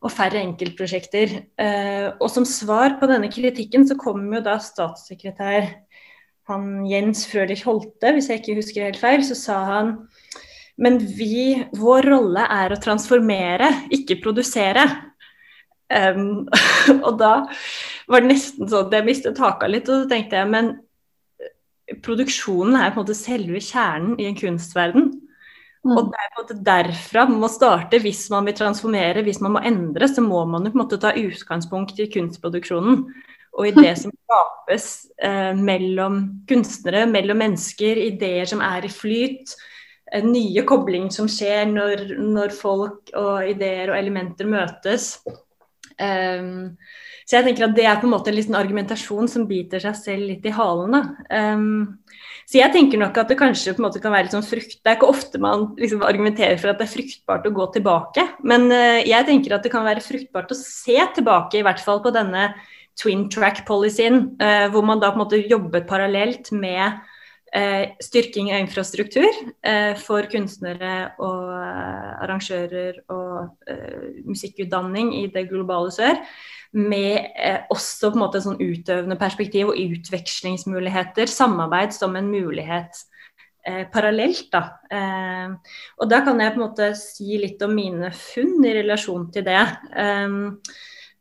og 0.00 0.12
færre 0.12 0.40
enkeltprosjekter. 0.40 1.34
Eh, 1.60 2.08
og 2.16 2.28
som 2.32 2.46
svar 2.48 2.96
på 3.00 3.08
denne 3.10 3.28
kritikken 3.32 3.86
så 3.88 3.98
kom 4.00 4.24
jo 4.32 4.42
da 4.44 4.56
statssekretær 4.62 5.68
han 6.50 6.86
Jens 6.88 7.26
Frølich 7.30 7.62
Holte, 7.68 8.14
hvis 8.16 8.30
jeg 8.30 8.40
ikke 8.40 8.56
husker 8.58 8.88
helt 8.88 9.00
feil, 9.00 9.22
så 9.26 9.36
sa 9.38 9.60
han 9.68 9.94
men 10.80 10.96
vi, 10.98 11.60
vår 11.76 12.06
rolle 12.08 12.46
er 12.48 12.72
å 12.72 12.80
transformere, 12.80 13.68
ikke 13.92 14.16
produsere. 14.22 14.86
Um, 15.92 16.46
og 17.06 17.18
da 17.20 17.32
var 18.08 18.22
det 18.22 18.30
nesten 18.30 18.70
sånn 18.70 18.86
at 18.88 18.96
jeg 18.96 19.08
mistet 19.10 19.42
haka 19.42 19.68
litt, 19.68 19.90
og 19.90 20.06
så 20.06 20.10
tenkte 20.10 20.40
jeg 20.40 20.48
men 20.48 20.72
produksjonen 22.06 22.78
er 22.78 22.94
på 22.94 23.00
en 23.00 23.04
måte 23.04 23.18
selve 23.18 23.60
kjernen 23.60 24.16
i 24.22 24.28
en 24.30 24.38
kunstverden. 24.38 25.10
Mm. 25.80 25.96
Og 25.96 26.10
det 26.10 26.20
er 26.20 26.28
på 26.28 26.36
en 26.36 26.42
måte 26.42 26.58
derfra 26.66 27.22
man 27.30 27.40
må 27.40 27.48
starte 27.48 28.00
hvis 28.04 28.26
man 28.32 28.44
vil 28.48 28.56
transformere, 28.58 29.24
hvis 29.24 29.40
man 29.40 29.54
må 29.56 29.62
endre, 29.64 30.08
så 30.10 30.20
må 30.24 30.42
man 30.44 30.66
jo 30.66 30.74
på 30.74 30.76
en 30.76 30.82
måte 30.82 31.00
ta 31.00 31.14
utgangspunkt 31.16 32.00
i 32.02 32.10
kunstproduksjonen. 32.12 33.04
Og 33.58 33.66
i 33.66 33.72
det 33.74 33.96
som 33.98 34.12
skapes 34.14 34.84
eh, 35.26 35.56
mellom 35.58 36.20
kunstnere, 36.48 37.02
mellom 37.10 37.40
mennesker, 37.42 37.98
ideer 37.98 38.46
som 38.46 38.62
er 38.62 38.86
i 38.86 38.92
flyt, 38.92 39.56
en 40.14 40.30
nye 40.32 40.62
kobling 40.66 41.08
som 41.14 41.28
skjer 41.30 41.68
når, 41.70 42.04
når, 42.18 42.54
folk 42.54 43.12
og 43.18 43.46
ideer 43.50 43.92
og 43.92 43.98
elementer 43.98 44.48
møtes. 44.50 45.12
Um, 46.00 46.76
så 47.26 47.38
jeg 47.38 47.46
tenker 47.46 47.68
at 47.68 47.76
det 47.76 47.86
er 47.86 48.00
på 48.00 48.08
en 48.08 48.14
måte 48.14 48.32
en 48.32 48.38
liten 48.38 48.58
argumentasjon 48.58 49.30
som 49.30 49.46
biter 49.50 49.82
seg 49.82 49.98
selv 49.98 50.30
litt 50.32 50.46
i 50.46 50.54
halen. 50.54 50.96
Um, 51.30 52.00
så 52.50 52.58
jeg 52.58 52.74
tenker 52.74 52.98
nok 52.98 53.20
at 53.20 53.30
det 53.30 53.38
kanskje 53.38 53.76
på 53.76 53.78
en 53.78 53.86
måte 53.86 54.02
kan 54.02 54.10
være 54.10 54.26
litt 54.26 54.34
sånn 54.34 54.46
frukt 54.46 54.80
Det 54.80 54.90
er 54.90 54.96
ikke 54.98 55.12
ofte 55.12 55.38
man 55.42 55.68
liksom 55.78 56.02
argumenterer 56.02 56.58
for 56.58 56.72
at 56.72 56.80
det 56.80 56.88
er 56.88 56.94
fruktbart 56.96 57.46
å 57.46 57.54
gå 57.54 57.68
tilbake, 57.76 58.26
men 58.42 58.66
uh, 58.74 58.98
jeg 59.06 59.28
tenker 59.28 59.54
at 59.54 59.66
det 59.66 59.72
kan 59.72 59.86
være 59.86 60.02
fruktbart 60.04 60.50
å 60.50 60.58
se 60.58 60.98
tilbake, 61.14 61.60
i 61.60 61.64
hvert 61.66 61.82
fall 61.84 62.02
på 62.02 62.12
denne 62.14 62.50
twin 62.98 63.28
track-policyen, 63.32 64.20
uh, 64.42 64.66
hvor 64.74 64.84
man 64.84 65.00
da 65.00 65.12
på 65.12 65.20
en 65.20 65.24
måte 65.24 65.42
jobbet 65.46 65.86
parallelt 65.88 66.50
med 66.52 67.00
Eh, 67.50 67.96
styrking 67.98 68.52
av 68.54 68.60
infrastruktur 68.62 69.26
eh, 69.66 69.96
for 69.98 70.22
kunstnere 70.30 71.16
og 71.18 71.48
eh, 71.50 72.10
arrangører 72.22 73.00
og 73.10 73.66
eh, 73.66 74.20
musikkutdanning 74.22 75.10
i 75.18 75.24
det 75.34 75.48
globale 75.50 75.90
sør. 75.90 76.20
Med 76.70 77.32
eh, 77.34 77.64
også 77.74 78.12
på 78.12 78.18
en 78.18 78.22
måte 78.22 78.42
sånn 78.44 78.60
utøvende 78.60 79.18
perspektiv 79.18 79.72
og 79.72 79.80
utvekslingsmuligheter. 79.80 81.30
Samarbeid 81.30 81.96
som 81.96 82.14
en 82.18 82.30
mulighet 82.30 83.00
eh, 83.66 83.82
parallelt. 83.90 84.46
Da. 84.52 84.62
og 85.98 86.06
da 86.10 86.22
kan 86.26 86.38
jeg 86.40 86.54
på 86.54 86.60
en 86.60 86.66
måte 86.68 86.92
si 86.98 87.40
litt 87.42 87.62
om 87.66 87.74
mine 87.74 88.12
funn 88.14 88.62
i 88.62 88.76
relasjon 88.78 89.28
til 89.34 89.48
det. 89.50 89.66
Eh, 89.98 90.38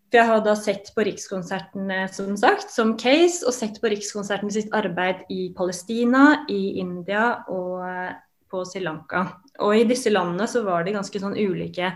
for 0.09 0.17
jeg 0.17 0.25
har 0.25 0.39
da 0.41 0.55
sett 0.57 0.87
på 0.95 1.03
Rikskonsertene 1.05 2.07
som 2.09 2.33
sagt, 2.37 2.71
som 2.73 2.95
case, 2.97 3.43
og 3.45 3.53
sett 3.53 3.75
på 3.77 3.91
Rikskonsertene 3.93 4.55
sitt 4.55 4.71
arbeid 4.73 5.21
i 5.29 5.51
Palestina, 5.53 6.47
i 6.49 6.79
India 6.81 7.43
og 7.53 7.83
eh, 7.85 8.15
på 8.49 8.63
Sri 8.65 8.81
Lanka. 8.81 9.27
Og 9.61 9.75
i 9.77 9.85
disse 9.85 10.09
landene 10.09 10.47
så 10.49 10.63
var 10.65 10.81
det 10.87 10.95
ganske 10.95 11.21
sånn 11.21 11.37
ulike 11.37 11.91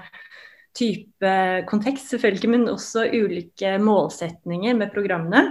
type 0.78 1.34
kontekst, 1.70 2.10
selvfølgelig, 2.14 2.50
men 2.50 2.72
også 2.72 3.08
ulike 3.14 3.78
målsetninger 3.82 4.78
med 4.78 4.94
programmene. 4.96 5.44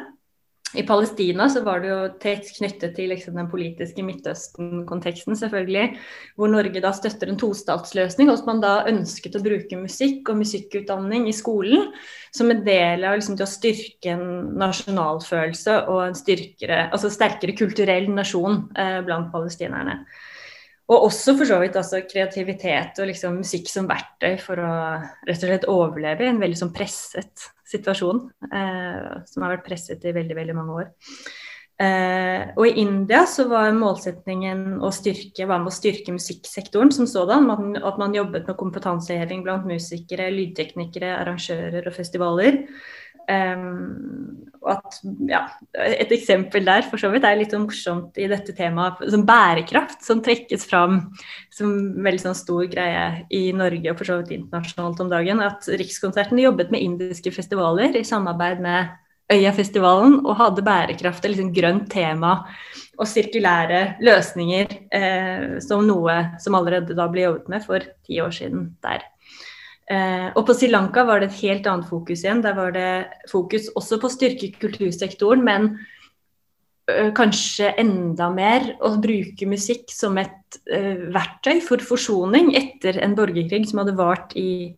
I 0.72 0.82
Palestina 0.88 1.48
så 1.52 1.60
var 1.66 1.82
det 1.82 1.90
jo 1.90 1.98
tett 2.20 2.46
knyttet 2.56 2.94
til 2.96 3.10
liksom, 3.12 3.36
den 3.36 3.48
politiske 3.52 4.04
Midtøsten-konteksten, 4.06 5.36
selvfølgelig. 5.36 5.98
Hvor 6.40 6.48
Norge 6.48 6.80
da 6.80 6.94
støtter 6.96 7.28
en 7.28 7.36
tostatsløsning, 7.40 8.30
og 8.32 8.40
at 8.40 8.48
man 8.48 8.62
da 8.64 8.72
ønsket 8.88 9.36
å 9.36 9.44
bruke 9.44 9.80
musikk 9.80 10.32
og 10.32 10.40
musikkutdanning 10.40 11.28
i 11.28 11.36
skolen 11.36 11.90
som 12.32 12.50
en 12.52 12.64
del 12.64 13.04
av 13.04 13.18
liksom, 13.18 13.36
til 13.36 13.44
å 13.44 13.52
styrke 13.52 14.14
en 14.14 14.26
nasjonalfølelse 14.62 15.78
og 15.92 16.06
en 16.06 16.16
styrkere, 16.16 16.86
altså 16.88 17.12
sterkere 17.12 17.56
kulturell 17.58 18.08
nasjon 18.16 18.62
eh, 18.72 19.00
blant 19.04 19.28
palestinerne. 19.34 20.00
Og 20.90 21.06
også 21.06 21.36
for 21.38 21.48
så 21.48 21.60
vidt 21.62 21.78
altså, 21.78 22.02
kreativitet 22.08 22.98
og 23.00 23.08
liksom, 23.08 23.38
musikk 23.44 23.70
som 23.70 23.86
verktøy 23.88 24.34
for 24.42 24.60
å 24.60 24.72
rett 25.28 25.38
og 25.38 25.46
slett 25.46 25.68
overleve 25.70 26.26
i 26.26 26.32
en 26.32 26.42
veldig 26.42 26.58
sånn 26.58 26.74
presset 26.74 27.46
situasjon, 27.72 28.26
eh, 28.50 29.22
som 29.28 29.44
har 29.44 29.56
vært 29.56 29.66
presset 29.68 30.04
i 30.04 30.14
veldig, 30.16 30.36
veldig 30.36 30.56
mange 30.58 30.82
år. 30.82 30.90
Eh, 31.82 32.50
og 32.52 32.66
i 32.68 32.82
India 32.82 33.22
så 33.26 33.48
var 33.50 33.72
målsetningen 33.74 34.82
å 34.84 34.90
styrke, 34.94 35.46
var 35.48 35.62
med 35.62 35.72
å 35.72 35.74
styrke 35.74 36.14
musikksektoren 36.14 36.92
som 36.94 37.08
sådan. 37.10 37.48
At, 37.50 37.62
at 37.92 38.02
man 38.02 38.16
jobbet 38.16 38.50
med 38.50 38.58
kompetanseheving 38.58 39.42
blant 39.46 39.66
musikere, 39.68 40.30
lydteknikere, 40.34 41.14
arrangører 41.22 41.88
og 41.88 41.96
festivaler. 41.96 42.60
Um, 43.30 44.42
at, 44.68 44.98
ja, 45.26 45.40
et 45.74 46.12
eksempel 46.14 46.64
der 46.66 46.84
for 46.86 47.00
så 47.00 47.10
vidt 47.12 47.24
er 47.26 47.38
litt 47.38 47.54
sånn 47.54 47.64
morsomt 47.66 48.18
i 48.20 48.28
dette 48.30 48.54
temaet 48.54 49.00
som 49.10 49.24
bærekraft, 49.26 50.02
som 50.06 50.22
trekkes 50.22 50.66
fram 50.70 51.00
som 51.52 51.72
veldig 52.04 52.22
sånn 52.22 52.38
stor 52.38 52.66
greie 52.70 53.04
i 53.34 53.44
Norge 53.56 53.90
og 53.90 53.98
for 53.98 54.10
så 54.10 54.18
vidt 54.20 54.34
internasjonalt 54.36 55.02
om 55.02 55.12
dagen. 55.12 55.42
At 55.42 55.66
Rikskonserten 55.66 56.40
jobbet 56.42 56.70
med 56.74 56.84
indiske 56.84 57.34
festivaler 57.34 57.98
i 57.98 58.06
samarbeid 58.06 58.62
med 58.62 58.98
Øyafestivalen 59.32 60.20
og 60.26 60.36
hadde 60.36 60.64
bærekraft, 60.66 61.24
et 61.24 61.32
liksom 61.32 61.52
grønt 61.56 61.88
tema 61.92 62.34
og 63.00 63.08
sirkulære 63.08 64.02
løsninger 64.04 64.74
eh, 64.92 65.46
som 65.64 65.86
noe 65.88 66.18
som 66.42 66.58
allerede 66.58 66.96
da 66.98 67.08
ble 67.10 67.26
jobbet 67.26 67.48
med 67.50 67.64
for 67.64 67.86
ti 68.06 68.20
år 68.20 68.34
siden 68.34 68.68
der. 68.84 69.06
Eh, 69.92 70.28
og 70.32 70.46
på 70.48 70.54
Sri 70.56 70.70
Lanka 70.70 71.04
var 71.08 71.20
det 71.20 71.30
et 71.30 71.40
helt 71.42 71.66
annet 71.68 71.88
fokus 71.90 72.24
igjen. 72.24 72.42
Der 72.44 72.56
var 72.56 72.72
det 72.74 72.90
fokus 73.30 73.68
også 73.76 73.98
på 74.00 74.08
å 74.08 74.14
styrke 74.14 74.52
kultursektoren, 74.62 75.42
men 75.44 75.72
ø, 76.88 77.10
kanskje 77.16 77.74
enda 77.82 78.30
mer 78.32 78.70
å 78.80 78.94
bruke 79.02 79.48
musikk 79.50 79.92
som 79.92 80.16
et 80.22 80.60
ø, 80.64 81.10
verktøy 81.12 81.60
for 81.64 81.84
forsoning 81.84 82.54
etter 82.58 83.02
en 83.04 83.16
borgerkrig 83.18 83.68
som 83.68 83.82
hadde 83.82 83.98
vart 83.98 84.32
i 84.38 84.72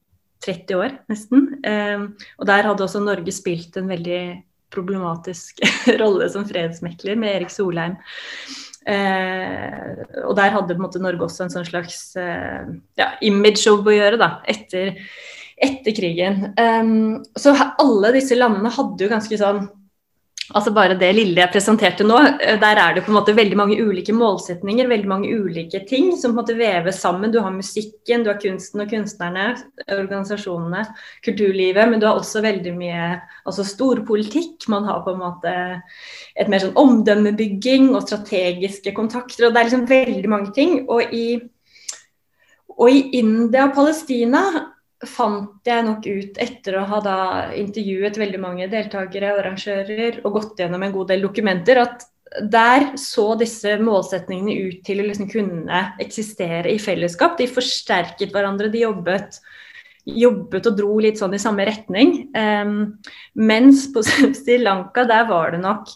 30 0.44 0.80
år, 0.80 0.98
nesten. 1.12 1.46
Eh, 1.64 2.08
og 2.40 2.50
der 2.50 2.68
hadde 2.68 2.84
også 2.84 3.04
Norge 3.04 3.32
spilt 3.34 3.78
en 3.80 3.90
veldig 3.92 4.24
problematisk 4.74 5.62
rolle 6.02 6.28
som 6.32 6.46
fredsmekler 6.48 7.18
med 7.20 7.38
Erik 7.38 7.54
Solheim. 7.54 8.00
Eh, 8.84 10.02
og 10.24 10.34
der 10.36 10.52
hadde 10.54 10.76
måte, 10.80 11.00
Norge 11.02 11.24
også 11.26 11.46
en 11.46 11.54
sånn 11.54 11.68
slags 11.68 12.00
eh, 12.20 12.66
ja, 13.00 13.14
image-jobb 13.24 13.88
å 13.88 13.94
gjøre 13.96 14.20
da, 14.20 14.30
etter, 14.50 14.98
etter 15.56 15.96
krigen. 15.96 16.50
Um, 16.60 17.22
så 17.38 17.54
alle 17.56 18.12
disse 18.18 18.36
landene 18.36 18.72
hadde 18.74 19.06
jo 19.06 19.12
ganske 19.12 19.40
sånn 19.40 19.64
Altså 20.52 20.74
bare 20.76 20.96
det 21.00 21.08
lille 21.16 21.40
jeg 21.40 21.52
presenterte 21.54 22.04
nå, 22.04 22.18
eh, 22.20 22.58
der 22.60 22.76
er 22.80 22.96
det 22.96 23.04
på 23.06 23.12
en 23.12 23.16
måte 23.16 23.32
veldig 23.36 23.56
mange 23.56 23.78
ulike 23.80 24.12
målsetninger, 24.12 24.90
veldig 24.90 25.08
mange 25.08 25.30
ulike 25.32 25.80
ting 25.88 26.10
som 26.20 26.34
på 26.34 26.34
en 26.34 26.40
måte 26.42 26.56
veves 26.58 26.98
sammen. 27.00 27.32
Du 27.32 27.38
har 27.40 27.54
musikken, 27.54 28.24
du 28.24 28.28
har 28.28 28.40
kunsten 28.42 28.84
og 28.84 28.90
kunstnerne, 28.92 29.46
organisasjonene, 29.86 30.84
kulturlivet, 31.24 31.88
men 31.88 32.02
du 32.02 32.04
har 32.10 32.20
også 32.20 32.44
veldig 32.44 32.74
mye 32.76 33.08
altså 33.46 33.64
storpolitikk. 33.64 34.68
Man 34.68 34.84
har 34.90 35.00
på 35.06 35.14
en 35.14 35.22
måte 35.22 35.56
et 36.36 36.52
mer 36.52 36.60
sånn 36.66 36.76
omdømmebygging 36.76 37.94
og 37.94 38.04
strategiske 38.04 38.92
kontakter, 38.96 39.48
og 39.48 39.56
det 39.56 39.62
er 39.62 39.70
liksom 39.70 39.88
veldig 39.88 40.34
mange 40.34 40.52
ting. 40.56 40.76
Og 40.92 41.08
i, 41.08 41.40
og 42.76 42.88
i 42.92 43.04
India 43.22 43.70
og 43.70 43.76
Palestina 43.80 44.73
fant 45.10 45.68
jeg 45.68 45.84
nok 45.86 46.06
ut 46.06 46.40
etter 46.42 46.78
å 46.78 46.86
ha 46.88 46.98
da 47.04 47.18
intervjuet 47.58 48.18
veldig 48.20 48.40
mange 48.42 48.68
deltakere 48.72 49.34
og 49.34 49.42
arrangører 49.42 50.20
og 50.24 50.36
gått 50.38 50.62
gjennom 50.62 50.82
en 50.86 50.94
god 50.94 51.12
del 51.12 51.24
dokumenter, 51.26 51.80
at 51.82 52.06
der 52.50 52.94
så 52.98 53.34
disse 53.38 53.76
målsetningene 53.82 54.54
ut 54.66 54.80
til 54.86 55.00
å 55.00 55.06
liksom 55.06 55.28
kunne 55.30 55.82
eksistere 56.02 56.72
i 56.72 56.80
fellesskap. 56.82 57.36
De 57.38 57.46
forsterket 57.50 58.32
hverandre, 58.34 58.70
de 58.72 58.82
jobbet, 58.82 59.38
jobbet 60.04 60.68
og 60.70 60.78
dro 60.78 60.98
litt 61.04 61.20
sånn 61.20 61.36
i 61.36 61.42
samme 61.42 61.66
retning. 61.68 62.16
Um, 62.34 62.96
mens 63.38 63.86
på 63.94 64.02
Sri 64.40 64.58
Lanka, 64.62 65.06
der 65.08 65.28
var 65.30 65.54
det 65.54 65.62
nok 65.62 65.94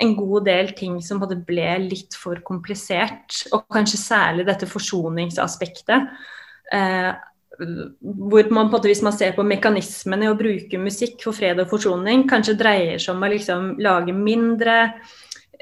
en 0.00 0.14
god 0.16 0.46
del 0.48 0.70
ting 0.76 1.00
som 1.04 1.20
ble 1.20 1.72
litt 1.86 2.16
for 2.18 2.42
komplisert. 2.44 3.46
Og 3.54 3.64
kanskje 3.72 4.02
særlig 4.02 4.46
dette 4.48 4.68
forsoningsaspektet. 4.68 6.12
Uh, 6.70 7.12
hvor 7.60 8.50
man 8.50 8.70
på 8.70 8.76
en 8.76 8.78
måte, 8.78 8.88
Hvis 8.88 9.02
man 9.02 9.16
ser 9.16 9.34
på 9.36 9.44
mekanismene 9.46 10.26
i 10.26 10.30
å 10.30 10.38
bruke 10.38 10.78
musikk 10.80 11.20
for 11.24 11.36
fred 11.36 11.60
og 11.60 11.70
forsoning, 11.70 12.26
kanskje 12.30 12.58
dreier 12.58 12.98
seg 12.98 13.14
om 13.14 13.26
å 13.26 13.32
liksom 13.32 13.66
lage 13.82 14.14
mindre, 14.16 14.76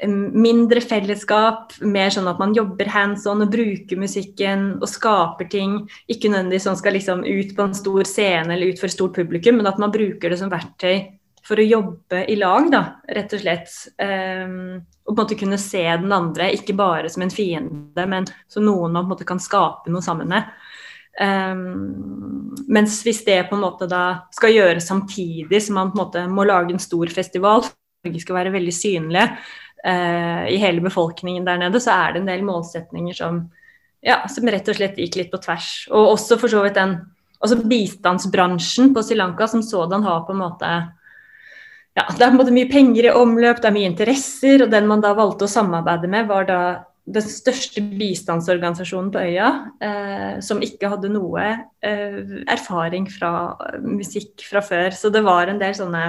mindre 0.07 0.81
fellesskap, 0.81 1.75
mer 1.81 2.13
sånn 2.15 2.29
at 2.31 2.39
man 2.39 2.55
jobber 2.55 2.87
hands 2.93 3.27
on 3.27 3.43
og 3.43 3.51
bruker 3.51 3.99
musikken 3.99 4.79
og 4.79 4.87
skaper 4.87 5.49
ting. 5.51 5.79
Ikke 6.07 6.31
nødvendigvis 6.31 6.69
sånn 6.69 6.79
skal 6.79 6.95
liksom 6.95 7.25
ut 7.27 7.55
på 7.55 7.67
en 7.67 7.77
stor 7.77 8.07
scene 8.07 8.55
eller 8.55 8.71
ut 8.71 8.79
for 8.79 8.87
et 8.87 8.95
stort 8.95 9.17
publikum, 9.19 9.59
men 9.59 9.67
at 9.67 9.81
man 9.81 9.91
bruker 9.91 10.31
det 10.31 10.39
som 10.39 10.51
verktøy 10.51 11.19
for 11.49 11.59
å 11.59 11.65
jobbe 11.65 12.23
i 12.29 12.35
lag, 12.37 12.67
da, 12.71 12.81
rett 13.09 13.33
og 13.33 13.41
slett. 13.41 13.75
Um, 13.97 14.79
og 15.07 15.13
på 15.13 15.15
en 15.15 15.23
måte 15.23 15.37
kunne 15.39 15.57
se 15.61 15.81
den 15.81 16.11
andre, 16.13 16.51
ikke 16.53 16.75
bare 16.77 17.09
som 17.09 17.23
en 17.25 17.33
fiende, 17.33 18.05
men 18.05 18.27
som 18.51 18.67
noen 18.67 18.93
man 18.93 19.05
på 19.05 19.07
en 19.07 19.13
måte 19.15 19.29
kan 19.29 19.41
skape 19.41 19.89
noe 19.91 20.05
sammen 20.05 20.29
med. 20.29 20.51
Um, 21.19 22.55
mens 22.71 23.01
hvis 23.03 23.25
det 23.27 23.41
på 23.49 23.57
en 23.57 23.63
måte 23.65 23.89
da 23.91 24.03
skal 24.31 24.53
gjøres 24.55 24.87
samtidig 24.87 25.59
som 25.65 25.75
man 25.75 25.91
på 25.91 25.97
en 25.97 26.03
måte 26.05 26.21
må 26.31 26.45
lage 26.47 26.71
en 26.71 26.79
stor 26.79 27.11
festival, 27.11 27.65
Norge 28.05 28.21
skal 28.23 28.37
være 28.37 28.53
veldig 28.53 28.71
synlige 28.71 29.25
uh, 29.27 30.45
i 30.47 30.55
hele 30.61 30.83
befolkningen 30.85 31.47
der 31.47 31.59
nede, 31.59 31.81
så 31.83 31.97
er 31.97 32.15
det 32.15 32.21
en 32.23 32.31
del 32.31 32.45
målsetninger 32.47 33.17
som, 33.17 33.41
ja, 34.05 34.21
som 34.31 34.47
rett 34.47 34.71
og 34.71 34.79
slett 34.79 34.99
gikk 35.01 35.19
litt 35.19 35.33
på 35.33 35.41
tvers. 35.43 35.89
Og 35.91 36.13
også 36.15 36.39
for 36.39 36.51
så 36.51 36.63
vidt 36.63 36.79
den 36.79 36.95
altså 37.39 37.59
bistandsbransjen 37.67 38.93
på 38.95 39.03
Sri 39.03 39.19
Lanka 39.19 39.47
som 39.47 39.63
sådan 39.63 40.03
har 40.03 40.23
på 40.27 40.35
en 40.35 40.41
måte 40.41 40.71
ja, 41.95 42.05
Det 42.15 42.21
er 42.21 42.29
på 42.29 42.35
en 42.35 42.39
måte 42.39 42.55
mye 42.55 42.69
penger 42.71 43.09
i 43.09 43.15
omløp, 43.15 43.59
det 43.59 43.67
er 43.67 43.75
mye 43.75 43.89
interesser, 43.89 44.63
og 44.63 44.71
den 44.71 44.87
man 44.87 45.01
da 45.03 45.11
valgte 45.17 45.47
å 45.47 45.51
samarbeide 45.51 46.07
med, 46.11 46.27
var 46.29 46.47
da 46.47 46.59
den 47.09 47.25
største 47.25 47.81
bistandsorganisasjonen 47.97 49.09
på 49.13 49.21
øya, 49.31 49.49
eh, 49.81 50.39
som 50.45 50.61
ikke 50.63 50.91
hadde 50.91 51.11
noe 51.13 51.45
eh, 51.81 52.19
erfaring 52.49 53.07
fra 53.09 53.31
musikk 53.81 54.45
fra 54.45 54.61
før. 54.65 54.93
Så 54.93 55.11
det 55.13 55.23
var 55.25 55.49
en 55.49 55.61
del 55.61 55.73
sånne 55.77 56.03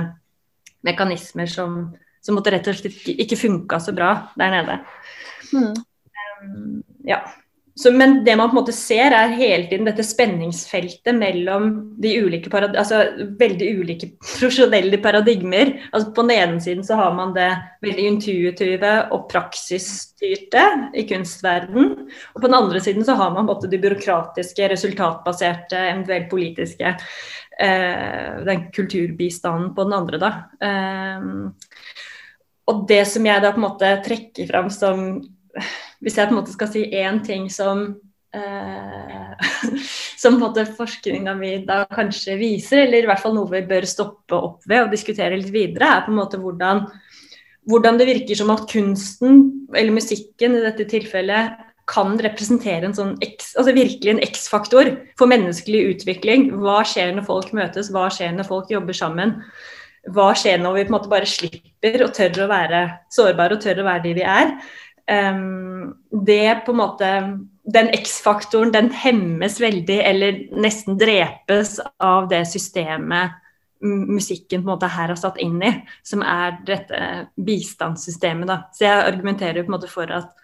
mekanismer 0.86 1.48
som, 1.50 1.82
som 2.24 2.36
måtte 2.36 2.52
rett 2.52 2.68
og 2.68 2.76
slett 2.76 2.92
ikke, 2.92 3.16
ikke 3.24 3.40
funka 3.40 3.80
så 3.80 3.94
bra 3.96 4.12
der 4.40 4.54
nede. 4.58 4.78
Mm. 5.54 5.72
Um, 6.40 6.82
ja. 7.08 7.22
Så, 7.80 7.90
men 7.96 8.18
det 8.24 8.34
man 8.36 8.50
på 8.50 8.52
en 8.52 8.60
måte 8.60 8.74
ser, 8.76 9.14
er 9.16 9.32
hele 9.38 9.64
tiden 9.70 9.86
dette 9.88 10.04
spenningsfeltet 10.04 11.16
mellom 11.16 11.70
de 12.02 12.12
ulike 12.20 12.52
altså 12.68 12.98
veldig 13.40 13.68
ulike 13.80 14.10
profesjonelle 14.20 15.00
paradigmer. 15.00 15.72
Altså 15.88 16.12
På 16.16 16.26
den 16.26 16.34
ene 16.36 16.60
siden 16.60 16.84
så 16.84 16.98
har 17.00 17.14
man 17.16 17.32
det 17.36 17.48
veldig 17.86 18.06
intuitive 18.10 18.92
og 19.16 19.24
praksisstyrte 19.32 20.66
i 20.92 21.06
kunstverden. 21.08 21.90
Og 22.34 22.42
på 22.42 22.46
den 22.46 22.58
andre 22.58 22.84
siden 22.84 23.06
så 23.06 23.16
har 23.16 23.32
man 23.32 23.48
måte 23.48 23.70
de 23.70 23.80
byråkratiske, 23.80 24.68
resultatbaserte, 24.74 25.80
eventuelt 25.94 26.28
politiske. 26.30 26.94
Eh, 27.60 28.40
den 28.44 28.68
kulturbistanden 28.76 29.72
på 29.74 29.88
den 29.88 29.96
andre, 30.02 30.20
da. 30.20 30.34
Eh, 30.68 31.30
og 32.70 32.88
det 32.88 33.04
som 33.08 33.24
jeg 33.26 33.42
da 33.42 33.54
på 33.54 33.62
en 33.62 33.70
måte 33.70 33.94
trekker 34.04 34.52
fram 34.52 34.68
som 34.72 35.06
hvis 36.00 36.16
jeg 36.16 36.28
på 36.28 36.34
en 36.34 36.40
måte 36.40 36.54
skal 36.54 36.70
si 36.72 36.86
én 36.96 37.20
ting 37.24 37.48
som 37.52 37.84
eh, 38.34 39.50
som 40.20 40.36
på 40.36 40.38
en 40.38 40.44
måte 40.46 40.66
forskninga 40.76 41.34
mi 41.38 41.54
da 41.68 41.82
kanskje 41.90 42.38
viser, 42.40 42.84
eller 42.86 43.04
i 43.04 43.10
hvert 43.10 43.22
fall 43.22 43.36
noe 43.36 43.50
vi 43.52 43.64
bør 43.68 43.88
stoppe 43.88 44.36
opp 44.36 44.68
ved 44.68 44.86
og 44.86 44.94
diskutere 44.94 45.38
litt 45.38 45.52
videre, 45.54 45.94
er 45.96 46.04
på 46.06 46.12
en 46.12 46.20
måte 46.20 46.40
hvordan, 46.40 46.84
hvordan 47.70 48.00
det 48.00 48.08
virker 48.10 48.38
som 48.38 48.52
at 48.54 48.66
kunsten, 48.70 49.42
eller 49.74 49.96
musikken 49.96 50.56
i 50.58 50.64
dette 50.66 50.88
tilfellet, 50.90 51.66
kan 51.90 52.14
representere 52.22 52.86
en 52.86 52.94
sånn 52.94 53.16
X, 53.24 53.54
altså 53.58 53.74
virkelig 53.74 54.12
en 54.12 54.22
X-faktor 54.22 54.92
for 55.18 55.30
menneskelig 55.30 55.80
utvikling. 55.96 56.50
Hva 56.62 56.84
skjer 56.86 57.16
når 57.16 57.26
folk 57.26 57.50
møtes, 57.56 57.90
hva 57.90 58.06
skjer 58.14 58.36
når 58.36 58.46
folk 58.46 58.70
jobber 58.70 58.94
sammen? 58.94 59.34
Hva 60.14 60.30
skjer 60.38 60.62
når 60.62 60.76
vi 60.76 60.84
på 60.86 60.92
en 60.92 60.96
måte 60.96 61.10
bare 61.12 61.28
slipper 61.28 62.04
og 62.06 62.14
tør 62.16 62.44
å 62.44 62.50
være 62.52 62.84
sårbare 63.12 63.56
og 63.56 63.64
tør 63.64 63.82
å 63.82 63.88
være 63.88 64.04
de 64.06 64.14
vi 64.20 64.24
er? 64.24 64.54
Um, 65.10 65.92
det 66.26 66.64
på 66.66 66.72
en 66.72 66.80
måte 66.80 67.10
Den 67.70 67.90
X-faktoren 67.94 68.72
den 68.74 68.88
hemmes 68.90 69.60
veldig, 69.62 69.98
eller 70.02 70.40
nesten 70.58 70.96
drepes 70.98 71.76
av 72.02 72.26
det 72.32 72.44
systemet 72.50 73.36
musikken 73.80 74.60
på 74.60 74.68
en 74.68 74.74
måte 74.74 74.90
her 74.92 75.08
har 75.08 75.16
satt 75.16 75.38
inn 75.40 75.60
i, 75.64 75.70
som 76.04 76.24
er 76.26 76.58
dette 76.66 77.28
bistandssystemet. 77.40 78.48
Da. 78.48 78.58
Så 78.76 78.84
jeg 78.84 79.06
argumenterer 79.06 79.62
på 79.62 79.70
en 79.70 79.76
måte 79.76 79.90
for 79.92 80.10
at 80.12 80.34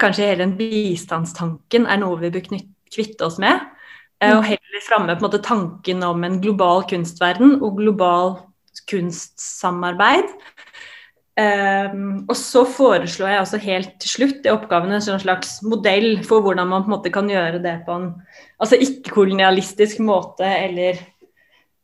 kanskje 0.00 0.30
hele 0.30 0.46
den 0.46 0.56
bistandstanken 0.56 1.88
er 1.90 2.00
noe 2.00 2.20
vi 2.22 2.32
bør 2.32 2.46
kvitte 2.92 3.28
oss 3.28 3.38
med. 3.42 3.60
Eh, 4.22 4.32
og 4.36 4.46
heller 4.46 4.86
framme 4.86 5.16
på 5.16 5.20
en 5.20 5.28
måte 5.28 5.42
tanken 5.44 6.06
om 6.06 6.24
en 6.24 6.40
global 6.40 6.86
kunstverden 6.88 7.58
og 7.60 7.76
global 7.80 8.36
kunstsamarbeid. 8.88 10.32
Um, 11.32 12.26
og 12.28 12.36
så 12.36 12.60
foreslår 12.68 13.30
jeg 13.30 13.40
også 13.40 13.58
helt 13.62 13.92
til 14.02 14.10
slutt 14.10 14.44
i 14.44 14.50
oppgaven 14.52 14.92
en 14.92 15.00
slags 15.00 15.54
modell 15.64 16.18
for 16.28 16.44
hvordan 16.44 16.68
man 16.68 16.84
på 16.84 16.90
en 16.90 16.94
måte 16.98 17.12
kan 17.14 17.30
gjøre 17.30 17.62
det 17.64 17.78
på 17.86 17.94
en 17.96 18.10
altså 18.60 18.76
ikke-kolonialistisk 18.76 20.02
måte, 20.04 20.44
eller 20.44 21.00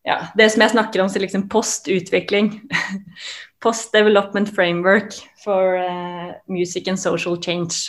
ja, 0.04 0.18
det 0.36 0.50
som 0.52 0.64
jeg 0.64 0.74
snakker 0.74 1.00
om, 1.00 1.08
som 1.08 1.24
liksom 1.24 1.48
post-utvikling. 1.48 2.52
Post-development 3.64 4.52
framework 4.54 5.16
for 5.42 5.80
uh, 5.80 6.36
music 6.46 6.86
and 6.88 7.00
social 7.00 7.40
change. 7.42 7.88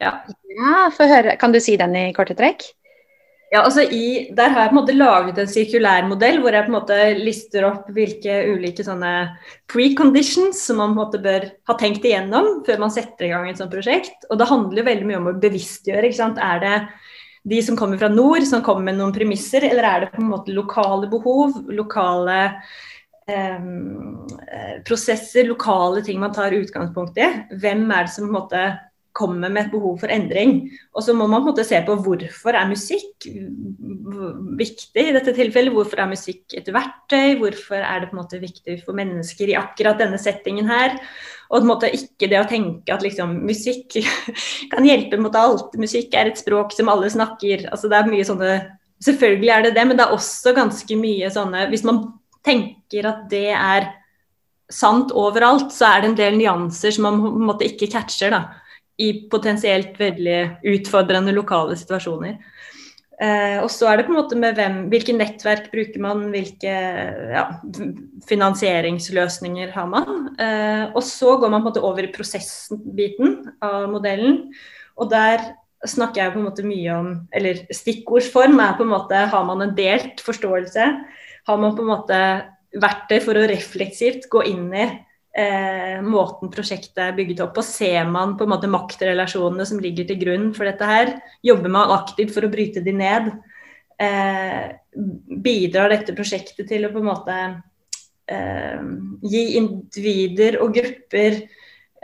Ja, 0.00 0.22
ja 0.56 0.88
høre. 0.94 1.36
Kan 1.36 1.52
du 1.52 1.60
si 1.60 1.76
den 1.76 1.94
i 1.98 2.12
korte 2.16 2.38
trekk? 2.38 2.64
Ja, 3.52 3.60
altså 3.62 3.84
i, 3.84 4.32
Der 4.34 4.50
har 4.50 4.64
jeg 4.64 4.72
på 4.72 4.74
en 4.74 4.80
måte 4.80 4.94
laget 4.96 5.36
en 5.38 5.50
sirkulær 5.50 6.06
modell 6.10 6.40
hvor 6.42 6.54
jeg 6.56 6.66
på 6.66 6.72
en 6.72 6.78
måte 6.80 6.96
lister 7.20 7.66
opp 7.68 7.90
hvilke 7.94 8.40
ulike 8.50 8.82
sånne 8.82 9.12
preconditions 9.70 10.64
som 10.66 10.80
man 10.82 10.90
på 10.90 10.96
en 10.96 11.02
måte 11.04 11.20
bør 11.22 11.46
ha 11.70 11.76
tenkt 11.78 12.06
igjennom 12.08 12.64
før 12.66 12.82
man 12.82 12.94
setter 12.94 13.28
i 13.28 13.30
gang 13.30 13.46
et 13.46 13.60
sånt 13.62 13.70
prosjekt. 13.74 14.26
Og 14.30 14.40
det 14.40 14.50
handler 14.50 14.82
jo 14.82 14.88
veldig 14.88 15.06
mye 15.10 15.20
om 15.20 15.30
å 15.30 15.36
bevisstgjøre. 15.44 16.08
ikke 16.08 16.18
sant? 16.18 16.42
Er 16.42 16.64
det 16.64 16.74
de 17.46 17.62
som 17.62 17.78
kommer 17.78 18.00
fra 18.00 18.10
nord 18.10 18.42
som 18.48 18.64
kommer 18.66 18.88
med 18.88 18.98
noen 18.98 19.14
premisser, 19.14 19.68
eller 19.68 19.86
er 19.86 20.00
det 20.02 20.10
på 20.16 20.22
en 20.24 20.32
måte 20.32 20.54
lokale 20.54 21.06
behov, 21.06 21.60
lokale 21.70 22.40
eh, 23.30 23.68
prosesser, 24.88 25.46
lokale 25.46 26.02
ting 26.02 26.18
man 26.18 26.34
tar 26.34 26.56
utgangspunkt 26.56 27.22
i. 27.22 27.30
Hvem 27.62 27.86
er 27.94 28.08
det 28.08 28.14
som 28.16 28.26
på 28.26 28.32
en 28.32 28.38
måte 28.40 28.64
kommer 29.16 29.50
med 29.52 29.66
et 29.66 29.72
behov 29.72 29.96
for 30.02 30.12
endring? 30.12 30.58
Og 30.92 31.04
så 31.04 31.14
må 31.16 31.24
man 31.26 31.40
på 31.40 31.50
en 31.50 31.54
måte 31.54 31.64
se 31.66 31.80
på 31.86 31.96
hvorfor 32.04 32.56
er 32.58 32.68
musikk 32.68 33.26
viktig 34.60 35.04
i 35.08 35.14
dette 35.16 35.34
tilfellet. 35.36 35.74
Hvorfor 35.74 36.02
er 36.02 36.10
musikk 36.12 36.56
et 36.58 36.68
verktøy? 36.74 37.38
Hvorfor 37.40 37.80
er 37.80 38.02
det 38.02 38.10
på 38.10 38.16
en 38.16 38.22
måte 38.22 38.42
viktig 38.42 38.78
for 38.84 38.98
mennesker 38.98 39.52
i 39.52 39.58
akkurat 39.58 40.00
denne 40.02 40.20
settingen 40.20 40.68
her? 40.70 40.98
Og 41.50 41.60
på 41.60 41.64
en 41.64 41.70
måte 41.70 41.92
ikke 41.94 42.28
det 42.30 42.40
å 42.40 42.48
tenke 42.50 42.94
at 42.94 43.04
liksom, 43.06 43.38
musikk 43.46 43.98
kan 44.72 44.86
hjelpe 44.86 45.20
mot 45.22 45.36
alt. 45.38 45.76
Musikk 45.80 46.16
er 46.18 46.30
et 46.30 46.40
språk 46.40 46.74
som 46.76 46.90
alle 46.92 47.10
snakker. 47.12 47.68
Altså, 47.70 47.90
det 47.92 48.00
er 48.00 48.12
mye 48.12 48.26
sånne 48.26 48.56
Selvfølgelig 49.04 49.50
er 49.52 49.64
det 49.66 49.70
det, 49.76 49.82
men 49.84 49.98
det 49.98 50.06
er 50.06 50.12
også 50.14 50.54
ganske 50.56 50.96
mye 50.96 51.28
sånne 51.28 51.66
Hvis 51.68 51.82
man 51.84 51.98
tenker 52.46 53.04
at 53.10 53.26
det 53.28 53.50
er 53.52 53.90
sant 54.72 55.12
overalt, 55.14 55.68
så 55.74 55.90
er 55.90 56.02
det 56.02 56.08
en 56.08 56.16
del 56.18 56.38
nyanser 56.40 56.94
som 56.94 57.04
man 57.06 57.20
på 57.22 57.32
en 57.34 57.50
måte 57.50 57.66
ikke 57.68 57.90
catcher 57.92 58.32
da, 58.34 58.40
i 59.02 59.08
potensielt 59.30 59.98
veldig 60.00 60.38
utfordrende 60.72 61.34
lokale 61.36 61.76
situasjoner. 61.78 62.38
Eh, 63.16 63.58
og 63.62 63.70
så 63.72 63.88
er 63.88 63.96
det 63.96 64.06
på 64.06 64.12
en 64.12 64.18
måte 64.18 64.36
med 64.36 64.58
hvem, 64.58 64.80
hvilke 64.92 65.14
nettverk 65.16 65.70
bruker 65.72 66.02
man, 66.04 66.26
hvilke 66.34 66.72
ja, 67.32 67.44
finansieringsløsninger 68.28 69.72
har 69.72 69.86
man. 69.88 70.26
Eh, 70.36 70.84
og 70.92 71.00
så 71.04 71.36
går 71.40 71.52
man 71.52 71.62
på 71.62 71.70
en 71.70 71.70
måte 71.70 71.84
over 71.86 72.04
i 72.04 72.12
prosessbiten 72.12 73.38
av 73.64 73.86
modellen. 73.92 74.42
Og 75.00 75.08
der 75.12 75.44
snakker 75.88 76.22
jeg 76.22 76.34
på 76.34 76.40
en 76.40 76.48
måte 76.48 76.64
mye 76.66 76.92
om 76.96 77.08
Eller 77.36 77.58
stikkordsform 77.74 78.56
er 78.64 78.78
på 78.78 78.84
en 78.86 78.94
måte 78.94 79.18
Har 79.28 79.44
man 79.44 79.60
en 79.60 79.74
delt 79.76 80.22
forståelse? 80.24 80.86
Har 81.46 81.58
man 81.60 81.76
på 81.76 81.84
en 81.84 81.90
måte 81.90 82.20
verktøy 82.80 83.20
for 83.24 83.38
å 83.38 83.44
refleksivt 83.48 84.24
gå 84.32 84.42
inn 84.48 84.70
i 84.74 84.86
eh, 85.36 85.98
måten 86.04 86.50
prosjektet 86.52 87.02
er 87.02 87.16
bygget 87.16 87.42
opp 87.44 87.54
på? 87.58 87.64
Ser 87.66 88.08
man 88.10 88.34
på 88.38 88.46
en 88.46 88.54
måte 88.54 88.70
maktrelasjonene 88.72 89.66
som 89.68 89.82
ligger 89.82 90.08
til 90.08 90.20
grunn 90.22 90.48
for 90.56 90.68
dette 90.68 90.88
her? 90.88 91.14
Jobber 91.46 91.72
man 91.72 91.94
aktivt 91.98 92.34
for 92.34 92.46
å 92.46 92.52
bryte 92.52 92.82
de 92.84 92.96
ned? 92.96 93.30
Eh, 94.00 94.64
bidrar 95.44 95.92
dette 95.92 96.16
prosjektet 96.16 96.68
til 96.68 96.88
å 96.88 96.92
på 96.92 97.00
en 97.02 97.10
måte 97.10 97.38
eh, 98.32 98.82
gi 99.24 99.46
individer 99.60 100.60
og 100.64 100.76
grupper 100.76 101.44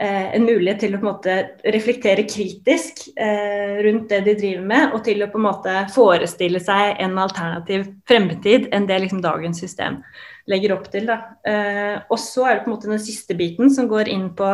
Eh, 0.03 0.35
en 0.35 0.43
mulighet 0.43 0.79
til 0.81 0.95
å 0.95 0.99
på 0.99 1.05
en 1.05 1.11
måte 1.11 1.33
reflektere 1.71 2.25
kritisk 2.25 3.05
eh, 3.13 3.77
rundt 3.85 4.09
det 4.09 4.23
de 4.25 4.33
driver 4.39 4.65
med, 4.65 4.95
og 4.97 5.03
til 5.05 5.21
å 5.21 5.27
på 5.29 5.37
en 5.37 5.45
måte 5.45 5.75
forestille 5.93 6.59
seg 6.63 6.97
en 7.03 7.19
alternativ 7.21 7.85
fremtid 8.09 8.65
enn 8.73 8.87
det 8.89 8.97
liksom 9.03 9.21
dagens 9.23 9.61
system 9.61 10.01
legger 10.49 10.75
opp 10.75 10.89
til. 10.91 11.09
Eh, 11.09 11.97
og 12.09 12.19
så 12.19 12.47
er 12.47 12.57
det 12.57 12.65
på 12.65 12.71
en 12.71 12.75
måte 12.75 12.91
den 12.91 13.01
siste 13.01 13.37
biten 13.39 13.71
som 13.73 13.87
går 13.91 14.11
inn 14.11 14.29
på 14.37 14.49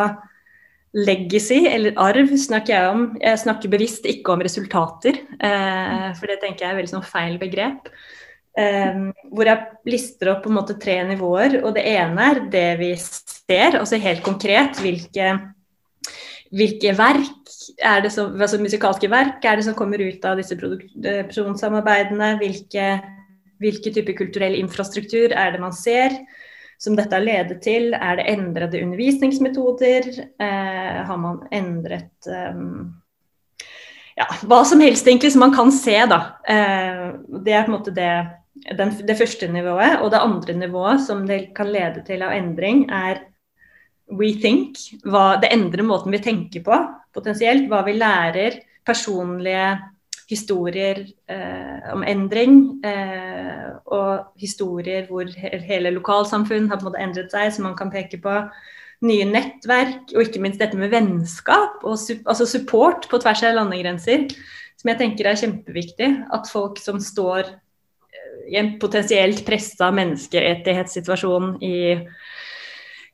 legacy, 0.98 1.66
eller 1.70 1.98
arv, 2.02 2.32
snakker 2.38 2.74
jeg 2.74 2.94
om. 2.94 3.04
Jeg 3.22 3.42
snakker 3.44 3.72
bevisst 3.72 4.08
ikke 4.10 4.34
om 4.34 4.42
resultater, 4.46 5.22
eh, 5.38 6.08
for 6.18 6.30
det 6.30 6.40
tenker 6.42 6.66
jeg 6.66 6.74
er 6.74 6.80
veldig 6.80 6.94
sånn 6.96 7.06
feil 7.06 7.38
begrep. 7.42 7.92
Um, 8.60 9.12
hvor 9.32 9.48
jeg 9.48 9.78
lister 9.88 10.32
opp 10.34 10.42
på 10.44 10.50
en 10.50 10.58
måte 10.58 10.76
tre 10.82 10.98
nivåer. 11.08 11.60
og 11.62 11.76
Det 11.78 11.84
ene 11.86 12.26
er 12.32 12.40
det 12.52 12.70
vi 12.82 12.90
ser, 13.00 13.78
altså 13.78 14.00
helt 14.02 14.24
konkret. 14.26 14.82
Hvilke, 14.82 15.30
hvilke 16.52 16.96
verk 16.98 17.54
er 17.86 18.02
det 18.04 18.12
som, 18.12 18.34
altså 18.36 18.60
musikalske 18.60 19.08
verk 19.12 19.46
er 19.46 19.60
det 19.60 19.68
som 19.70 19.78
kommer 19.78 20.02
ut 20.02 20.26
av 20.26 20.42
disse 20.42 20.58
produksjonssamarbeidene? 20.60 22.34
Hvilke, 22.42 22.90
hvilke 23.60 23.94
typer 23.96 24.16
kulturell 24.18 24.56
infrastruktur 24.60 25.34
er 25.36 25.54
det 25.54 25.62
man 25.64 25.76
ser 25.76 26.16
som 26.80 26.96
dette 26.96 27.16
har 27.16 27.26
ledet 27.26 27.60
til? 27.64 27.94
Er 27.94 28.20
det 28.20 28.30
endrede 28.32 28.82
undervisningsmetoder? 28.86 30.10
Eh, 30.40 31.00
har 31.10 31.20
man 31.20 31.42
endret 31.52 32.30
um, 32.32 32.94
ja, 34.20 34.28
hva 34.48 34.64
som 34.68 34.84
helst 34.84 35.08
egentlig 35.08 35.32
som 35.34 35.44
man 35.46 35.56
kan 35.56 35.72
se, 35.76 35.98
da. 36.10 36.22
Eh, 36.48 37.06
det 37.44 37.56
er 37.56 37.66
på 37.66 37.74
en 37.74 37.78
måte 37.78 37.96
det 37.96 38.12
den, 38.78 38.94
det 39.08 39.18
første 39.18 39.48
nivået. 39.52 40.00
Og 40.04 40.12
det 40.12 40.24
andre 40.24 40.56
nivået 40.58 41.04
som 41.06 41.26
det 41.28 41.50
kan 41.58 41.72
lede 41.72 42.04
til 42.08 42.24
av 42.26 42.36
endring, 42.36 42.86
er 42.92 43.24
we 44.10 44.34
think. 44.42 44.80
Hva, 45.06 45.38
det 45.42 45.52
endrer 45.54 45.86
måten 45.86 46.14
vi 46.16 46.22
tenker 46.24 46.66
på, 46.66 46.82
potensielt. 47.16 47.70
Hva 47.72 47.84
vi 47.88 47.96
lærer. 48.00 48.60
Personlige 48.86 49.66
historier 50.30 51.04
eh, 51.30 51.94
om 51.94 52.04
endring. 52.08 52.60
Eh, 52.86 53.70
og 53.90 54.36
historier 54.40 55.08
hvor 55.10 55.30
hele 55.66 55.94
lokalsamfunn 55.96 56.70
har 56.70 56.80
på 56.80 56.86
en 56.86 56.92
måte 56.92 57.02
endret 57.04 57.34
seg, 57.34 57.54
som 57.56 57.68
man 57.70 57.78
kan 57.80 57.92
peke 57.94 58.22
på. 58.22 58.42
Nye 59.06 59.26
nettverk, 59.30 60.12
og 60.12 60.26
ikke 60.26 60.42
minst 60.44 60.60
dette 60.60 60.78
med 60.78 60.92
vennskap 60.92 61.86
og 61.88 61.96
altså 61.96 62.44
support 62.50 63.08
på 63.08 63.22
tvers 63.24 63.46
av 63.48 63.56
landegrenser. 63.56 64.28
Som 64.80 64.92
jeg 64.92 65.00
tenker 65.00 65.30
er 65.30 65.40
kjempeviktig. 65.40 66.10
At 66.36 66.52
folk 66.52 66.80
som 66.84 67.00
står 67.04 67.48
i 68.50 68.58
en 68.60 68.74
potensielt 68.82 69.44
pressa 69.48 69.90
menneskerettighetssituasjon 69.96 71.58
i 71.64 71.76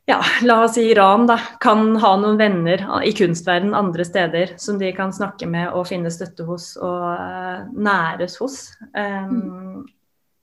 ja, 0.06 0.20
la 0.46 0.60
oss 0.64 0.76
si 0.76 0.84
Iran, 0.92 1.26
da, 1.26 1.36
kan 1.60 1.96
ha 1.98 2.12
noen 2.20 2.38
venner 2.38 2.84
i 3.02 3.10
kunstverden 3.16 3.74
andre 3.74 4.06
steder 4.06 4.54
som 4.62 4.78
de 4.78 4.92
kan 4.94 5.10
snakke 5.14 5.48
med 5.50 5.72
og 5.74 5.88
finne 5.90 6.12
støtte 6.14 6.46
hos 6.46 6.74
og 6.78 7.06
uh, 7.10 7.66
næres 7.74 8.38
hos. 8.42 8.60
Um. 8.94 9.82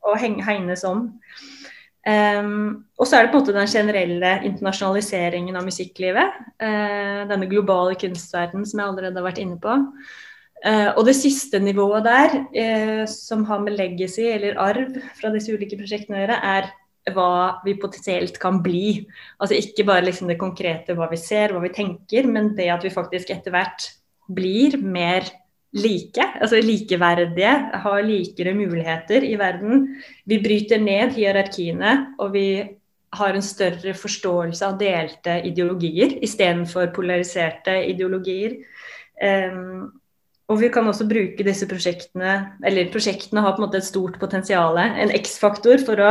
Og 0.04 0.20
hegnes 0.20 0.84
om. 0.84 1.08
Um, 2.04 2.84
og 3.00 3.08
så 3.08 3.16
er 3.16 3.24
det 3.24 3.32
på 3.32 3.40
en 3.40 3.46
måte 3.46 3.56
den 3.56 3.72
generelle 3.72 4.34
internasjonaliseringen 4.50 5.56
av 5.56 5.64
musikklivet. 5.64 6.44
Uh, 6.60 7.24
denne 7.32 7.48
globale 7.48 7.96
kunstverdenen 7.96 8.68
som 8.68 8.84
jeg 8.84 8.92
allerede 8.92 9.22
har 9.22 9.30
vært 9.30 9.40
inne 9.46 9.62
på. 9.64 9.80
Uh, 10.64 10.92
og 10.98 11.06
det 11.08 11.16
siste 11.16 11.64
nivået 11.64 12.04
der, 12.04 12.36
som 13.08 13.48
har 13.48 13.64
med 13.64 13.80
legacy 13.80 14.28
eller 14.28 14.60
arv 14.60 15.00
fra 15.16 15.32
disse 15.32 15.56
ulike 15.56 15.80
prosjektene 15.80 16.20
å 16.20 16.26
gjøre, 16.26 16.44
er 16.52 16.74
hva 17.12 17.60
vi 17.66 17.76
potensielt 17.80 18.40
kan 18.40 18.62
bli. 18.64 19.04
Altså 19.42 19.58
ikke 19.60 19.86
bare 19.88 20.06
liksom 20.08 20.30
det 20.32 20.40
konkrete 20.42 20.96
hva 20.96 21.10
vi 21.12 21.20
ser, 21.20 21.52
hva 21.52 21.64
vi 21.64 21.74
tenker, 21.76 22.30
men 22.30 22.54
det 22.58 22.70
at 22.72 22.86
vi 22.86 22.94
faktisk 22.94 23.34
etter 23.34 23.52
hvert 23.54 23.90
blir 24.32 24.78
mer 24.80 25.28
like, 25.74 26.28
altså 26.40 26.62
likeverdige, 26.62 27.54
har 27.84 28.06
likere 28.06 28.54
muligheter 28.56 29.26
i 29.26 29.34
verden. 29.40 29.88
Vi 30.30 30.40
bryter 30.44 30.80
ned 30.80 31.16
hierarkiene, 31.18 32.14
og 32.22 32.34
vi 32.38 32.48
har 33.14 33.36
en 33.36 33.46
større 33.46 33.94
forståelse 33.98 34.66
av 34.66 34.78
delte 34.80 35.38
ideologier 35.46 36.18
istedenfor 36.26 36.94
polariserte 36.96 37.76
ideologier. 37.90 38.58
Um, 39.22 39.92
og 40.52 40.60
vi 40.60 40.70
kan 40.74 40.88
også 40.90 41.08
bruke 41.10 41.46
disse 41.46 41.68
prosjektene, 41.70 42.34
eller 42.68 42.90
prosjektene 42.94 43.42
har 43.42 43.56
på 43.56 43.62
en 43.62 43.68
måte 43.68 43.80
et 43.80 43.88
stort 43.88 44.20
potensial, 44.22 44.78
en 44.78 45.14
X-faktor, 45.16 45.80
for 45.86 46.02
å 46.04 46.10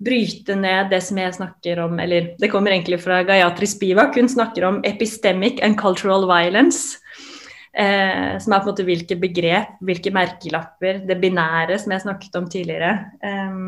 bryte 0.00 0.56
ned 0.56 0.90
det 0.92 1.02
som 1.04 1.18
jeg 1.20 1.36
snakker 1.36 1.82
om, 1.84 1.98
eller 2.00 2.32
det 2.40 2.50
kommer 2.52 2.72
egentlig 2.72 3.00
fra 3.04 3.20
Gayatri 3.26 3.68
Spivak. 3.68 4.16
Hun 4.16 4.30
snakker 4.32 4.66
om 4.68 4.80
epistemic 4.88 5.60
and 5.62 5.78
cultural 5.80 6.24
violence. 6.28 6.98
Eh, 7.70 8.38
som 8.42 8.52
er 8.52 8.62
på 8.62 8.66
en 8.66 8.72
måte 8.72 8.86
hvilke 8.86 9.14
begrep, 9.20 9.76
hvilke 9.86 10.10
merkelapper, 10.10 11.04
det 11.06 11.20
binære 11.22 11.76
som 11.78 11.92
jeg 11.94 12.02
snakket 12.02 12.40
om 12.40 12.48
tidligere. 12.50 12.94
Eh, 13.22 13.60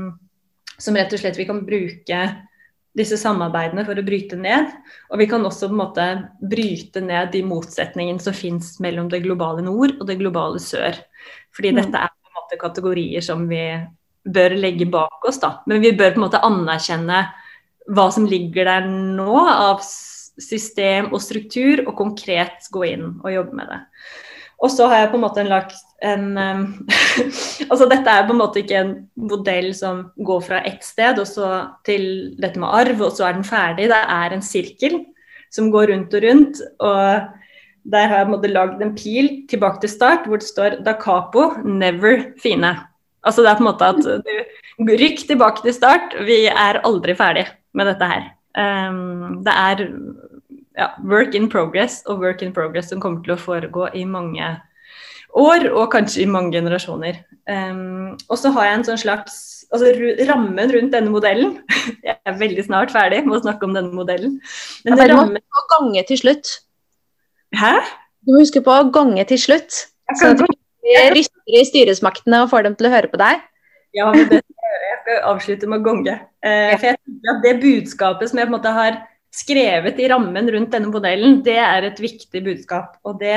som 0.83 0.99
rett 0.99 1.13
og 1.13 1.23
slett 1.23 1.39
vi 1.39 1.47
kan 1.47 1.63
bruke 1.67 2.25
disse 2.97 3.17
samarbeidene 3.21 3.85
for 3.87 3.97
å 3.97 4.05
bryte 4.05 4.37
ned. 4.37 4.73
Og 5.13 5.21
vi 5.23 5.29
kan 5.31 5.45
også 5.47 5.69
på 5.69 5.77
en 5.77 5.81
måte 5.81 6.07
bryte 6.41 7.03
ned 7.05 7.33
de 7.33 7.45
motsetningene 7.47 8.21
som 8.23 8.37
finnes 8.37 8.75
mellom 8.85 9.09
det 9.13 9.23
globale 9.25 9.65
nord 9.65 9.97
og 9.99 10.07
det 10.09 10.19
globale 10.21 10.61
sør. 10.63 10.99
Fordi 11.57 11.73
mm. 11.73 11.81
dette 11.81 12.03
er 12.03 12.13
på 12.13 12.31
en 12.33 12.39
måte 12.41 12.61
kategorier 12.61 13.25
som 13.25 13.47
vi 13.49 13.65
bør 14.25 14.57
legge 14.59 14.87
bak 14.91 15.25
oss, 15.29 15.41
da. 15.43 15.57
Men 15.67 15.83
vi 15.83 15.95
bør 15.97 16.15
på 16.15 16.21
en 16.21 16.27
måte 16.27 16.43
anerkjenne 16.47 17.25
hva 17.93 18.09
som 18.15 18.27
ligger 18.29 18.69
der 18.69 18.87
nå 18.89 19.39
av 19.51 19.83
system 19.83 21.11
og 21.13 21.21
struktur, 21.23 21.83
og 21.87 21.97
konkret 21.99 22.69
gå 22.73 22.87
inn 22.89 23.09
og 23.21 23.33
jobbe 23.35 23.59
med 23.59 23.73
det. 23.73 23.81
Og 24.63 24.71
så 24.71 24.87
har 24.87 25.03
jeg 25.03 25.11
på 25.11 25.19
en 25.19 25.25
måte 25.25 25.43
lagt 25.49 25.79
en 26.07 26.27
um, 26.39 26.67
Altså 27.71 27.89
dette 27.91 28.11
er 28.11 28.27
på 28.29 28.35
en 28.35 28.41
måte 28.41 28.61
ikke 28.63 28.79
en 28.79 28.93
modell 29.19 29.73
som 29.75 30.05
går 30.23 30.43
fra 30.47 30.61
ett 30.69 30.85
sted 30.87 31.19
og 31.19 31.27
så 31.27 31.49
til 31.87 32.05
dette 32.39 32.63
med 32.63 32.71
arv, 32.71 33.03
og 33.03 33.17
så 33.17 33.27
er 33.27 33.39
den 33.39 33.47
ferdig. 33.47 33.89
Det 33.91 33.99
er 33.99 34.35
en 34.35 34.45
sirkel 34.47 35.01
som 35.53 35.73
går 35.75 35.91
rundt 35.91 36.15
og 36.15 36.27
rundt. 36.27 36.63
og 36.79 37.39
der 37.83 38.07
har 38.07 38.23
jeg 38.23 38.29
en 38.31 38.53
lagd 38.55 38.83
en 38.83 38.95
pil 38.95 39.29
tilbake 39.51 39.83
til 39.83 39.91
start 39.91 40.27
hvor 40.27 40.39
det 40.39 40.47
står 40.47 40.83
'Da 40.85 40.95
capo, 41.03 41.59
never 41.65 42.31
fine'. 42.39 42.92
Altså 43.23 43.45
det 43.45 43.51
er 43.53 43.59
på 43.59 43.65
en 43.65 43.71
måte 43.71 43.89
at 43.93 44.03
du 44.03 44.33
Rykk 44.83 45.27
tilbake 45.29 45.63
til 45.63 45.75
start. 45.77 46.15
Vi 46.27 46.47
er 46.49 46.81
aldri 46.87 47.15
ferdig 47.15 47.47
med 47.77 47.87
dette 47.91 48.09
her. 48.09 48.29
Um, 48.57 49.43
det 49.45 49.53
er 49.53 49.83
ja, 50.79 50.89
work 51.05 51.37
in 51.37 51.49
progress 51.53 52.01
og 52.07 52.21
work 52.25 52.43
in 52.43 52.53
progress 52.57 52.91
som 52.91 53.01
kommer 53.01 53.23
til 53.25 53.35
å 53.37 53.41
foregå 53.41 53.89
i 53.95 54.05
mange 54.09 54.49
år, 55.39 55.69
og 55.71 55.93
kanskje 55.93 56.25
i 56.25 56.29
mange 56.29 56.53
generasjoner. 56.57 57.23
Um, 57.49 58.17
og 58.29 58.41
så 58.41 58.53
har 58.57 58.69
jeg 58.69 58.79
en 58.79 58.87
sånn 58.91 59.03
slags 59.05 59.39
altså 59.73 59.89
rammen 60.29 60.69
rundt 60.71 60.93
denne 60.93 61.11
modellen 61.11 61.55
Jeg 62.07 62.19
er 62.29 62.35
veldig 62.39 62.65
snart 62.67 62.93
ferdig 62.93 63.23
med 63.25 63.39
å 63.39 63.43
snakke 63.43 63.67
om 63.67 63.73
denne 63.77 63.95
modellen. 63.97 64.37
Men 64.85 64.97
Ja, 64.97 65.01
bare 65.01 65.17
må- 65.33 65.69
gange 65.73 66.05
til 66.09 66.21
slutt. 66.21 66.59
Hæ? 67.57 67.73
Du 68.23 68.35
må 68.35 68.43
huske 68.43 68.61
på 68.65 68.73
å 68.73 68.91
gange 68.93 69.25
til 69.29 69.41
slutt. 69.41 69.87
Jeg 70.11 70.21
kan 70.21 70.37
at 70.37 70.43
du 70.45 70.45
ikke 70.45 71.32
i 71.47 71.63
styresmaktene 71.67 72.43
og 72.45 72.51
får 72.53 72.69
dem 72.69 72.77
til 72.79 72.89
å 72.89 72.93
høre 72.95 73.11
på 73.13 73.21
deg. 73.21 73.43
Ja, 73.97 74.11
men 74.15 74.29
det. 74.31 74.43
Jeg 74.83 74.99
skal 75.03 75.25
avslutte 75.33 75.69
med 75.69 75.83
å 75.83 75.85
gonge. 75.85 76.15
Eh, 76.45 76.75
for 76.77 76.93
jeg 76.93 76.99
tenker 77.01 77.33
at 77.33 77.43
Det 77.43 77.55
budskapet 77.63 78.31
som 78.31 78.39
jeg 78.39 78.49
på 78.49 78.53
en 78.53 78.57
måte 78.57 78.75
har 78.77 79.01
skrevet 79.33 79.99
i 80.01 80.09
rammen 80.13 80.49
rundt 80.53 80.73
denne 80.75 80.93
modellen, 80.93 81.41
det 81.45 81.59
er 81.59 81.89
et 81.89 82.01
viktig 82.01 82.43
budskap. 82.45 82.99
Og 83.09 83.19
det 83.21 83.37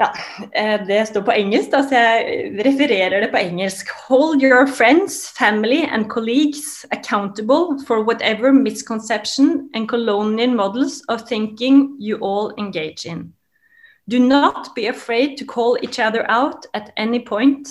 ja, 0.00 0.08
eh, 0.56 0.86
det 0.86 1.00
står 1.08 1.26
på 1.26 1.34
engelsk, 1.36 1.70
da, 1.74 1.82
så 1.84 1.98
jeg 1.98 2.62
refererer 2.64 3.20
det 3.20 3.30
på 3.34 3.40
engelsk. 3.40 3.90
Hold 4.08 4.42
your 4.42 4.66
friends, 4.66 5.28
family 5.36 5.82
and 5.84 6.08
colleagues 6.08 6.86
accountable 6.90 7.76
for 7.86 8.02
whatever 8.02 8.52
misconception 8.52 9.68
and 9.74 9.88
colonial 9.88 10.54
models 10.54 11.02
of 11.08 11.28
thinking 11.28 11.96
you 11.98 12.16
all 12.22 12.54
engage 12.56 13.04
in. 13.04 13.34
Do 14.10 14.18
not 14.18 14.74
be 14.74 14.88
afraid 14.88 15.38
to 15.38 15.44
call 15.44 15.78
each 15.82 16.00
other 16.00 16.24
out 16.28 16.66
at 16.74 16.90
any 16.96 17.20
point. 17.20 17.68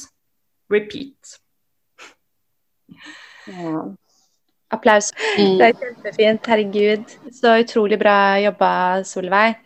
Repeat. 0.70 1.40
Applaus. 4.72 5.12
Det 5.36 5.68
er 5.68 5.76
kjempefint. 5.76 6.48
Herregud. 6.48 7.16
Så 7.36 7.58
utrolig 7.66 8.00
bra 8.00 8.16
jobba, 8.40 8.72
Solveig. 9.04 9.60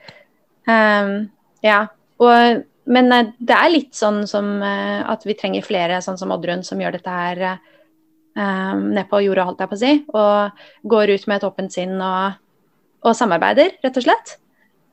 Um, 0.66 1.30
ja. 1.62 1.84
Og, 2.24 2.64
men 2.90 3.12
eh, 3.12 3.32
det 3.38 3.58
er 3.58 3.74
litt 3.74 3.94
sånn 3.98 4.24
som 4.30 4.56
eh, 4.64 5.02
at 5.06 5.28
vi 5.28 5.38
trenger 5.38 5.66
flere 5.66 6.02
sånn 6.02 6.18
som 6.18 6.34
Oddrun, 6.34 6.64
som 6.66 6.82
gjør 6.82 6.98
dette 6.98 7.18
her 7.20 7.44
um, 7.54 8.94
ned 8.96 9.06
på 9.12 9.22
jorda, 9.28 9.46
holdt 9.50 9.62
jeg 9.62 9.74
på 9.74 9.78
å 9.78 9.84
si. 9.84 9.98
Og 10.10 10.90
går 10.96 11.14
ut 11.14 11.28
med 11.28 11.38
et 11.38 11.50
åpent 11.52 11.76
sinn 11.76 12.00
og, 12.00 12.40
og 13.04 13.20
samarbeider, 13.20 13.78
rett 13.84 14.00
og 14.02 14.08
slett. 14.08 14.40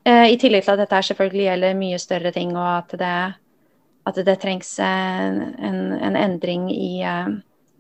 Eh, 0.08 0.32
I 0.32 0.38
tillegg 0.40 0.64
til 0.64 0.74
at 0.74 0.80
dette 0.80 1.02
selvfølgelig 1.10 1.46
gjelder 1.46 1.78
mye 1.78 2.00
større 2.00 2.32
ting, 2.32 2.54
og 2.56 2.70
at 2.78 2.96
det, 3.00 3.18
at 4.08 4.20
det 4.26 4.38
trengs 4.40 4.72
en, 4.84 5.42
en, 5.60 5.80
en 6.00 6.16
endring 6.16 6.70
i, 6.72 7.02
eh, 7.04 7.30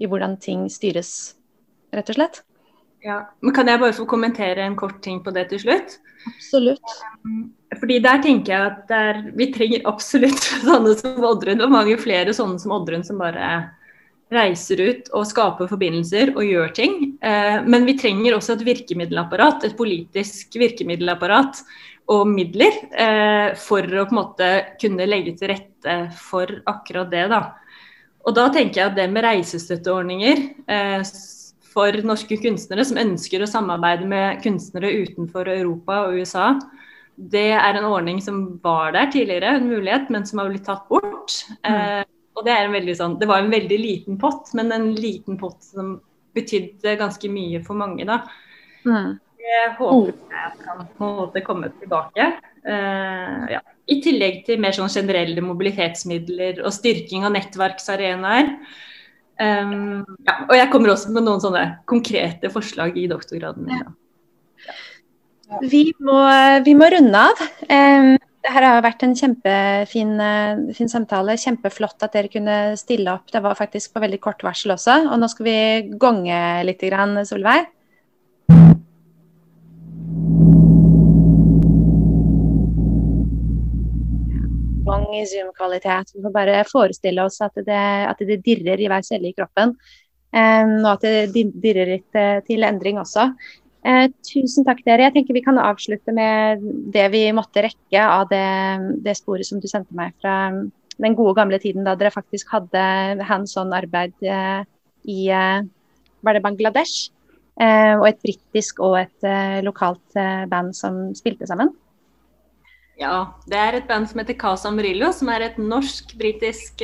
i 0.00 0.10
hvordan 0.10 0.36
ting 0.42 0.68
styres, 0.72 1.34
rett 1.94 2.12
og 2.12 2.20
slett. 2.20 2.42
Ja. 3.04 3.22
Men 3.40 3.56
kan 3.56 3.68
jeg 3.70 3.80
bare 3.80 3.96
få 3.96 4.04
kommentere 4.08 4.66
en 4.66 4.76
kort 4.76 5.00
ting 5.04 5.22
på 5.24 5.32
det 5.32 5.48
til 5.52 5.62
slutt? 5.62 5.96
Absolutt. 6.28 6.96
Fordi 7.80 7.96
der 8.04 8.20
tenker 8.20 8.52
jeg 8.52 8.70
at 8.74 8.80
der, 8.90 9.20
vi 9.36 9.48
trenger 9.54 9.86
absolutt 9.88 10.50
sånne 10.68 10.96
som 11.00 11.24
Oddrun, 11.24 11.64
og 11.64 11.72
mange 11.72 11.96
flere 12.00 12.36
sånne 12.36 12.60
som 12.60 12.76
Oddrun 12.76 13.06
som 13.06 13.20
bare 13.22 13.70
reiser 14.30 14.78
ut 14.78 15.08
og 15.16 15.24
skaper 15.26 15.70
forbindelser 15.70 16.34
og 16.36 16.44
gjør 16.46 16.74
ting. 16.76 16.98
Eh, 17.24 17.64
men 17.66 17.88
vi 17.88 17.96
trenger 17.98 18.36
også 18.36 18.58
et 18.58 18.66
virkemiddelapparat, 18.68 19.64
et 19.66 19.78
politisk 19.78 20.60
virkemiddelapparat 20.60 21.64
og 22.10 22.26
midler 22.26 22.74
eh, 22.90 23.56
for 23.60 23.86
å 23.86 24.06
på 24.08 24.14
en 24.14 24.18
måte 24.18 24.50
kunne 24.80 25.06
legge 25.06 25.36
til 25.38 25.52
rette 25.52 25.96
for 26.18 26.50
akkurat 26.70 27.10
det. 27.12 27.26
da. 27.30 27.42
Og 28.26 28.36
da 28.36 28.48
tenker 28.52 28.80
jeg 28.82 28.90
at 28.90 28.98
det 28.98 29.06
med 29.12 29.24
reisestøtteordninger 29.24 30.42
eh, 30.70 31.04
for 31.70 32.02
norske 32.04 32.40
kunstnere 32.42 32.84
som 32.86 32.98
ønsker 33.00 33.44
å 33.44 33.48
samarbeide 33.48 34.08
med 34.10 34.42
kunstnere 34.44 34.90
utenfor 35.04 35.52
Europa 35.52 36.02
og 36.08 36.18
USA, 36.18 36.52
det 37.20 37.50
er 37.52 37.76
en 37.76 37.86
ordning 37.88 38.20
som 38.24 38.42
var 38.64 38.94
der 38.96 39.10
tidligere, 39.12 39.56
en 39.58 39.68
mulighet, 39.68 40.08
men 40.10 40.26
som 40.26 40.40
har 40.40 40.50
blitt 40.50 40.66
tatt 40.66 40.86
bort. 40.88 41.36
Eh, 41.68 42.02
og 42.36 42.46
det, 42.46 42.54
er 42.54 42.66
en 42.66 42.74
veldig 42.74 42.94
sånn, 42.96 43.18
det 43.20 43.28
var 43.28 43.42
en 43.42 43.52
veldig 43.52 43.78
liten 43.78 44.18
pott, 44.20 44.50
men 44.56 44.72
en 44.72 44.92
liten 44.96 45.36
pott 45.40 45.60
som 45.64 45.98
betydde 46.36 46.96
ganske 47.00 47.30
mye 47.30 47.60
for 47.66 47.78
mange. 47.78 48.06
da. 48.08 48.22
Mm. 48.88 49.18
Det 49.40 49.60
håper 49.78 50.12
jeg 50.36 50.56
kan 50.60 50.86
på 50.96 51.06
en 51.08 51.18
måte 51.22 51.42
komme 51.44 51.70
tilbake. 51.80 52.26
Uh, 52.66 53.46
ja. 53.54 53.60
I 53.90 53.96
tillegg 54.04 54.42
til 54.46 54.60
mer 54.62 54.76
sånn 54.76 54.92
generelle 54.92 55.42
mobilitetsmidler 55.44 56.60
og 56.62 56.74
styrking 56.76 57.24
av 57.26 57.34
nettverksarenaer. 57.34 58.52
Um, 59.40 60.02
ja, 60.28 60.34
og 60.44 60.54
jeg 60.58 60.68
kommer 60.72 60.92
også 60.92 61.14
med 61.14 61.24
noen 61.24 61.40
sånne 61.40 61.64
konkrete 61.88 62.52
forslag 62.52 62.98
i 63.00 63.08
doktorgraden 63.10 63.64
min. 63.64 63.80
Ja. 63.80 64.76
Vi, 65.64 65.86
må, 66.04 66.18
vi 66.66 66.76
må 66.78 66.90
runde 66.92 67.22
av. 67.30 67.40
Um, 67.64 68.18
det 68.40 68.52
her 68.54 68.64
har 68.64 68.84
vært 68.84 69.02
en 69.04 69.16
kjempefin 69.18 70.14
eh, 70.24 70.60
fin 70.76 70.88
samtale. 70.88 71.36
Kjempeflott 71.40 72.06
at 72.06 72.14
dere 72.16 72.30
kunne 72.32 72.56
stille 72.80 73.12
opp. 73.12 73.26
Det 73.32 73.42
var 73.44 73.58
faktisk 73.58 73.92
på 73.92 74.00
veldig 74.00 74.20
kort 74.24 74.40
varsel 74.46 74.72
også. 74.72 74.96
Og 75.10 75.20
nå 75.20 75.28
skal 75.28 75.48
vi 75.48 75.58
gonge 76.00 76.38
litt, 76.64 76.84
Solveig. 77.28 77.68
I 85.10 85.26
Zoom-kvalitet. 85.26 86.14
Vi 86.14 86.22
får 86.22 86.32
bare 86.32 86.60
forestille 86.64 87.24
oss 87.24 87.40
at 87.44 87.58
det, 87.66 87.80
at 88.10 88.20
det 88.24 88.40
dirrer 88.46 88.80
i 88.80 88.88
hver 88.88 89.04
celle 89.04 89.30
i 89.30 89.36
kroppen. 89.36 89.74
Um, 90.30 90.76
og 90.84 90.92
at 90.94 91.06
det 91.34 91.48
dirrer 91.60 91.96
litt 91.96 92.16
eh, 92.18 92.38
til 92.46 92.64
endring 92.64 93.00
også. 93.00 93.26
Eh, 93.80 94.06
tusen 94.26 94.66
takk, 94.66 94.82
dere. 94.86 95.08
Jeg 95.08 95.16
tenker 95.16 95.36
Vi 95.36 95.44
kan 95.44 95.58
avslutte 95.58 96.14
med 96.14 96.62
det 96.94 97.08
vi 97.14 97.24
måtte 97.36 97.64
rekke 97.64 98.02
av 98.04 98.28
det, 98.30 98.44
det 99.04 99.16
sporet 99.18 99.48
som 99.48 99.60
du 99.60 99.68
sendte 99.70 99.96
meg 99.96 100.14
fra 100.20 100.52
den 101.00 101.16
gode 101.16 101.34
gamle 101.38 101.58
tiden 101.58 101.86
da 101.86 101.96
dere 101.96 102.12
faktisk 102.12 102.52
hadde 102.52 102.82
hands 103.24 103.56
on 103.60 103.72
arbeid 103.72 104.14
eh, 104.20 104.62
i 105.08 105.30
eh, 105.32 105.64
Var 106.20 106.36
det 106.36 106.44
Bangladesh? 106.44 107.08
Eh, 107.60 107.94
og 107.98 108.06
et 108.08 108.20
britisk 108.24 108.78
og 108.80 108.96
et 109.02 109.26
eh, 109.28 109.58
lokalt 109.66 110.16
eh, 110.16 110.46
band 110.48 110.72
som 110.76 111.10
spilte 111.16 111.48
sammen. 111.48 111.74
Ja, 113.00 113.32
det 113.48 113.58
er 113.58 113.76
et 113.76 113.88
band 113.88 114.08
som 114.08 114.20
heter 114.20 114.36
Casa 114.40 114.72
Murillo, 114.72 115.10
som 115.12 115.28
er 115.32 115.44
et 115.44 115.60
norsk-britisk 115.60 116.82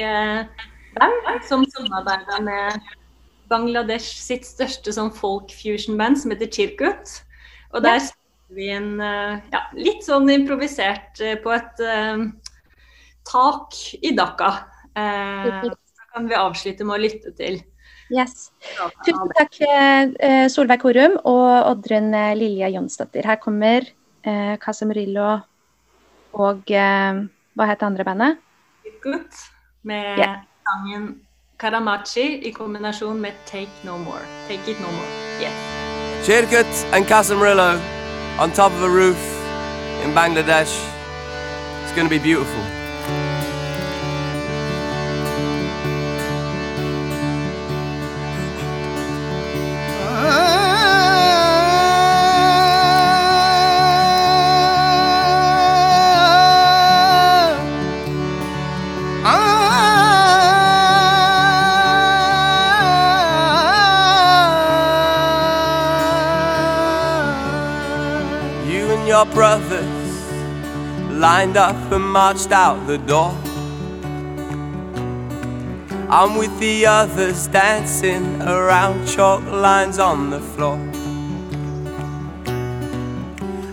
band 0.96 1.42
som 1.44 1.64
samarbeider 1.68 2.44
med 2.44 2.78
Bangladesh 3.52 4.16
sitt 4.24 4.48
største 4.48 4.94
sånn 4.96 5.12
folk 5.12 5.52
fusion-band 5.52 6.22
som 6.22 6.32
heter 6.32 6.48
Chirkut. 6.52 7.18
Og 7.76 7.84
der 7.84 8.00
spiller 8.00 8.56
vi 8.56 8.70
en 8.72 8.96
ja, 9.52 9.60
litt 9.76 10.08
sånn 10.08 10.32
improvisert 10.32 11.20
på 11.44 11.52
et 11.52 11.84
uh, 11.84 12.24
tak 13.28 13.76
i 14.00 14.14
Dhaka. 14.16 14.50
Uh, 14.96 15.68
så 15.68 16.08
kan 16.14 16.32
vi 16.32 16.40
avslutte 16.40 16.88
med 16.88 16.96
å 16.96 17.04
lytte 17.04 17.36
til. 17.36 17.60
Yes. 18.10 18.50
Tusen 19.04 19.32
takk, 19.34 19.60
eh, 19.66 20.12
eh, 20.22 20.46
Solveig 20.52 20.82
Korum 20.82 21.16
og 21.24 21.70
Oddrun 21.72 22.14
eh, 22.14 22.34
Lilja 22.38 22.70
Jonsdottir. 22.70 23.26
Her 23.26 23.40
kommer 23.42 23.88
eh, 24.22 24.56
Casa 24.62 24.86
Murillo 24.86 25.40
og 26.36 26.70
eh, 26.70 27.24
Hva 27.56 27.66
het 27.70 27.80
det 27.80 27.86
andre 27.88 28.04
bandet? 28.04 28.42
Good 29.02 29.32
med 29.86 30.18
yeah. 30.18 30.42
sangen 30.66 31.20
Karamachi 31.58 32.42
i 32.44 32.52
kombinasjon 32.52 33.20
med 33.20 33.32
Take 33.46 33.72
No 33.84 33.96
More. 33.96 34.24
Take 34.48 34.70
It 34.70 34.80
No 34.80 34.90
More. 34.92 35.10
Yes. 35.40 35.56
Chirkut 36.26 36.92
and 36.92 37.06
Casamarillo 37.06 37.80
on 38.38 38.52
top 38.52 38.72
of 38.72 38.82
a 38.82 38.90
roof 38.90 39.16
in 40.04 40.12
Bangladesh. 40.12 40.74
It's 41.84 41.94
going 41.94 42.08
to 42.08 42.10
be 42.10 42.18
beautiful. 42.18 42.85
Brothers 69.32 70.06
lined 71.10 71.56
up 71.56 71.76
and 71.92 72.04
marched 72.04 72.52
out 72.52 72.86
the 72.86 72.98
door. 72.98 73.34
I'm 76.08 76.36
with 76.36 76.58
the 76.60 76.86
others 76.86 77.48
dancing 77.48 78.40
around 78.42 79.06
chalk 79.08 79.44
lines 79.44 79.98
on 79.98 80.30
the 80.30 80.40
floor. 80.40 80.76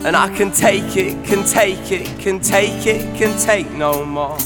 And 0.05 0.15
I 0.17 0.35
can 0.35 0.51
take 0.51 0.97
it, 0.97 1.23
can 1.25 1.45
take 1.45 1.91
it, 1.91 2.19
can 2.19 2.39
take 2.39 2.87
it, 2.87 3.15
can 3.15 3.37
take 3.39 3.71
no 3.71 4.03
more. 4.03 4.37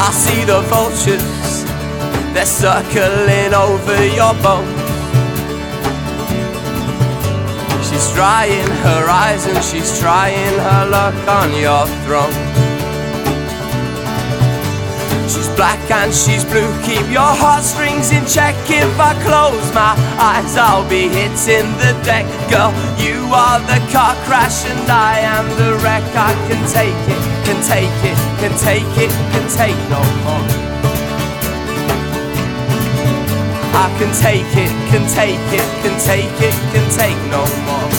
I 0.00 0.10
see 0.10 0.44
the 0.44 0.60
vultures, 0.62 1.37
they're 2.38 2.46
circling 2.46 3.52
over 3.52 3.98
your 4.14 4.32
bones. 4.46 4.70
She's 7.82 8.14
drying 8.14 8.70
her 8.86 9.10
eyes 9.10 9.44
and 9.46 9.58
she's 9.64 9.98
trying 9.98 10.54
her 10.66 10.86
luck 10.88 11.18
on 11.26 11.50
your 11.58 11.84
throne. 12.06 12.38
She's 15.26 15.48
black 15.58 15.82
and 15.90 16.14
she's 16.14 16.44
blue. 16.44 16.70
Keep 16.86 17.10
your 17.10 17.34
heartstrings 17.42 18.12
in 18.12 18.24
check. 18.24 18.54
If 18.70 18.94
I 19.00 19.18
close 19.26 19.74
my 19.74 19.98
eyes, 20.22 20.56
I'll 20.56 20.88
be 20.88 21.08
hitting 21.08 21.66
the 21.82 21.90
deck. 22.06 22.26
Girl, 22.48 22.70
you 23.02 23.18
are 23.34 23.58
the 23.66 23.82
car 23.90 24.14
crash 24.30 24.64
and 24.64 24.88
I 24.88 25.18
am 25.18 25.46
the 25.58 25.74
wreck. 25.82 26.06
I 26.14 26.30
can 26.46 26.62
take 26.70 27.02
it, 27.10 27.22
can 27.42 27.58
take 27.66 27.98
it, 28.06 28.18
can 28.38 28.54
take 28.62 28.94
it, 28.94 29.10
can 29.34 29.46
take 29.50 29.78
no 29.90 29.98
more. 30.22 30.67
I 33.78 33.86
can 33.94 34.10
take 34.10 34.50
it, 34.58 34.74
can 34.90 35.06
take 35.06 35.38
it, 35.54 35.68
can 35.86 35.94
take 36.02 36.34
it, 36.42 36.56
can 36.74 36.86
take 36.98 37.14
no 37.30 37.46
more. 37.62 37.90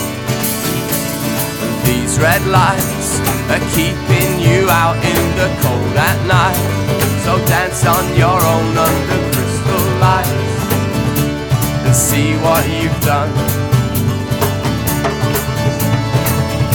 These 1.87 2.19
red 2.19 2.43
lights 2.51 3.23
are 3.47 3.63
keeping 3.71 4.43
you 4.43 4.67
out 4.67 4.99
in 4.99 5.23
the 5.39 5.47
cold 5.63 5.95
at 5.95 6.19
night. 6.27 6.59
So 7.23 7.39
dance 7.47 7.85
on 7.87 8.03
your 8.19 8.27
own 8.27 8.75
under 8.75 9.19
crystal 9.31 9.85
lights 10.03 10.51
and 11.87 11.95
see 11.95 12.35
what 12.43 12.67
you've 12.67 12.99
done. 12.99 13.31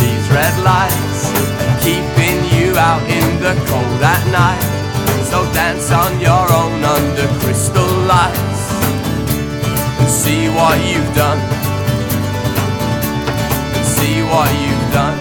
These 0.01 0.27
red 0.33 0.57
lights 0.65 1.21
are 1.61 1.79
keeping 1.85 2.41
you 2.57 2.73
out 2.81 3.05
in 3.05 3.29
the 3.45 3.53
cold 3.69 4.01
at 4.01 4.25
night. 4.33 4.65
So 5.29 5.45
dance 5.53 5.93
on 5.93 6.19
your 6.25 6.47
own 6.57 6.83
under 6.83 7.29
crystal 7.45 7.93
lights 8.09 8.54
what 10.75 10.93
you've 10.93 11.15
done. 11.15 11.39
And 13.77 13.87
see 13.87 14.23
what 14.23 14.51
you've 14.63 14.93
done. 14.93 15.19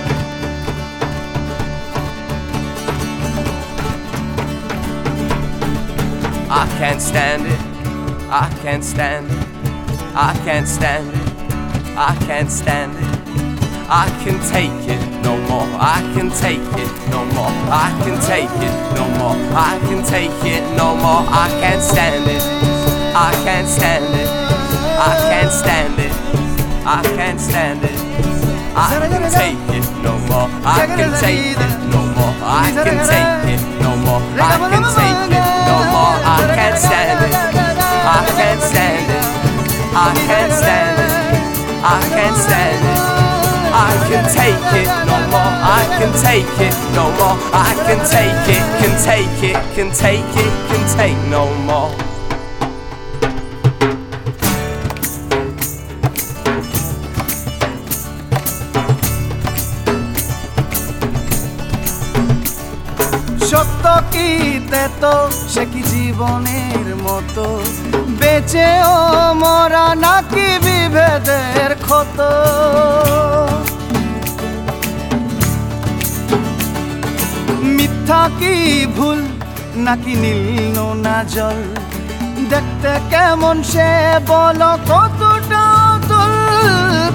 I 6.50 6.66
can't 6.80 7.02
stand 7.02 7.46
it. 7.46 7.60
I 8.32 8.50
can't 8.64 8.84
stand 8.84 9.30
it. 9.30 9.48
I 10.16 10.34
can't 10.44 10.68
stand 10.68 11.10
it. 11.10 11.98
I 11.98 12.16
can't 12.26 12.50
stand 12.50 12.94
it. 12.98 13.14
I 13.90 14.10
can 14.24 14.40
take 14.50 14.78
it 14.90 15.02
no 15.22 15.38
more. 15.50 15.70
I 15.80 16.00
can 16.16 16.32
take 16.32 16.66
it 16.82 16.92
no 17.12 17.26
more. 17.36 17.54
I 17.70 17.90
can 18.04 18.20
take 18.26 18.50
it 18.68 18.76
no 18.96 19.06
more. 19.20 19.38
I 19.54 19.78
can 19.86 20.04
take 20.04 20.32
it 20.46 20.64
no 20.76 20.96
more. 20.96 21.24
I 21.30 21.48
can't 21.62 21.82
stand 21.82 22.28
it. 22.28 22.42
I 23.16 23.32
can't 23.46 23.68
stand 23.68 24.20
it. 24.20 24.43
I 25.04 25.20
can't 25.20 25.52
stand 25.52 26.00
it. 26.00 26.16
I 26.88 27.04
can't 27.04 27.40
stand 27.40 27.84
it. 27.84 27.92
I 28.72 29.04
can 29.12 29.28
take 29.36 29.60
it 29.76 29.84
no 30.00 30.16
more. 30.32 30.48
I 30.64 30.88
can 30.88 31.12
take 31.20 31.60
it 31.60 31.76
no 31.92 32.08
more. 32.16 32.32
I 32.40 32.72
can 32.72 33.04
take 33.04 33.52
it 33.52 33.64
no 33.84 34.00
more. 34.00 34.24
I 34.40 34.56
can 34.72 34.86
take 34.96 35.28
it 35.28 35.48
no 35.68 35.78
more. 35.92 36.16
I 36.24 36.40
can't 36.56 36.80
stand 36.80 37.20
it. 37.20 37.36
I 37.36 38.24
can't 38.32 38.64
stand 38.64 39.12
it. 39.12 39.26
I 39.92 40.10
can't 40.24 40.54
stand 40.56 40.96
it. 41.04 41.12
I 41.84 42.00
can't 42.16 42.38
stand 42.40 42.84
it. 42.88 43.14
I 43.76 43.92
can 44.08 44.24
take 44.32 44.68
it 44.80 44.88
no 45.04 45.20
more. 45.28 45.52
I 45.68 45.84
can 46.00 46.12
take 46.24 46.48
it 46.64 46.76
no 46.96 47.12
more. 47.20 47.36
I 47.52 47.76
can 47.84 48.00
take 48.08 48.40
it, 48.56 48.64
can 48.80 48.96
take 49.04 49.52
it, 49.52 49.60
can 49.76 49.92
take 49.92 50.32
it, 50.40 50.54
can 50.72 50.84
take 50.96 51.18
no 51.28 51.54
more. 51.68 52.13
সে 65.54 65.66
কি 65.74 65.82
জীবনের 65.94 66.88
মতো? 67.06 67.46
বেঁচেও 68.20 68.96
মরা 69.42 69.88
নাকি 70.06 70.48
বিভেদের 70.66 71.70
ক্ষত? 71.86 72.20
মিথ্যা 77.76 78.22
কি 78.40 78.54
ভুল 78.96 79.20
নাকি 79.86 80.14
নীল 80.24 80.78
না 81.06 81.18
জল? 81.34 81.60
দেখতে 82.52 82.92
কেমন 83.12 83.58
সে 83.72 83.92
বলো, 84.28 84.72
কতটা 84.92 85.66
তুল 86.10 86.36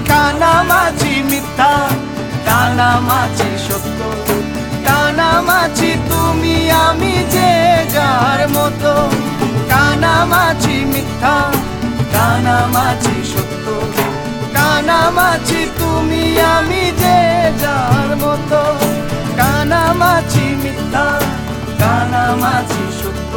কানামাছি 0.09 1.11
মিথ্যা 1.31 1.73
কানামাছি 2.47 3.48
কানামাছি 5.39 5.91
তুমি 6.09 6.55
আমি 6.85 7.15
যে 7.33 7.51
যার 7.95 8.41
মতো। 8.55 8.93
কানামাছি 9.71 10.75
মিথ্যা, 10.91 11.35
কানামাছি 12.13 13.15
সত্য। 13.31 13.65
কানামাছি 14.55 15.59
তুমি 15.79 16.23
আমি 16.55 16.83
যে 17.01 17.19
যার 17.61 18.09
মতো। 18.23 18.61
কানামাছি 19.39 20.45
মিথ্যা, 20.63 21.07
কানামাছি 21.81 22.83
সত্য। 22.99 23.33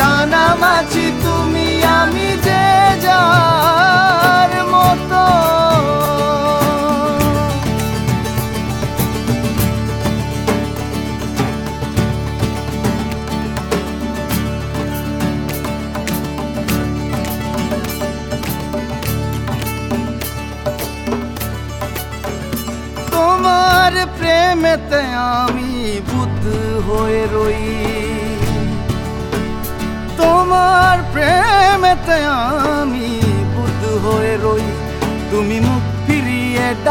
কানামাছি 0.00 1.04
তুমি 1.22 1.66
আমি 1.98 2.28
যে 2.46 2.64
যার 3.04 3.77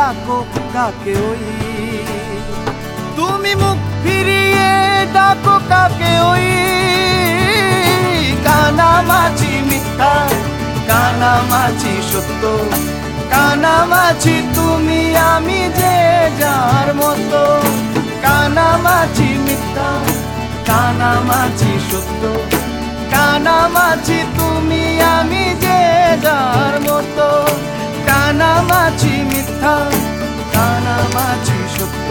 ডাকো, 0.07 0.39
কাকে 0.73 1.13
ওই? 1.29 1.43
তুমি 3.17 3.51
মুখ 3.61 3.79
ফিরিয়ে 4.03 4.69
ডাকো, 5.15 5.55
কাকে 5.71 6.13
ওই? 6.31 6.47
কানামাছি 8.45 9.51
মিথ্যা 9.69 10.13
কানামাছি 10.89 11.93
সত্য 12.11 12.43
কানামাছি 13.33 14.35
তুমি 14.55 15.01
আমি 15.31 15.59
যে 15.79 15.97
যার 16.41 16.87
মতো। 16.99 17.43
কানামাছি 18.25 19.29
মিথ্যা 19.45 19.89
কানামাছি 20.69 21.71
সত্য 21.89 22.21
কানামাছি 23.13 24.17
তুমি 24.37 24.83
আমি 25.15 25.43
যে 25.63 25.79
যার 26.25 26.73
মতো। 26.87 27.29
কানামাছি 28.07 29.13
মিথ্যা 29.29 29.75
কানামাছি 30.53 31.59
সত্য 31.75 32.09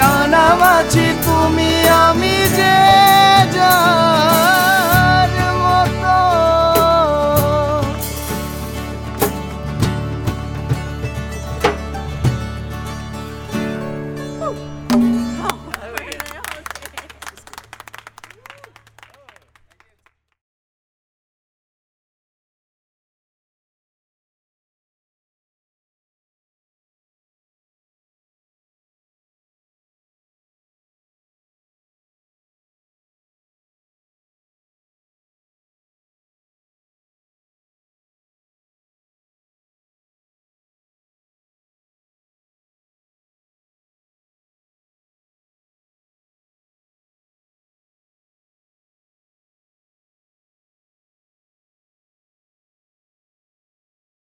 কানামাছি 0.00 1.06
তুমি 1.24 1.70
আমি 2.02 2.36
যে 2.58 2.76
যা 3.56 3.74